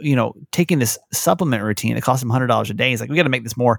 you 0.00 0.14
know 0.14 0.34
taking 0.52 0.78
this 0.78 0.98
supplement 1.12 1.62
routine 1.62 1.94
that 1.94 2.02
cost 2.02 2.22
him 2.22 2.28
$100 2.28 2.70
a 2.70 2.74
day. 2.74 2.90
He's 2.90 3.00
like 3.00 3.10
we 3.10 3.16
got 3.16 3.22
to 3.22 3.28
make 3.28 3.42
this 3.42 3.56
more 3.56 3.78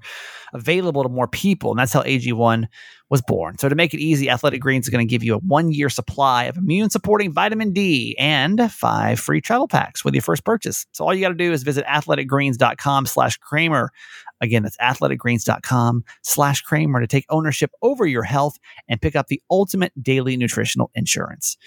available 0.53 1.03
to 1.03 1.09
more 1.09 1.27
people. 1.27 1.71
And 1.71 1.79
that's 1.79 1.93
how 1.93 2.01
ag1 2.01 2.67
was 3.09 3.21
born. 3.21 3.57
So 3.57 3.69
to 3.69 3.75
make 3.75 3.93
it 3.93 3.99
easy 3.99 4.29
athletic 4.29 4.61
greens 4.61 4.85
is 4.85 4.89
going 4.89 5.05
to 5.05 5.09
give 5.09 5.23
you 5.23 5.35
a 5.35 5.39
one 5.39 5.71
year 5.71 5.89
supply 5.89 6.45
of 6.45 6.57
immune 6.57 6.89
supporting 6.89 7.31
vitamin 7.31 7.73
d 7.73 8.15
and 8.19 8.71
five 8.71 9.19
free 9.19 9.41
travel 9.41 9.67
packs 9.67 10.03
with 10.03 10.13
your 10.13 10.21
first 10.21 10.43
purchase. 10.43 10.85
So 10.91 11.05
all 11.05 11.13
you 11.13 11.21
got 11.21 11.29
to 11.29 11.35
do 11.35 11.51
is 11.51 11.63
visit 11.63 11.85
athleticgreens.com 11.85 13.05
slash 13.05 13.37
kramer. 13.37 13.91
Again 14.41 14.63
that's 14.63 14.77
athleticgreens.com 14.77 16.03
slash 16.23 16.61
kramer 16.61 17.01
to 17.01 17.07
take 17.07 17.25
ownership 17.29 17.71
over 17.81 18.05
your 18.05 18.23
health 18.23 18.57
and 18.87 19.01
pick 19.01 19.15
up 19.15 19.27
the 19.27 19.41
ultimate 19.51 19.91
daily 20.01 20.37
nutritional 20.37 20.91
insurance 20.95 21.57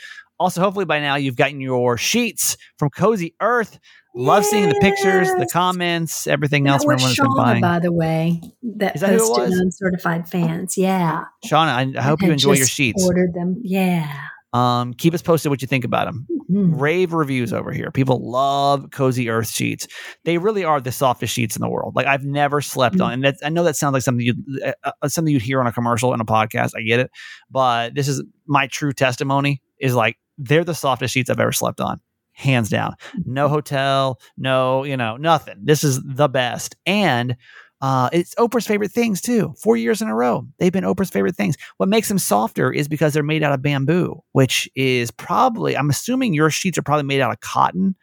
also, 0.42 0.61
hopefully 0.61 0.85
by 0.85 1.00
now 1.00 1.14
you've 1.14 1.37
gotten 1.37 1.61
your 1.61 1.96
sheets 1.96 2.57
from 2.78 2.90
Cozy 2.90 3.35
Earth. 3.40 3.78
Love 4.14 4.44
seeing 4.44 4.68
the 4.68 4.74
pictures, 4.74 5.28
the 5.38 5.48
comments, 5.50 6.26
everything 6.26 6.66
else 6.66 6.83
That 6.83 6.88
was 7.00 7.16
Shauna, 7.16 7.35
buying. 7.37 7.61
by 7.62 7.78
the 7.78 7.90
way, 7.92 8.42
that 8.76 9.00
that 9.00 9.18
posted 9.18 9.48
was? 9.50 9.59
uncertified 9.59 10.28
fans. 10.28 10.76
Yeah. 10.76 11.24
Shauna, 11.46 11.68
I, 11.68 11.92
I 11.98 12.02
hope 12.02 12.20
you 12.20 12.31
enjoy 12.31 12.52
your 12.52 12.66
sheets. 12.66 13.02
Ordered 13.07 13.33
them. 13.33 13.59
Yeah. 13.62 14.14
Um, 14.52 14.92
keep 14.92 15.14
us 15.14 15.22
posted 15.22 15.48
what 15.48 15.62
you 15.62 15.66
think 15.66 15.87
about 15.87 16.05
them. 16.05 16.26
Mm. 16.50 16.78
Rave 16.78 17.14
reviews 17.14 17.55
over 17.55 17.72
here. 17.72 17.90
People 17.90 18.31
love 18.31 18.90
Cozy 18.90 19.31
Earth 19.31 19.48
sheets. 19.48 19.88
They 20.24 20.37
really 20.37 20.62
are 20.62 20.78
the 20.78 20.92
softest 20.92 21.33
sheets 21.33 21.57
in 21.57 21.62
the 21.62 21.70
world. 21.70 21.96
Like 21.96 22.05
I've 22.07 22.22
never 22.22 22.61
slept 22.61 22.96
Mm. 22.96 23.05
on, 23.07 23.12
and 23.14 23.24
that's, 23.24 23.42
I 23.42 23.48
know 23.48 23.64
that 23.64 23.76
sounds 23.76 23.94
like 23.94 24.02
something 24.02 24.26
you 24.26 24.35
uh, 24.62 24.90
uh, 25.00 25.09
something 25.09 25.33
you'd 25.33 25.40
hear 25.40 25.59
on 25.61 25.66
a 25.66 25.72
commercial 25.72 26.12
and 26.12 26.20
a 26.20 26.26
podcast. 26.26 26.72
I 26.76 26.83
get 26.83 27.00
it, 27.00 27.11
but 27.50 27.94
this 27.94 28.09
is 28.09 28.22
my 28.46 28.66
true 28.66 28.92
testimony. 28.92 29.62
Is 29.81 29.94
like 29.94 30.18
they're 30.38 30.64
the 30.64 30.74
softest 30.74 31.14
sheets 31.14 31.30
I've 31.30 31.40
ever 31.40 31.52
slept 31.52 31.80
on, 31.80 32.00
hands 32.32 32.68
down. 32.68 32.94
No 33.24 33.48
hotel, 33.48 34.20
no, 34.36 34.84
you 34.84 34.96
know, 34.96 35.16
nothing. 35.16 35.56
This 35.62 35.84
is 35.84 36.00
the 36.04 36.28
best. 36.28 36.76
And 36.86 37.36
uh, 37.80 38.08
it's 38.12 38.34
Oprah's 38.36 38.66
favorite 38.66 38.92
things 38.92 39.20
too. 39.20 39.52
Four 39.60 39.76
years 39.76 40.00
in 40.00 40.06
a 40.06 40.14
row, 40.14 40.46
they've 40.58 40.72
been 40.72 40.84
Oprah's 40.84 41.10
favorite 41.10 41.34
things. 41.34 41.56
What 41.78 41.88
makes 41.88 42.08
them 42.08 42.18
softer 42.18 42.72
is 42.72 42.86
because 42.86 43.12
they're 43.12 43.24
made 43.24 43.42
out 43.42 43.52
of 43.52 43.60
bamboo, 43.60 44.22
which 44.32 44.68
is 44.76 45.10
probably, 45.10 45.76
I'm 45.76 45.90
assuming 45.90 46.32
your 46.32 46.48
sheets 46.48 46.78
are 46.78 46.82
probably 46.82 47.04
made 47.04 47.20
out 47.20 47.32
of 47.32 47.40
cotton, 47.40 47.96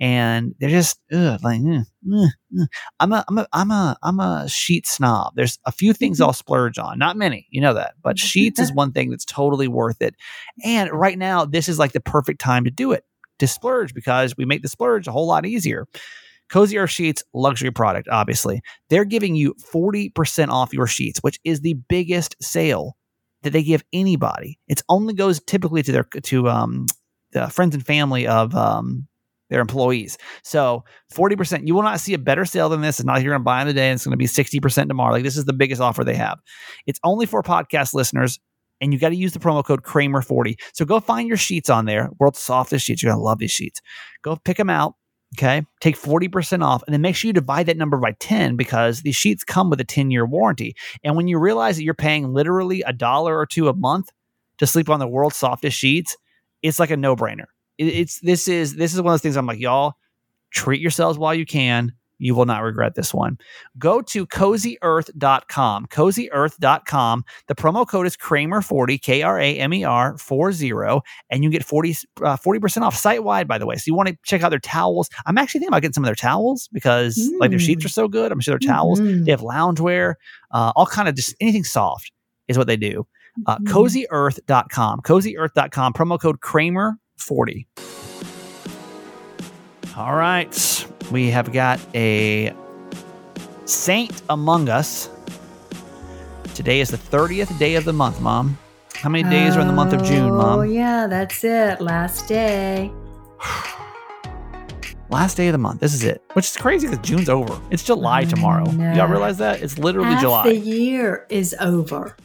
and 0.00 0.54
they're 0.58 0.70
just 0.70 0.98
ugh, 1.12 1.40
like. 1.42 1.60
ugh, 1.60 1.84
ugh, 2.12 2.28
ugh. 2.60 2.68
I'm 3.00 3.12
a, 3.12 3.24
I'm 3.28 3.38
a, 3.38 3.46
I'm 3.52 3.70
a, 3.70 3.96
I'm 4.02 4.20
a 4.20 4.48
sheet 4.48 4.86
snob. 4.86 5.34
There's 5.36 5.58
a 5.64 5.72
few 5.72 5.92
things 5.92 6.20
I'll 6.20 6.32
splurge 6.32 6.78
on, 6.78 6.98
not 6.98 7.16
many, 7.16 7.46
you 7.50 7.60
know 7.60 7.74
that, 7.74 7.94
but 8.02 8.18
sheets 8.18 8.60
is 8.60 8.72
one 8.74 8.92
thing 8.92 9.10
that's 9.10 9.24
totally 9.24 9.68
worth 9.68 10.02
it. 10.02 10.14
And 10.64 10.90
right 10.92 11.18
now, 11.18 11.44
this 11.44 11.68
is 11.68 11.78
like 11.78 11.92
the 11.92 12.00
perfect 12.00 12.40
time 12.40 12.64
to 12.64 12.70
do 12.70 12.92
it 12.92 13.04
to 13.38 13.46
splurge 13.46 13.94
because 13.94 14.36
we 14.36 14.44
make 14.44 14.62
the 14.62 14.68
splurge 14.68 15.06
a 15.06 15.12
whole 15.12 15.26
lot 15.26 15.46
easier. 15.46 15.86
Cozy 16.50 16.78
Earth 16.78 16.90
Sheets, 16.90 17.22
luxury 17.32 17.70
product, 17.70 18.08
obviously. 18.08 18.60
They're 18.90 19.04
giving 19.04 19.34
you 19.34 19.54
40% 19.72 20.48
off 20.48 20.72
your 20.72 20.86
sheets, 20.86 21.20
which 21.20 21.40
is 21.42 21.60
the 21.60 21.74
biggest 21.74 22.36
sale 22.42 22.96
that 23.42 23.50
they 23.50 23.62
give 23.62 23.84
anybody. 23.92 24.58
It 24.68 24.82
only 24.88 25.14
goes 25.14 25.40
typically 25.46 25.82
to 25.82 25.92
their 25.92 26.04
to 26.04 26.48
um 26.48 26.86
the 27.32 27.48
friends 27.48 27.74
and 27.74 27.84
family 27.84 28.26
of 28.26 28.54
um 28.54 29.06
their 29.50 29.60
employees. 29.60 30.18
So 30.42 30.84
40%, 31.12 31.66
you 31.66 31.74
will 31.74 31.82
not 31.82 32.00
see 32.00 32.14
a 32.14 32.18
better 32.18 32.44
sale 32.44 32.68
than 32.68 32.80
this. 32.80 32.98
It's 32.98 33.06
not 33.06 33.22
you're 33.22 33.32
going 33.32 33.40
to 33.40 33.44
buy 33.44 33.60
in 33.60 33.66
the 33.66 33.74
day 33.74 33.88
and 33.88 33.96
it's 33.96 34.04
going 34.04 34.12
to 34.12 34.16
be 34.16 34.26
60% 34.26 34.88
tomorrow. 34.88 35.12
Like 35.12 35.22
this 35.22 35.36
is 35.36 35.44
the 35.44 35.52
biggest 35.52 35.80
offer 35.80 36.04
they 36.04 36.14
have. 36.14 36.38
It's 36.86 37.00
only 37.04 37.26
for 37.26 37.42
podcast 37.42 37.94
listeners 37.94 38.40
and 38.80 38.92
you 38.92 38.98
got 38.98 39.10
to 39.10 39.16
use 39.16 39.32
the 39.32 39.38
promo 39.38 39.64
code 39.64 39.82
Kramer40. 39.82 40.56
So 40.72 40.84
go 40.84 41.00
find 41.00 41.28
your 41.28 41.36
sheets 41.36 41.70
on 41.70 41.84
there. 41.84 42.10
World's 42.18 42.40
softest 42.40 42.84
sheets. 42.84 43.02
You're 43.02 43.12
going 43.12 43.20
to 43.20 43.24
love 43.24 43.38
these 43.38 43.52
sheets. 43.52 43.80
Go 44.22 44.36
pick 44.36 44.56
them 44.56 44.70
out. 44.70 44.94
Okay. 45.36 45.66
Take 45.80 45.96
40% 45.96 46.62
off 46.62 46.82
and 46.86 46.94
then 46.94 47.00
make 47.00 47.16
sure 47.16 47.28
you 47.28 47.32
divide 47.32 47.66
that 47.66 47.76
number 47.76 47.96
by 47.96 48.12
10 48.20 48.56
because 48.56 49.02
these 49.02 49.16
sheets 49.16 49.42
come 49.42 49.68
with 49.68 49.80
a 49.80 49.84
10 49.84 50.10
year 50.10 50.24
warranty. 50.24 50.76
And 51.02 51.16
when 51.16 51.26
you 51.28 51.38
realize 51.38 51.76
that 51.76 51.82
you're 51.82 51.94
paying 51.94 52.32
literally 52.32 52.82
a 52.82 52.92
dollar 52.92 53.36
or 53.36 53.46
two 53.46 53.68
a 53.68 53.74
month 53.74 54.10
to 54.58 54.66
sleep 54.66 54.88
on 54.88 55.00
the 55.00 55.08
world's 55.08 55.36
softest 55.36 55.76
sheets, 55.76 56.16
it's 56.62 56.78
like 56.78 56.90
a 56.90 56.96
no 56.96 57.16
brainer. 57.16 57.46
It's 57.78 58.20
this 58.20 58.48
is 58.48 58.76
this 58.76 58.94
is 58.94 59.00
one 59.00 59.08
of 59.08 59.14
those 59.14 59.22
things 59.22 59.36
I'm 59.36 59.46
like, 59.46 59.58
y'all 59.60 59.94
treat 60.50 60.80
yourselves 60.80 61.18
while 61.18 61.34
you 61.34 61.44
can. 61.46 61.92
You 62.18 62.36
will 62.36 62.46
not 62.46 62.62
regret 62.62 62.94
this 62.94 63.12
one. 63.12 63.38
Go 63.76 64.00
to 64.00 64.24
cozyearth.com, 64.24 65.86
cozyearth.com. 65.86 67.24
The 67.48 67.54
promo 67.54 67.86
code 67.88 68.06
is 68.06 68.16
Kramer40, 68.16 69.02
K 69.02 69.22
R 69.22 69.38
A 69.40 69.58
M 69.58 69.74
E 69.74 69.84
R 69.84 70.16
40, 70.16 71.00
and 71.30 71.42
you 71.42 71.50
get 71.50 71.64
40, 71.64 71.90
uh, 72.22 72.36
40% 72.36 72.82
off 72.82 72.94
site 72.96 73.24
wide, 73.24 73.48
by 73.48 73.58
the 73.58 73.66
way. 73.66 73.74
So 73.76 73.82
you 73.86 73.94
want 73.94 74.08
to 74.10 74.16
check 74.24 74.42
out 74.42 74.50
their 74.50 74.60
towels. 74.60 75.10
I'm 75.26 75.36
actually 75.38 75.58
thinking 75.60 75.70
about 75.72 75.82
getting 75.82 75.92
some 75.94 76.04
of 76.04 76.08
their 76.08 76.14
towels 76.14 76.68
because 76.72 77.18
like 77.40 77.50
their 77.50 77.58
sheets 77.58 77.82
Mm. 77.82 77.86
are 77.86 77.90
so 77.90 78.06
good. 78.08 78.30
I'm 78.30 78.40
sure 78.40 78.52
their 78.58 78.68
towels, 78.68 79.00
Mhm. 79.00 79.24
they 79.24 79.32
have 79.32 79.40
loungewear, 79.40 80.14
uh, 80.52 80.72
all 80.76 80.86
kind 80.86 81.08
of 81.08 81.16
just 81.16 81.34
anything 81.40 81.64
soft 81.64 82.12
is 82.46 82.56
what 82.56 82.68
they 82.68 82.76
do. 82.76 83.06
Uh, 83.46 83.58
Mhm. 83.58 83.66
cozyearth.com, 83.66 85.00
cozyearth.com, 85.02 85.92
promo 85.94 86.20
code 86.20 86.40
Kramer40. 87.24 87.66
All 89.96 90.14
right. 90.14 90.86
We 91.12 91.30
have 91.30 91.52
got 91.52 91.80
a 91.94 92.52
saint 93.64 94.22
among 94.30 94.68
us. 94.68 95.08
Today 96.54 96.80
is 96.80 96.88
the 96.90 96.96
30th 96.96 97.58
day 97.58 97.74
of 97.74 97.84
the 97.84 97.92
month, 97.92 98.20
Mom. 98.20 98.58
How 98.94 99.10
many 99.10 99.28
days 99.28 99.56
are 99.56 99.60
in 99.60 99.66
the 99.66 99.72
month 99.72 99.92
of 99.92 100.02
June, 100.04 100.30
oh, 100.30 100.36
Mom? 100.36 100.58
Oh, 100.60 100.62
yeah, 100.62 101.06
that's 101.06 101.44
it. 101.44 101.80
Last 101.80 102.26
day. 102.28 102.90
Last 105.10 105.36
day 105.36 105.48
of 105.48 105.52
the 105.52 105.58
month. 105.58 105.80
This 105.80 105.94
is 105.94 106.02
it. 106.02 106.22
Which 106.32 106.46
is 106.46 106.56
crazy 106.56 106.88
because 106.88 107.06
June's 107.06 107.28
over. 107.28 107.60
It's 107.70 107.84
July 107.84 108.24
tomorrow. 108.24 108.68
Y'all 108.70 109.06
realize 109.08 109.38
that? 109.38 109.62
It's 109.62 109.78
literally 109.78 110.08
Half 110.08 110.22
July. 110.22 110.44
the 110.44 110.56
year 110.56 111.26
is 111.28 111.54
over. 111.60 112.16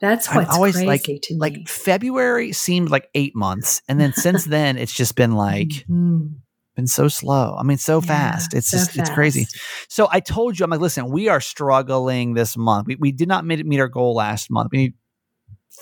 That's 0.00 0.28
I'm 0.28 0.36
what's 0.36 0.54
always 0.54 0.74
crazy 0.74 0.86
like 0.86 1.02
to 1.02 1.34
me. 1.34 1.38
like 1.40 1.68
February 1.68 2.52
seemed 2.52 2.90
like 2.90 3.08
eight 3.14 3.34
months, 3.34 3.82
and 3.88 4.00
then 4.00 4.12
since 4.12 4.44
then 4.56 4.76
it's 4.76 4.92
just 4.92 5.16
been 5.16 5.32
like 5.32 5.68
Mhm. 5.90 6.34
been 6.76 6.86
so 6.86 7.08
slow. 7.08 7.56
I 7.58 7.62
mean, 7.64 7.78
so 7.78 8.00
Yeah, 8.00 8.06
fast. 8.06 8.54
It's 8.54 8.68
so 8.68 8.76
just 8.78 8.96
it's 8.96 9.10
crazy. 9.10 9.46
So 9.88 10.06
I 10.10 10.20
told 10.20 10.58
you, 10.58 10.64
I'm 10.64 10.70
like, 10.70 10.80
listen, 10.80 11.10
we 11.10 11.28
are 11.28 11.40
struggling 11.40 12.34
this 12.34 12.56
month. 12.56 12.86
We, 12.86 12.94
we 12.96 13.10
did 13.12 13.26
not 13.28 13.44
meet, 13.44 13.66
meet 13.66 13.80
our 13.80 13.88
goal 13.88 14.14
last 14.14 14.50
month. 14.50 14.70
We 14.70 14.78
need 14.78 14.94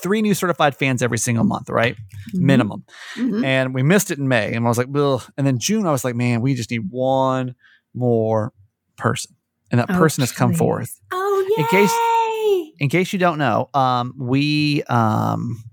three 0.01 0.21
new 0.23 0.33
certified 0.33 0.75
fans 0.75 1.01
every 1.03 1.17
single 1.19 1.43
month, 1.43 1.69
right? 1.69 1.95
Mhm. 2.35 2.39
Minimum. 2.39 2.83
Mhm. 3.15 3.43
And 3.45 3.73
we 3.75 3.83
missed 3.83 4.09
it 4.11 4.17
in 4.17 4.27
May. 4.27 4.53
And 4.53 4.65
I 4.65 4.67
was 4.69 4.77
like, 4.79 4.87
Ugh. 4.95 5.21
and 5.37 5.45
then 5.45 5.59
June, 5.59 5.85
I 5.85 5.91
was 5.91 6.03
like, 6.03 6.15
man, 6.15 6.41
we 6.41 6.55
just 6.55 6.71
need 6.71 6.89
one 6.89 7.53
more 7.93 8.51
person. 8.97 9.35
And 9.69 9.79
that 9.79 9.89
Oh, 9.91 9.97
person 9.97 10.21
has 10.23 10.31
come 10.31 10.51
please. 10.51 10.57
forth. 10.57 10.99
Oh, 11.11 11.45
yay! 11.57 11.63
In 11.63 11.67
case- 11.69 11.93
In 12.79 12.89
case 12.89 13.11
you 13.13 13.19
don't 13.19 13.37
know, 13.37 13.69
um, 13.73 14.13
we 14.17 14.83
um, 14.83 15.63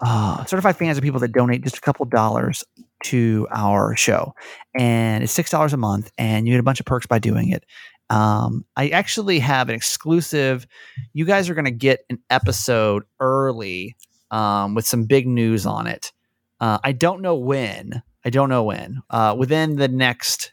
uh, 0.00 0.44
certified 0.44 0.76
fans 0.76 0.98
are 0.98 1.02
people 1.02 1.20
that 1.20 1.32
donate 1.32 1.62
just 1.62 1.78
a 1.78 1.80
couple 1.80 2.06
dollars 2.06 2.64
to 3.04 3.46
our 3.50 3.96
show, 3.96 4.34
and 4.78 5.24
it's 5.24 5.32
six 5.32 5.50
dollars 5.50 5.72
a 5.72 5.76
month, 5.76 6.10
and 6.16 6.46
you 6.46 6.54
get 6.54 6.60
a 6.60 6.64
bunch 6.64 6.80
of 6.80 6.86
perks 6.86 7.06
by 7.06 7.18
doing 7.18 7.50
it. 7.50 7.64
Um, 8.08 8.64
I 8.76 8.88
actually 8.88 9.38
have 9.38 9.68
an 9.68 9.74
exclusive. 9.74 10.66
You 11.12 11.24
guys 11.24 11.48
are 11.48 11.54
going 11.54 11.64
to 11.64 11.70
get 11.70 12.00
an 12.10 12.18
episode 12.28 13.04
early 13.20 13.96
um, 14.30 14.74
with 14.74 14.86
some 14.86 15.04
big 15.04 15.26
news 15.26 15.64
on 15.64 15.86
it. 15.86 16.12
Uh, 16.60 16.78
I 16.82 16.92
don't 16.92 17.22
know 17.22 17.36
when. 17.36 18.02
I 18.24 18.30
don't 18.30 18.48
know 18.48 18.64
when. 18.64 19.00
Uh, 19.08 19.34
within 19.38 19.76
the 19.76 19.88
next 19.88 20.52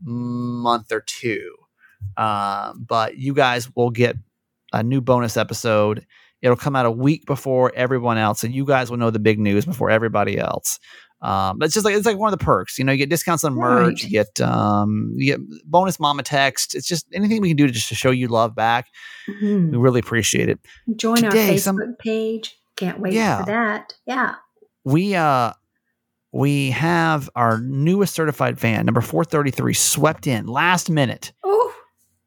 month 0.00 0.92
or 0.92 1.00
two, 1.00 1.56
um, 2.16 2.84
but 2.88 3.16
you 3.16 3.34
guys 3.34 3.68
will 3.74 3.90
get 3.90 4.16
a 4.72 4.82
new 4.82 5.00
bonus 5.00 5.36
episode. 5.36 6.06
It'll 6.42 6.56
come 6.56 6.74
out 6.76 6.86
a 6.86 6.90
week 6.90 7.26
before 7.26 7.72
everyone 7.74 8.16
else, 8.18 8.44
and 8.44 8.54
you 8.54 8.64
guys 8.64 8.90
will 8.90 8.96
know 8.98 9.10
the 9.10 9.18
big 9.18 9.38
news 9.38 9.64
before 9.66 9.90
everybody 9.90 10.38
else. 10.38 10.78
Um, 11.22 11.58
but 11.58 11.66
it's 11.66 11.74
just 11.74 11.84
like 11.84 11.94
it's 11.94 12.06
like 12.06 12.16
one 12.16 12.32
of 12.32 12.38
the 12.38 12.42
perks. 12.42 12.78
You 12.78 12.84
know, 12.86 12.92
you 12.92 12.98
get 12.98 13.10
discounts 13.10 13.44
on 13.44 13.52
merch, 13.54 14.02
Right. 14.02 14.04
you 14.04 14.08
get 14.10 14.40
um, 14.40 15.12
you 15.16 15.36
get 15.36 15.40
bonus 15.66 16.00
mama 16.00 16.22
text. 16.22 16.74
It's 16.74 16.88
just 16.88 17.06
anything 17.12 17.42
we 17.42 17.48
can 17.48 17.58
do 17.58 17.66
to 17.66 17.72
just 17.72 17.88
to 17.90 17.94
show 17.94 18.10
you 18.10 18.28
love 18.28 18.54
back. 18.54 18.86
Mhm. 19.28 19.70
We 19.72 19.76
really 19.76 20.00
appreciate 20.00 20.48
it. 20.48 20.58
Join 20.96 21.22
our 21.24 21.30
Today, 21.30 21.54
Facebook 21.56 21.60
some- 21.60 21.96
page. 21.98 22.56
Can't 22.76 23.00
wait 23.00 23.12
Yeah. 23.12 23.40
for 23.40 23.46
that. 23.50 23.92
Yeah. 24.06 24.36
We 24.84 25.14
uh 25.14 25.52
we 26.32 26.70
have 26.70 27.28
our 27.36 27.58
newest 27.60 28.14
certified 28.14 28.58
fan, 28.58 28.86
number 28.86 29.00
433, 29.02 29.74
swept 29.74 30.26
in 30.26 30.46
last 30.46 30.88
minute 30.88 31.32
Oh, 31.44 31.59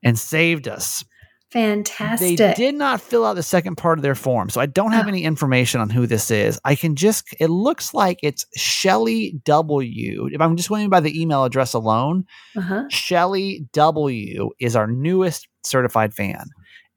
and 0.04 0.18
saved 0.20 0.68
us. 0.68 1.04
fantastic. 1.52 2.38
They 2.39 2.54
did 2.56 2.74
not 2.74 3.00
fill 3.00 3.24
out 3.26 3.36
the 3.36 3.44
second 3.44 3.76
part 3.76 4.00
of 4.00 4.04
their 4.04 4.16
form, 4.16 4.50
so 4.50 4.60
I 4.60 4.66
don't 4.66 4.92
have 4.92 5.06
Oh. 5.06 5.10
any 5.10 5.24
information 5.24 5.82
on 5.82 5.89
who 5.92 6.08
this 6.08 6.32
is. 6.32 6.60
I 6.66 6.74
can 6.76 6.96
just, 6.96 7.28
it 7.39 7.48
looks 7.52 7.94
like 7.94 8.18
it's 8.24 8.46
Shelly 8.58 9.39
W. 9.46 10.30
If 10.32 10.42
I'm 10.42 10.56
just 10.58 10.68
going 10.70 10.89
by 10.89 11.00
the 11.00 11.20
email 11.22 11.44
address 11.44 11.74
alone, 11.76 12.26
Uh-huh. 12.58 12.86
Shelly 12.89 13.68
W 13.74 14.50
is 14.60 14.76
our 14.76 14.88
newest 14.88 15.48
certified 15.63 16.13
fan. 16.16 16.46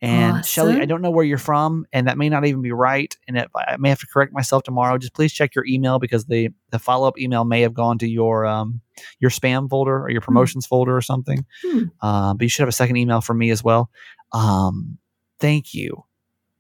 And 0.03 0.45
Shelly, 0.45 0.81
I 0.81 0.85
don't 0.85 1.01
know 1.01 1.11
where 1.11 1.25
you're 1.25 1.39
from, 1.39 1.87
and 1.93 2.07
that 2.07 2.19
may 2.19 2.29
not 2.29 2.45
even 2.45 2.61
be 2.61 2.71
right. 2.73 3.17
And 3.27 3.39
if 3.39 3.49
I 3.57 3.77
may 3.79 3.89
have 3.89 4.01
to 4.01 4.07
correct 4.07 4.33
myself 4.33 4.63
tomorrow, 4.63 4.99
just 4.99 5.15
please 5.15 5.33
check 5.33 5.55
your 5.55 5.65
email 5.67 5.99
because 5.99 6.27
the 6.27 6.51
the 6.71 6.79
follow 6.79 7.09
up 7.09 7.19
email 7.19 7.45
may 7.45 7.63
have 7.63 7.73
gone 7.73 7.97
to 7.99 8.09
your 8.09 8.45
um 8.45 8.81
your 9.21 9.31
spam 9.31 9.71
folder 9.71 9.99
or 10.03 10.11
your 10.11 10.21
promotions 10.21 10.67
folder 10.67 10.95
or 10.95 11.01
something. 11.01 11.47
Hmm. 11.65 11.85
Uh, 12.03 12.35
but 12.35 12.43
you 12.43 12.49
should 12.49 12.63
have 12.63 12.69
a 12.69 12.73
second 12.73 12.97
email 12.97 13.21
from 13.23 13.39
me 13.39 13.51
as 13.51 13.65
well. 13.65 13.91
Um, 14.33 14.99
thank 15.41 15.73
you 15.73 16.05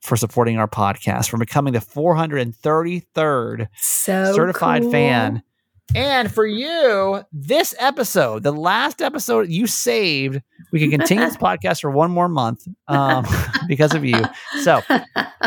for 0.00 0.16
supporting 0.16 0.56
our 0.56 0.68
podcast, 0.68 1.28
for 1.28 1.36
becoming 1.36 1.72
the 1.72 1.80
433rd 1.80 3.68
So 3.76 4.32
certified 4.34 4.82
cool. 4.82 4.92
fan. 4.92 5.42
And 5.94 6.32
for 6.32 6.44
you, 6.44 7.22
this 7.32 7.74
episode, 7.78 8.42
the 8.42 8.52
last 8.52 9.00
episode 9.00 9.48
you 9.48 9.66
saved, 9.66 10.42
we 10.72 10.80
can 10.80 10.90
continue 10.90 11.24
this 11.24 11.36
podcast 11.38 11.80
for 11.80 11.90
one 11.90 12.10
more 12.10 12.28
month 12.28 12.66
um, 12.88 13.24
because 13.68 13.94
of 13.94 14.04
you. 14.04 14.20
So, 14.62 14.82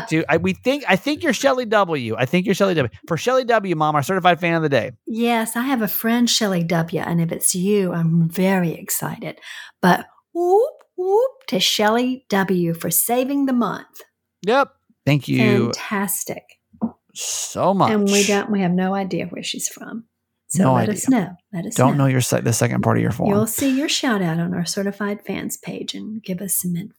do 0.07 0.23
I, 0.29 0.37
we 0.37 0.53
think 0.53 0.85
I 0.87 0.95
think 0.95 1.23
you're 1.23 1.33
Shelly 1.33 1.65
W. 1.65 2.15
I 2.17 2.25
think 2.25 2.45
you're 2.45 2.55
Shelly 2.55 2.73
W. 2.73 2.89
For 3.07 3.17
Shelly 3.17 3.43
W, 3.43 3.75
Mom, 3.75 3.95
our 3.95 4.03
certified 4.03 4.39
fan 4.39 4.55
of 4.55 4.63
the 4.63 4.69
day. 4.69 4.91
Yes, 5.05 5.55
I 5.55 5.61
have 5.63 5.81
a 5.81 5.87
friend, 5.87 6.29
Shelly 6.29 6.63
W. 6.63 7.01
And 7.01 7.21
if 7.21 7.31
it's 7.31 7.53
you, 7.53 7.93
I'm 7.93 8.29
very 8.29 8.73
excited. 8.73 9.39
But 9.81 10.07
whoop, 10.33 10.73
whoop 10.95 11.31
to 11.47 11.59
Shelly 11.59 12.25
W. 12.29 12.73
for 12.73 12.89
saving 12.89 13.45
the 13.45 13.53
month. 13.53 14.01
Yep. 14.45 14.73
Thank 15.05 15.27
you 15.27 15.65
Fantastic. 15.65 16.43
so 17.13 17.73
much. 17.73 17.91
And 17.91 18.05
we 18.05 18.25
don't 18.25 18.49
we 18.49 18.61
have 18.61 18.71
no 18.71 18.93
idea 18.93 19.25
where 19.25 19.43
she's 19.43 19.67
from. 19.67 20.05
So 20.49 20.63
No 20.63 20.73
let 20.73 20.83
idea. 20.83 20.93
us 20.95 21.09
know. 21.09 21.29
Let 21.53 21.65
us 21.65 21.77
know. 21.77 21.85
Don't 21.85 21.97
know. 21.97 22.03
know 22.05 22.09
your 22.09 22.21
se- 22.21 22.41
the 22.41 22.53
second 22.53 22.81
part 22.81 22.97
of 22.97 23.03
your 23.03 23.11
form. 23.11 23.29
You'll 23.29 23.47
see 23.47 23.69
your 23.77 23.89
shout 23.89 24.21
out 24.21 24.39
on 24.39 24.53
our 24.53 24.65
certified 24.65 25.23
fans 25.25 25.57
page 25.57 25.93
and 25.93 26.21
give 26.23 26.41
us 26.41 26.55
some 26.55 26.75
info. 26.75 26.93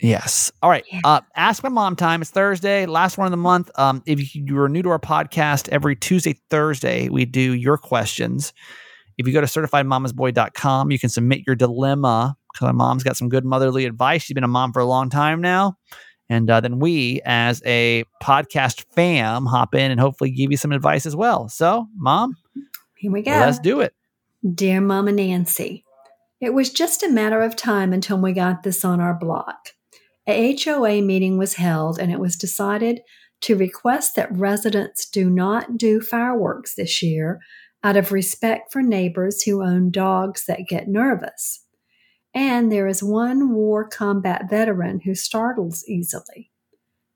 Yes. 0.00 0.50
All 0.62 0.68
right. 0.70 0.84
Yeah. 0.90 1.00
Uh, 1.04 1.20
Ask 1.36 1.62
my 1.62 1.68
mom 1.68 1.94
time. 1.94 2.20
It's 2.20 2.30
Thursday, 2.30 2.84
last 2.86 3.16
one 3.16 3.26
of 3.26 3.30
the 3.30 3.36
month. 3.36 3.70
Um, 3.76 4.02
if 4.06 4.34
you 4.34 4.58
are 4.58 4.68
new 4.68 4.82
to 4.82 4.88
our 4.90 4.98
podcast, 4.98 5.68
every 5.68 5.94
Tuesday, 5.94 6.34
Thursday, 6.50 7.08
we 7.08 7.24
do 7.24 7.54
your 7.54 7.78
questions. 7.78 8.52
If 9.18 9.26
you 9.26 9.32
go 9.32 9.40
to 9.40 9.46
certifiedmamasboy.com, 9.46 10.90
you 10.90 10.98
can 10.98 11.08
submit 11.08 11.42
your 11.46 11.54
dilemma 11.56 12.36
because 12.52 12.66
my 12.66 12.72
mom's 12.72 13.02
got 13.04 13.16
some 13.16 13.28
good 13.28 13.44
motherly 13.44 13.84
advice. 13.84 14.22
She's 14.22 14.34
been 14.34 14.44
a 14.44 14.48
mom 14.48 14.72
for 14.72 14.80
a 14.80 14.84
long 14.86 15.10
time 15.10 15.40
now. 15.40 15.76
And 16.28 16.50
uh, 16.50 16.60
then 16.60 16.78
we, 16.78 17.20
as 17.24 17.62
a 17.66 18.04
podcast 18.22 18.84
fam, 18.94 19.46
hop 19.46 19.74
in 19.74 19.90
and 19.90 20.00
hopefully 20.00 20.30
give 20.30 20.50
you 20.50 20.56
some 20.56 20.72
advice 20.72 21.06
as 21.06 21.14
well. 21.14 21.48
So, 21.48 21.86
mom, 21.96 22.34
Here 23.04 23.12
we 23.12 23.20
go. 23.20 23.32
let's 23.32 23.58
do 23.58 23.82
it. 23.82 23.92
Dear 24.54 24.80
Mama 24.80 25.12
Nancy, 25.12 25.84
it 26.40 26.54
was 26.54 26.70
just 26.70 27.02
a 27.02 27.10
matter 27.10 27.42
of 27.42 27.54
time 27.54 27.92
until 27.92 28.18
we 28.18 28.32
got 28.32 28.62
this 28.62 28.82
on 28.82 28.98
our 28.98 29.12
block. 29.12 29.72
A 30.26 30.56
HOA 30.56 31.02
meeting 31.02 31.36
was 31.36 31.52
held 31.52 31.98
and 31.98 32.10
it 32.10 32.18
was 32.18 32.34
decided 32.34 33.02
to 33.42 33.56
request 33.56 34.16
that 34.16 34.34
residents 34.34 35.04
do 35.04 35.28
not 35.28 35.76
do 35.76 36.00
fireworks 36.00 36.76
this 36.76 37.02
year 37.02 37.40
out 37.82 37.98
of 37.98 38.10
respect 38.10 38.72
for 38.72 38.80
neighbors 38.80 39.42
who 39.42 39.62
own 39.62 39.90
dogs 39.90 40.46
that 40.46 40.66
get 40.66 40.88
nervous. 40.88 41.62
And 42.32 42.72
there 42.72 42.86
is 42.86 43.02
one 43.02 43.52
war 43.52 43.86
combat 43.86 44.48
veteran 44.48 45.00
who 45.00 45.14
startles 45.14 45.84
easily. 45.86 46.50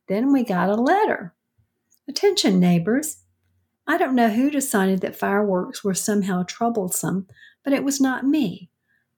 Then 0.07 0.35
we 0.35 0.44
got 0.44 0.68
a 0.68 0.74
letter. 0.74 1.35
Attention, 2.07 2.61
neighbors. 2.61 3.22
I 3.90 3.96
don't 3.96 4.14
know 4.14 4.29
who 4.29 4.51
decided 4.51 5.01
that 5.01 5.16
fireworks 5.16 5.83
were 5.83 5.94
somehow 5.94 6.42
troublesome, 6.42 7.27
but 7.64 7.72
it 7.72 7.83
was 7.83 8.03
not 8.03 8.22
me. 8.22 8.68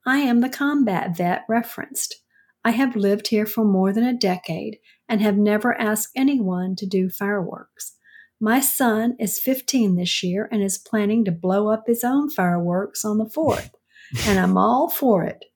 I 0.06 0.18
am 0.18 0.40
the 0.40 0.48
combat 0.48 1.16
vet 1.16 1.42
referenced. 1.48 2.22
I 2.64 2.70
have 2.70 2.94
lived 2.94 3.28
here 3.28 3.46
for 3.46 3.64
more 3.64 3.92
than 3.92 4.04
a 4.04 4.16
decade 4.16 4.78
and 5.08 5.20
have 5.20 5.36
never 5.36 5.78
asked 5.80 6.12
anyone 6.14 6.76
to 6.76 6.86
do 6.86 7.10
fireworks. 7.10 7.96
My 8.40 8.60
son 8.60 9.16
is 9.18 9.40
15 9.40 9.96
this 9.96 10.22
year 10.22 10.48
and 10.52 10.62
is 10.62 10.78
planning 10.78 11.24
to 11.24 11.32
blow 11.32 11.68
up 11.68 11.84
his 11.88 12.04
own 12.04 12.30
fireworks 12.30 13.04
on 13.04 13.18
the 13.18 13.24
4th, 13.24 13.70
and 14.24 14.38
I'm 14.38 14.56
all 14.56 14.88
for 14.88 15.24
it. 15.24 15.46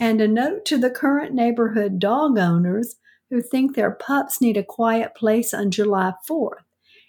And 0.00 0.22
a 0.22 0.26
note 0.26 0.64
to 0.66 0.78
the 0.78 0.90
current 0.90 1.34
neighborhood 1.34 1.98
dog 1.98 2.38
owners 2.38 2.96
who 3.28 3.42
think 3.42 3.74
their 3.74 3.90
pups 3.90 4.40
need 4.40 4.56
a 4.56 4.64
quiet 4.64 5.14
place 5.14 5.52
on 5.52 5.70
July 5.70 6.14
4th. 6.28 6.64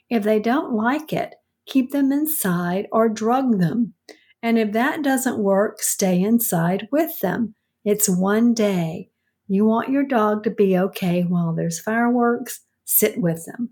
If 0.09 0.23
they 0.23 0.39
don't 0.39 0.73
like 0.73 1.13
it, 1.13 1.35
keep 1.65 1.91
them 1.91 2.11
inside 2.11 2.87
or 2.91 3.09
drug 3.09 3.59
them. 3.59 3.93
And 4.41 4.59
if 4.59 4.71
that 4.73 5.01
doesn't 5.01 5.39
work, 5.39 5.81
stay 5.81 6.21
inside 6.21 6.87
with 6.91 7.19
them. 7.19 7.55
It's 7.83 8.07
one 8.07 8.53
day. 8.53 9.09
You 9.47 9.65
want 9.65 9.89
your 9.89 10.03
dog 10.03 10.43
to 10.43 10.49
be 10.49 10.77
okay 10.77 11.21
while 11.21 11.53
there's 11.53 11.79
fireworks, 11.79 12.61
sit 12.83 13.19
with 13.19 13.45
them. 13.45 13.71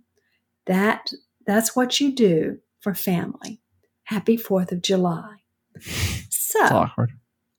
That 0.66 1.12
that's 1.46 1.76
what 1.76 2.00
you 2.00 2.14
do 2.14 2.60
for 2.80 2.94
family. 2.94 3.62
Happy 4.06 4.38
4th 4.38 4.72
of 4.72 4.82
July. 4.82 5.38
So, 6.30 6.64
awkward. 6.66 7.14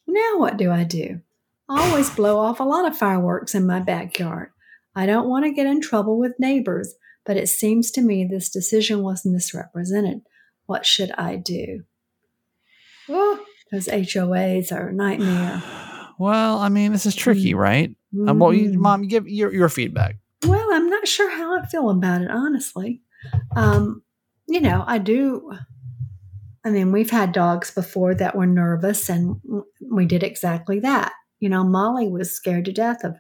now 0.07 0.39
what 0.39 0.57
do 0.57 0.70
I 0.70 0.85
do? 0.85 1.20
I 1.68 1.89
always 1.89 2.11
blow 2.11 2.39
off 2.39 2.61
a 2.61 2.64
lot 2.64 2.87
of 2.87 2.97
fireworks 2.97 3.55
in 3.55 3.66
my 3.66 3.80
backyard. 3.80 4.51
I 4.95 5.07
don't 5.07 5.28
want 5.28 5.45
to 5.45 5.53
get 5.53 5.66
in 5.66 5.80
trouble 5.80 6.18
with 6.18 6.39
neighbors, 6.39 6.95
but 7.25 7.37
it 7.37 7.49
seems 7.49 7.91
to 7.93 8.03
me 8.03 8.25
this 8.25 8.49
decision 8.49 9.03
was 9.03 9.25
misrepresented. 9.25 10.22
What 10.66 10.85
should 10.87 11.11
I 11.12 11.37
do? 11.37 11.85
Oh, 13.09 13.45
those 13.70 13.87
HOAs 13.89 14.72
are 14.72 14.89
a 14.89 14.93
nightmare. 14.93 15.62
Well, 16.16 16.59
I 16.59 16.68
mean, 16.68 16.93
this 16.93 17.07
is 17.07 17.16
tricky, 17.16 17.55
right? 17.55 17.91
Um, 18.29 18.39
well, 18.39 18.55
you, 18.55 18.70
Mhm. 18.70 18.75
mom, 18.77 19.03
give 19.09 19.27
your, 19.27 19.53
your 19.53 19.68
feedback. 19.68 20.14
Well, 20.47 20.68
I'm 20.72 20.89
not 20.89 21.09
sure 21.09 21.29
how 21.29 21.59
I 21.59 21.66
feel 21.66 21.91
about 21.91 22.22
it, 22.22 22.31
honestly. 22.31 23.03
Um, 23.57 24.01
you 24.47 24.61
know, 24.61 24.85
I 24.87 24.99
do. 24.99 25.51
I 26.64 26.70
mean, 26.70 26.93
we've 26.93 27.11
had 27.11 27.33
dogs 27.33 27.72
before 27.72 28.14
that 28.14 28.37
were 28.37 28.47
nervous, 28.47 29.09
and 29.09 29.41
we 29.91 30.07
did 30.07 30.22
exactly 30.22 30.79
that. 30.81 31.11
You 31.41 31.49
know, 31.49 31.64
Molly 31.64 32.07
was 32.07 32.31
scared 32.31 32.66
to 32.66 32.72
death 32.72 33.03
of 33.03 33.16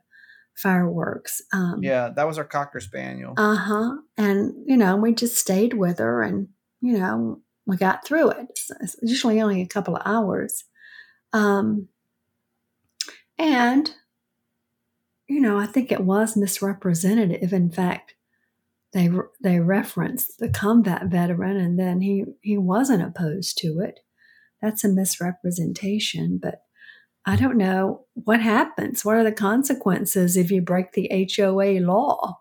fireworks. 0.56 1.42
Um, 1.52 1.80
Yeah, 1.82 2.10
that 2.14 2.26
was 2.26 2.38
our 2.38 2.44
cocker 2.44 2.80
spaniel. 2.80 3.34
Uh 3.36 3.56
huh. 3.56 3.96
And, 4.16 4.54
you 4.66 4.76
know, 4.76 4.96
we 4.96 5.14
just 5.14 5.36
stayed 5.36 5.74
with 5.74 5.98
her 5.98 6.22
and, 6.22 6.48
you 6.80 6.98
know, 6.98 7.40
we 7.66 7.76
got 7.76 8.06
through 8.06 8.30
it. 8.30 8.60
It's, 8.80 8.96
usually 9.02 9.40
only 9.40 9.62
a 9.62 9.66
couple 9.66 9.96
of 9.96 10.02
hours. 10.04 10.64
Um, 11.32 11.88
and, 13.38 13.90
you 15.28 15.40
know, 15.40 15.58
I 15.58 15.66
think 15.66 15.90
it 15.90 16.04
was 16.04 16.36
misrepresented 16.36 17.32
if, 17.32 17.52
In 17.52 17.70
fact, 17.70 18.14
they 18.92 19.10
they 19.42 19.58
referenced 19.58 20.38
the 20.38 20.48
combat 20.48 21.06
veteran, 21.06 21.56
and 21.56 21.78
then 21.78 22.00
he 22.00 22.24
he 22.42 22.56
wasn't 22.56 23.02
opposed 23.02 23.58
to 23.58 23.80
it. 23.80 24.00
That's 24.62 24.84
a 24.84 24.88
misrepresentation, 24.88 26.38
but 26.40 26.63
I 27.26 27.36
don't 27.36 27.56
know 27.56 28.04
what 28.14 28.40
happens. 28.40 29.04
What 29.04 29.16
are 29.16 29.24
the 29.24 29.32
consequences 29.32 30.36
if 30.36 30.50
you 30.50 30.60
break 30.60 30.92
the 30.92 31.08
HOA 31.36 31.80
law? 31.80 32.40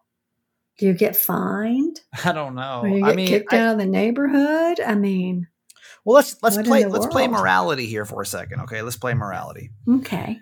Do 0.77 0.87
you 0.87 0.93
get 0.93 1.15
fined? 1.15 2.01
I 2.25 2.31
don't 2.31 2.55
know. 2.55 2.81
Or 2.81 2.87
you 2.87 3.03
get 3.03 3.11
I 3.11 3.15
mean, 3.15 3.27
kicked 3.27 3.53
I- 3.53 3.59
out 3.59 3.73
of 3.73 3.77
the 3.79 3.85
neighborhood? 3.85 4.79
I 4.79 4.95
mean, 4.95 5.47
well, 6.05 6.15
let's 6.15 6.35
let's 6.43 6.57
play 6.57 6.85
let's 6.85 7.07
play 7.07 7.27
morality 7.27 7.85
here 7.85 8.05
for 8.05 8.21
a 8.21 8.25
second. 8.25 8.61
Okay, 8.61 8.81
let's 8.81 8.97
play 8.97 9.13
morality. 9.13 9.69
okay. 9.89 10.39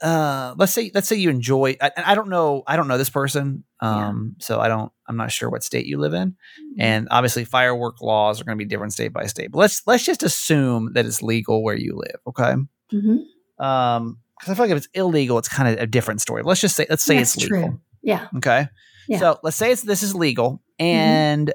uh 0.00 0.54
let's 0.56 0.72
say 0.72 0.92
let's 0.94 1.08
say 1.08 1.16
you 1.16 1.28
enjoy 1.28 1.76
I, 1.80 1.90
and 1.96 2.06
I 2.06 2.14
don't 2.14 2.28
know 2.28 2.62
I 2.68 2.76
don't 2.76 2.86
know 2.86 2.98
this 2.98 3.10
person 3.10 3.64
um 3.80 4.36
so 4.38 4.60
I 4.60 4.68
don't 4.68 4.92
I'm 5.08 5.16
not 5.16 5.32
sure 5.32 5.50
what 5.50 5.64
state 5.64 5.86
you 5.86 5.98
live 5.98 6.14
in 6.14 6.36
and 6.78 7.08
obviously 7.10 7.44
firework 7.44 8.00
laws 8.00 8.40
are 8.40 8.44
going 8.44 8.56
to 8.56 8.64
be 8.64 8.68
different 8.68 8.92
state 8.92 9.12
by 9.12 9.26
state 9.26 9.50
but 9.50 9.58
let's 9.58 9.82
let's 9.88 10.04
just 10.04 10.22
assume 10.22 10.92
that 10.92 11.04
it's 11.04 11.20
legal 11.20 11.64
where 11.64 11.74
you 11.76 11.96
live 11.96 12.20
okay 12.28 12.54
hmm 12.90 13.16
um 13.58 14.18
because 14.38 14.52
I 14.52 14.54
feel 14.54 14.64
like 14.66 14.70
if 14.70 14.76
it's 14.76 14.88
illegal 14.94 15.38
it's 15.38 15.48
kind 15.48 15.68
of 15.76 15.82
a 15.82 15.86
different 15.86 16.20
story 16.20 16.42
let's 16.42 16.60
just 16.60 16.76
say 16.76 16.86
let's 16.88 17.02
say 17.02 17.16
That's 17.16 17.34
it's 17.34 17.42
legal 17.50 17.68
true. 17.68 17.80
Yeah. 18.02 18.28
okay 18.36 18.68
Yeah. 19.08 19.18
so 19.18 19.40
let's 19.42 19.56
say 19.56 19.72
it's 19.72 19.82
this 19.82 20.02
is 20.02 20.14
legal 20.14 20.62
and 20.78 21.52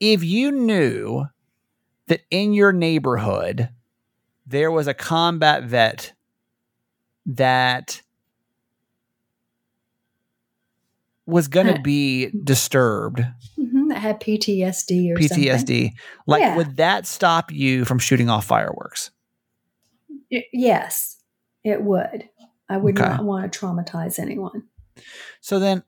if 0.00 0.24
you 0.24 0.50
knew 0.52 1.26
that 2.06 2.22
in 2.30 2.54
your 2.54 2.72
neighborhood 2.72 3.68
there 4.46 4.70
was 4.70 4.86
a 4.86 4.94
combat 4.94 5.64
vet 5.64 6.12
that 7.26 8.00
was 11.26 11.48
going 11.48 11.66
to 11.66 11.78
be 11.82 12.30
disturbed 12.42 13.20
That 13.88 13.98
had 13.98 14.20
PTSD 14.20 15.12
or 15.16 15.20
something. 15.20 15.44
PTSD 15.44 15.92
like 16.26 16.40
Yeah. 16.42 16.56
would 16.56 16.76
that 16.78 17.06
stop 17.06 17.50
you 17.52 17.84
from 17.84 17.98
shooting 17.98 18.28
off 18.30 18.44
fireworks 18.46 19.10
yes, 20.52 21.16
it 21.64 21.82
would. 21.82 22.28
I 22.68 22.76
would 22.76 22.98
Okay. 22.98 23.08
not 23.08 23.24
want 23.24 23.50
to 23.50 23.58
traumatize 23.58 24.18
anyone. 24.18 24.64
So 25.40 25.58
then, 25.58 25.82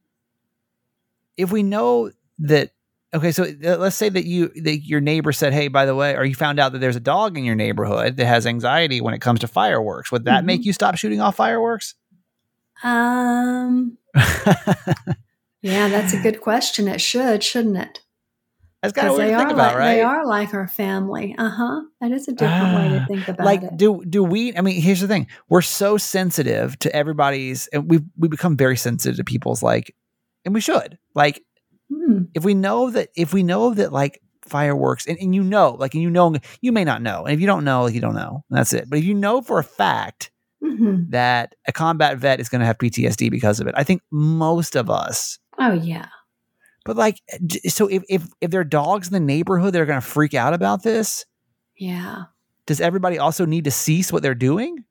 if 1.36 1.52
we 1.52 1.62
know 1.62 2.10
that, 2.38 2.70
okay, 3.12 3.32
so 3.32 3.44
uh, 3.44 3.76
let's 3.76 3.96
say 3.96 4.08
that 4.08 4.24
you 4.24 4.48
that 4.62 4.78
your 4.84 5.00
neighbor 5.02 5.32
said, 5.32 5.52
"Hey, 5.52 5.68
by 5.68 5.84
the 5.84 5.94
way," 5.94 6.16
or 6.16 6.24
you 6.24 6.34
found 6.34 6.58
out 6.58 6.72
that 6.72 6.78
there's 6.78 6.96
a 6.96 7.00
dog 7.00 7.36
in 7.36 7.44
your 7.44 7.54
neighborhood 7.54 8.16
that 8.16 8.24
has 8.26 8.46
anxiety 8.46 9.00
when 9.02 9.12
it 9.12 9.20
comes 9.20 9.40
to 9.40 9.46
fireworks. 9.46 10.10
Would 10.10 10.24
that 10.24 10.42
Mhm. 10.42 10.46
make 10.46 10.64
you 10.64 10.72
stop 10.72 10.96
shooting 10.96 11.20
off 11.20 11.36
fireworks? 11.36 11.94
Um, 12.82 13.98
yeah, 15.62 15.88
that's 15.88 16.12
a 16.12 16.16
good 16.22 16.40
question. 16.40 16.88
It 16.88 17.00
should, 17.00 17.42
shouldn't 17.42 17.76
it? 17.76 18.00
That's 18.82 18.94
kind 18.94 19.08
of 19.08 19.12
what 19.14 19.18
they 19.24 19.28
think 19.28 19.40
are 19.40 19.52
about, 19.52 19.72
like 19.72 19.76
right? 19.76 19.94
they 19.96 20.02
are 20.02 20.26
like 20.26 20.54
our 20.54 20.66
family. 20.66 21.34
Uh 21.36 21.50
huh. 21.50 21.80
That 22.00 22.12
is 22.12 22.28
a 22.28 22.32
different 22.32 22.74
way 22.74 22.88
to 22.88 23.00
Ah, 23.00 23.06
think 23.08 23.28
about 23.28 23.44
like 23.44 23.60
it. 23.62 23.64
Like, 23.66 23.76
do 23.76 24.02
do 24.08 24.24
we 24.24 24.56
i 24.56 24.62
mean 24.62 24.80
here's 24.80 25.00
the 25.00 25.06
thing 25.08 25.26
we're 25.50 25.60
so 25.60 25.98
sensitive 25.98 26.78
to 26.78 26.94
everybody's 26.96 27.66
and 27.74 27.90
we 27.90 28.00
we 28.16 28.28
become 28.28 28.56
very 28.56 28.78
sensitive 28.78 29.16
to 29.18 29.24
people's 29.24 29.62
like 29.62 29.94
and 30.46 30.54
we 30.54 30.60
should 30.62 30.98
like 31.14 31.42
Hmm. 31.92 32.22
if 32.34 32.44
we 32.44 32.54
know 32.54 32.88
that 32.90 33.08
if 33.16 33.34
we 33.34 33.42
know 33.42 33.74
that 33.74 33.92
like 33.92 34.22
fireworks 34.46 35.06
and, 35.06 35.18
and 35.20 35.34
you 35.34 35.42
know 35.42 35.72
like 35.78 35.92
and 35.94 36.02
you 36.02 36.08
know 36.08 36.34
you 36.62 36.72
may 36.72 36.84
not 36.84 37.02
know 37.02 37.24
and 37.24 37.34
if 37.34 37.40
you 37.40 37.46
don't 37.46 37.64
know 37.64 37.82
like 37.82 37.94
you 37.94 38.00
don't 38.00 38.14
know 38.14 38.44
that's 38.48 38.72
it 38.72 38.88
but 38.88 38.98
if 38.98 39.04
you 39.04 39.12
know 39.14 39.42
for 39.42 39.58
a 39.58 39.64
fact 39.64 40.30
hmm 40.62 41.02
that 41.10 41.54
a 41.66 41.72
combat 41.72 42.16
vet 42.16 42.38
is 42.40 42.48
going 42.48 42.60
to 42.60 42.66
have 42.66 42.78
ptsd 42.78 43.30
because 43.30 43.58
of 43.60 43.66
it 43.66 43.74
i 43.76 43.82
think 43.84 44.00
most 44.10 44.74
of 44.76 44.88
us 44.88 45.38
Oh 45.58 45.72
yeah. 45.72 46.06
but 46.84 46.96
like 46.96 47.20
so 47.68 47.86
if 47.88 48.02
if, 48.08 48.26
if 48.40 48.50
there 48.50 48.60
are 48.60 48.64
dogs 48.64 49.06
in 49.08 49.12
the 49.12 49.20
neighborhood 49.20 49.72
they're 49.74 49.86
going 49.86 50.00
to 50.00 50.06
freak 50.06 50.34
out 50.34 50.54
about 50.54 50.82
this 50.82 51.26
Yeah. 51.76 52.24
does 52.66 52.80
everybody 52.80 53.18
also 53.18 53.44
need 53.44 53.64
to 53.64 53.70
cease 53.70 54.12
what 54.12 54.22
they're 54.22 54.34
doing 54.34 54.84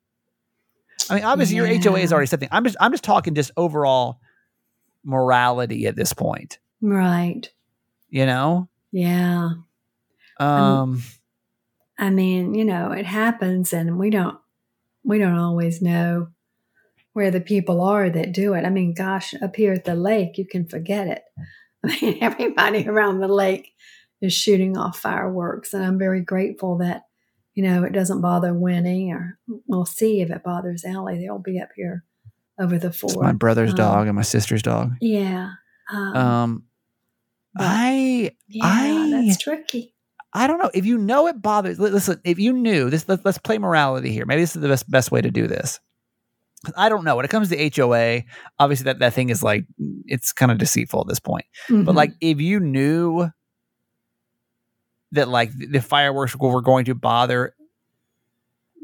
i 1.10 1.16
mean 1.16 1.24
obviously 1.24 1.56
your 1.56 1.66
hoa 1.68 1.98
Yeah. 2.00 2.08
already 2.12 2.28
said 2.28 2.40
things 2.40 2.50
i'm 2.52 2.64
just 2.64 2.78
i'm 2.80 2.92
just 2.92 3.04
talking 3.04 3.34
just 3.34 3.52
overall 3.58 4.20
morality 5.04 5.88
at 5.88 5.96
this 5.96 6.14
point 6.14 6.60
Right. 6.82 7.50
you 8.10 8.26
know 8.26 8.70
Yeah. 8.92 9.52
um 10.40 11.02
I 12.02 12.10
mean, 12.12 12.54
you 12.56 12.64
know, 12.64 12.94
it 12.94 13.06
happens 13.06 13.74
and 13.74 14.00
we 14.00 14.10
don't 14.10 14.38
we 15.04 15.18
don't 15.18 15.36
always 15.38 15.82
know 15.82 16.30
where 17.14 17.32
the 17.32 17.42
people 17.42 17.82
are 17.82 18.10
that 18.10 18.32
do 18.32 18.54
it. 18.54 18.66
I 18.66 18.70
mean, 18.70 18.94
gosh, 18.94 19.34
up 19.42 19.56
here 19.56 19.74
at 19.74 19.86
the 19.86 19.96
lake, 19.96 20.38
you 20.38 20.46
can 20.46 20.68
forget 20.68 21.08
it. 21.08 21.24
I 21.86 21.98
mean, 22.02 22.18
everybody 22.22 22.88
around 22.88 23.20
the 23.20 23.28
lake 23.28 23.74
is 24.22 24.34
shooting 24.34 24.78
off 24.78 25.00
fireworks 25.00 25.74
and 25.74 25.84
I'm 25.84 25.98
very 25.98 26.22
grateful 26.22 26.78
that 26.80 27.04
you 27.60 27.64
know, 27.64 27.84
it 27.84 27.92
doesn't 27.92 28.22
bother 28.22 28.54
Winnie 28.54 29.12
or 29.12 29.38
we'll 29.68 29.86
see 29.86 30.22
if 30.22 30.30
it 30.30 30.44
bothers 30.46 30.86
Allie. 30.86 31.20
They'll 31.20 31.40
be 31.40 31.60
up 31.60 31.68
here 31.76 32.06
over 32.58 32.78
the 32.78 32.88
it's 32.88 33.00
four. 33.00 33.22
my 33.22 33.34
brother's 33.34 33.72
um, 33.72 33.76
dog 33.76 34.08
and 34.08 34.16
my 34.16 34.22
sister's 34.22 34.62
dog 34.62 34.94
Yeah. 35.02 35.54
Um, 35.92 36.16
um 36.16 36.64
i 37.58 38.32
yeah, 38.48 38.64
I- 38.64 39.10
that's 39.26 39.40
tricky. 39.40 39.94
I 40.32 40.48
don't 40.48 40.60
know 40.60 40.70
if 40.74 40.86
you 40.86 41.00
know 41.00 41.28
it 41.28 41.42
bothers. 41.42 41.80
Listen, 41.80 42.22
if 42.24 42.38
you 42.38 42.54
knew 42.54 42.92
this, 42.92 43.10
let, 43.10 43.26
let's 43.26 43.40
play 43.40 43.58
morality 43.58 44.12
here. 44.12 44.26
Maybe 44.28 44.42
this 44.42 44.56
is 44.56 44.62
the 44.62 44.68
best 44.68 44.90
best 44.90 45.12
way 45.12 45.22
to 45.22 45.32
do 45.32 45.48
this. 45.48 45.80
I 46.76 46.90
don't 46.90 47.04
know 47.06 47.16
when 47.16 47.26
it 47.26 47.30
comes 47.32 47.50
to 47.50 47.70
HOA. 47.70 48.24
Obviously, 48.60 48.84
that 48.86 49.00
that 49.00 49.14
thing 49.14 49.30
is 49.30 49.42
like 49.44 49.66
it's 50.06 50.34
kind 50.34 50.52
of 50.52 50.58
deceitful 50.58 51.02
at 51.02 51.08
this 51.08 51.20
point. 51.20 51.46
But 51.70 51.76
Mhm. 51.76 51.96
like, 51.96 52.12
if 52.22 52.42
you 52.42 52.60
knew 52.60 53.30
that 55.12 55.28
like 55.28 55.52
the 55.58 55.82
fireworks 55.82 56.36
were 56.36 56.62
going 56.62 56.86
to 56.86 56.96
bother 56.96 57.56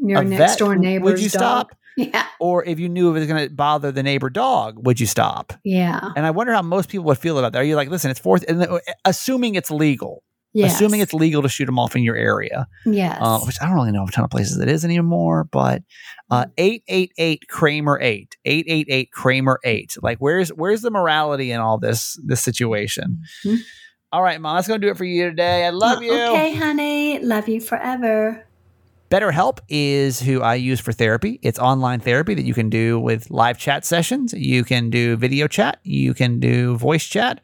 your 0.02 0.24
next 0.24 0.52
vet, 0.54 0.60
door 0.60 0.76
neighbor, 0.76 1.06
would 1.06 1.20
you 1.22 1.30
dog. 1.30 1.68
stop? 1.70 1.72
Yeah. 1.98 2.26
Or 2.42 2.62
if 2.66 2.78
you 2.78 2.90
knew 2.90 3.10
it 3.10 3.14
was 3.20 3.26
going 3.26 3.48
to 3.48 3.56
bother 3.56 3.90
the 3.90 4.04
neighbor 4.04 4.30
dog, 4.30 4.86
would 4.86 5.00
you 5.00 5.06
stop? 5.06 5.54
Yeah. 5.64 6.10
And 6.18 6.26
I 6.26 6.32
wonder 6.32 6.52
how 6.52 6.62
most 6.62 6.90
people 6.90 7.06
would 7.06 7.18
feel 7.18 7.40
about 7.40 7.54
that. 7.54 7.60
Are 7.60 7.64
you 7.64 7.78
like, 7.78 7.88
listen, 7.90 8.12
it's 8.12 8.20
fourth, 8.20 8.44
and 8.50 8.68
assuming 9.06 9.56
it's 9.56 9.72
legal, 9.72 10.22
Yes. 10.56 10.76
assuming 10.76 11.02
it's 11.02 11.14
legal 11.14 11.42
to 11.42 11.50
shoot 11.50 11.66
them 11.66 11.78
off 11.78 11.96
in 11.96 12.04
your 12.04 12.16
area. 12.16 12.68
yes. 12.86 13.18
uh, 13.22 13.40
which 13.42 13.58
I 13.62 13.66
don't 13.66 13.76
really 13.76 13.92
know 13.92 14.04
of 14.04 14.10
a 14.10 14.12
ton 14.12 14.24
of 14.24 14.30
places 14.32 14.58
it 14.58 14.70
is 14.70 14.86
anymore, 14.86 15.44
but 15.52 15.84
uh, 16.32 16.46
eight 16.58 16.84
eight 16.88 17.12
eight 17.18 17.44
Kramer 17.50 18.00
eight 18.02 18.36
eight 18.46 18.66
eight 18.68 18.88
eight 18.90 19.12
Kramer 19.12 19.60
eight. 19.64 19.96
Like, 20.02 20.18
where's 20.20 20.50
where's 20.50 20.82
the 20.82 20.92
morality 20.92 21.52
in 21.52 21.60
all 21.60 21.78
this 21.78 22.20
this 22.26 22.42
situation? 22.42 23.22
Mhm. 23.46 23.58
All 24.12 24.24
right, 24.24 24.40
mom, 24.40 24.56
that's 24.56 24.68
gonna 24.68 24.80
do 24.80 24.90
it 24.90 24.98
for 24.98 25.04
you 25.04 25.30
today. 25.30 25.66
I 25.66 25.72
love 25.72 26.02
you. 26.02 26.14
Okay, 26.14 26.54
honey. 26.56 27.20
Love 27.20 27.50
you 27.50 27.60
forever. 27.60 28.48
BetterHelp 29.10 29.60
is 29.70 30.20
who 30.20 30.42
I 30.42 30.56
use 30.56 30.80
for 30.80 30.92
therapy. 30.92 31.40
It's 31.44 31.60
online 31.60 32.00
therapy 32.00 32.34
that 32.34 32.44
you 32.44 32.56
can 32.56 32.70
do 32.70 33.00
with 33.00 33.30
live 33.30 33.58
chat 33.58 33.86
sessions. 33.86 34.34
You 34.34 34.64
can 34.64 34.90
do 34.90 35.16
video 35.16 35.48
chat. 35.48 35.80
You 35.84 36.16
can 36.16 36.40
do 36.40 36.76
voice 36.76 37.06
chat. 37.06 37.40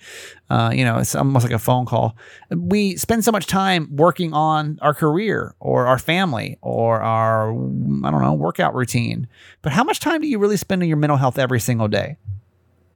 Uh, 0.50 0.72
you 0.74 0.84
know, 0.84 0.98
it's 0.98 1.14
almost 1.14 1.46
like 1.46 1.54
a 1.54 1.60
phone 1.60 1.86
call. 1.86 2.18
We 2.50 2.96
spend 2.98 3.24
so 3.24 3.32
much 3.32 3.46
time 3.46 3.96
working 3.96 4.34
on 4.34 4.80
our 4.82 4.96
career 4.96 5.54
or 5.60 5.86
our 5.86 6.00
family 6.00 6.58
or 6.62 7.00
our, 7.00 7.52
I 7.52 8.12
don't 8.12 8.22
know, 8.22 8.34
workout 8.34 8.74
routine. 8.74 9.28
But 9.62 9.72
how 9.72 9.84
much 9.84 10.00
time 10.00 10.22
do 10.22 10.28
you 10.28 10.40
really 10.40 10.58
spend 10.58 10.82
on 10.82 10.88
your 10.88 10.98
mental 10.98 11.18
health 11.18 11.38
every 11.38 11.60
single 11.60 11.88
day? 11.88 12.18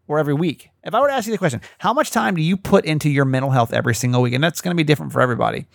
Or 0.07 0.19
every 0.19 0.35
week? 0.35 0.69
If 0.83 0.93
I 0.93 0.99
were 1.01 1.07
to 1.07 1.13
ask 1.13 1.25
you 1.27 1.31
the 1.31 1.37
question, 1.39 1.61
how 1.79 1.93
much 1.93 2.11
time 2.11 2.35
do 2.35 2.41
you 2.41 2.57
put 2.57 2.85
into 2.85 3.09
your 3.09 3.25
mental 3.25 3.51
health 3.51 3.73
every 3.73 3.95
single 3.95 4.21
week? 4.21 4.33
And 4.33 4.43
that's 4.43 4.61
going 4.61 4.71
to 4.71 4.75
be 4.75 4.83
different 4.83 5.11
for 5.11 5.21
everybody 5.21 5.67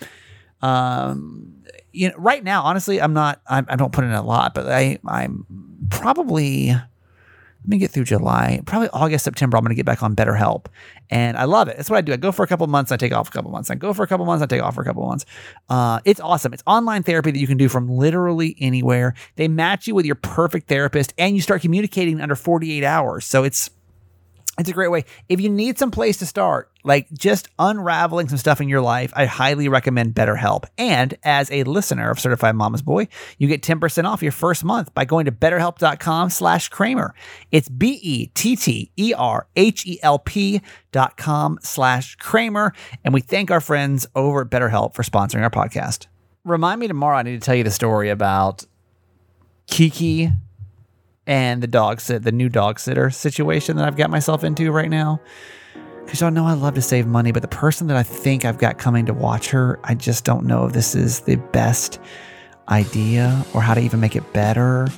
um 0.62 1.55
you 1.93 2.09
know 2.09 2.14
right 2.16 2.45
now 2.45 2.62
honestly 2.62 3.01
i'm 3.01 3.12
not 3.12 3.41
I, 3.49 3.62
I 3.68 3.76
don't 3.76 3.93
put 3.93 4.05
in 4.05 4.12
a 4.12 4.22
lot 4.22 4.55
but 4.55 4.68
i 4.68 4.99
i'm 5.07 5.47
probably 5.91 6.70
let 6.70 7.68
me 7.68 7.78
get 7.78 7.91
through 7.91 8.05
july 8.05 8.61
probably 8.66 8.88
august 8.91 9.24
september 9.24 9.57
i'm 9.57 9.62
going 9.62 9.70
to 9.70 9.76
get 9.76 9.86
back 9.86 10.03
on 10.03 10.16
betterhelp. 10.16 10.66
And 11.12 11.36
i 11.36 11.45
love 11.45 11.66
it. 11.68 11.76
That's 11.76 11.91
what 11.91 11.97
i 11.97 12.01
do. 12.01 12.12
I 12.12 12.16
go 12.16 12.30
for 12.30 12.45
a 12.45 12.47
couple 12.47 12.66
months 12.68 12.93
i 12.93 12.97
take 12.97 13.12
off 13.12 13.28
a 13.28 13.32
couple 13.32 13.51
months. 13.51 13.70
I 13.70 13.74
go 13.74 13.93
for 13.93 14.03
a 14.03 14.07
couple 14.07 14.26
months 14.26 14.43
i 14.43 14.47
take 14.47 14.62
off 14.62 14.76
for 14.76 14.82
a 14.82 14.84
couple 14.84 15.07
months. 15.07 15.26
Uh, 15.68 15.99
it's 16.05 16.20
awesome. 16.20 16.53
It's 16.53 16.62
online 16.66 17.03
therapy 17.03 17.32
that 17.32 17.38
you 17.38 17.47
can 17.47 17.59
do 17.59 17.68
from 17.68 17.88
literally 17.88 18.57
anywhere. 18.61 19.14
They 19.36 19.49
match 19.49 19.86
you 19.86 19.95
with 19.95 20.07
your 20.07 20.14
perfect 20.14 20.68
therapist 20.68 21.12
and 21.18 21.34
you 21.34 21.43
start 21.43 21.62
communicating 21.62 22.20
under 22.20 22.36
48 22.36 22.84
hours. 22.84 23.26
So 23.26 23.43
it's 23.43 23.70
It's 24.61 24.69
a 24.69 24.75
great 24.75 24.91
way. 24.91 25.07
If 25.29 25.41
you 25.41 25.49
need 25.49 25.79
some 25.79 25.91
place 25.91 26.19
to 26.19 26.27
start, 26.27 26.71
like 26.85 27.11
just 27.13 27.49
unraveling 27.59 28.29
some 28.29 28.37
stuff 28.37 28.61
in 28.61 28.69
your 28.69 28.83
life, 28.83 29.11
I 29.17 29.25
highly 29.25 29.69
recommend 29.71 30.15
BetterHelp. 30.15 30.65
And 30.77 31.17
as 31.23 31.51
a 31.51 31.65
listener 31.65 32.11
of 32.11 32.21
Certified 32.21 32.55
Mama's 32.55 32.83
Boy, 32.83 33.09
you 33.39 33.49
get 33.49 33.63
10% 33.63 34.05
off 34.05 34.23
your 34.23 34.33
first 34.33 34.63
month 34.63 34.93
by 34.93 35.07
going 35.07 35.25
to 35.25 35.33
betterhelp.com 35.33 36.29
slash 36.29 36.69
Kramer. 36.69 37.15
It's 37.51 37.71
B-E-T-T-E-R-H-E-L-P 37.71 38.31
dot 40.93 41.17
com 41.17 41.59
slash 41.63 42.17
Kramer. 42.17 42.75
And 43.03 43.15
we 43.15 43.23
thank 43.23 43.51
our 43.51 43.61
friends 43.61 44.07
over 44.15 44.43
at 44.43 44.51
BetterHelp 44.51 44.95
for 44.95 45.03
sponsoring 45.03 45.43
our 45.43 45.51
podcast. 45.51 46.07
Remind 46.45 46.81
me 46.81 46.89
tomorrow, 46.89 47.17
I 47.17 47.23
need 47.23 47.41
to 47.41 47.45
tell 47.45 47.55
you 47.55 47.65
the 47.65 47.71
story 47.71 48.11
about 48.11 48.67
Kiki 49.67 50.31
and 51.31 51.62
the 51.62 51.68
dog 51.68 52.01
sit, 52.01 52.24
the 52.24 52.33
new 52.33 52.49
dog 52.49 52.81
sitter 52.81 53.09
situation 53.09 53.76
that 53.76 53.87
I've 53.87 53.97
got 53.97 54.11
myself 54.11 54.43
into 54.43 54.72
right 54.72 54.91
now. 54.91 55.20
Because 56.05 56.20
y'all 56.20 56.33
know 56.33 56.45
I 56.45 56.55
love 56.55 56.74
to 56.74 56.83
save 56.83 57.07
money, 57.07 57.31
but 57.31 57.41
the 57.43 57.49
person 57.49 57.87
that 57.87 57.97
I 57.97 58.03
think 58.03 58.45
I've 58.45 58.59
got 58.59 58.78
coming 58.78 59.07
to 59.07 59.14
watch 59.14 59.49
her, 59.51 59.78
I 59.85 59.95
just 59.95 60.24
don't 60.24 60.45
know 60.45 60.66
if 60.66 60.72
this 60.72 60.97
is 60.97 61.20
the 61.20 61.37
best 61.37 62.01
idea 62.68 63.47
or 63.55 63.62
how 63.62 63.74
to 63.74 63.81
even 63.81 64.01
make 64.01 64.16
it 64.16 64.33
better. 64.33 64.89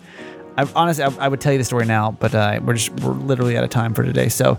I, 0.57 0.67
honestly, 0.75 1.05
I, 1.05 1.09
I 1.19 1.29
would 1.29 1.43
tell 1.43 1.53
you 1.53 1.59
the 1.59 1.65
story 1.65 1.85
now, 1.85 2.13
but 2.13 2.35
uh, 2.35 2.61
we're 2.65 2.75
just 2.75 2.99
we're 3.01 3.13
literally 3.13 3.59
out 3.59 3.65
of 3.65 3.69
time 3.69 3.93
for 3.93 4.03
today. 4.03 4.31
So 4.31 4.57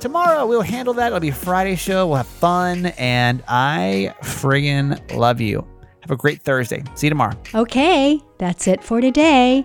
tomorrow 0.00 0.44
we'll 0.44 0.60
handle 0.60 0.92
that. 0.92 1.06
It'll 1.06 1.20
be 1.20 1.30
a 1.30 1.34
Friday 1.34 1.76
show. 1.76 2.06
We'll 2.06 2.18
have 2.18 2.26
fun, 2.26 2.86
and 2.98 3.42
I 3.48 4.14
friggin' 4.22 5.16
love 5.16 5.40
you. 5.40 5.66
Have 6.02 6.10
a 6.10 6.16
great 6.16 6.42
Thursday. 6.42 6.84
See 6.96 7.06
you 7.06 7.10
tomorrow. 7.10 7.34
Okay, 7.54 8.20
that's 8.36 8.66
it 8.66 8.84
for 8.84 9.00
today. 9.00 9.64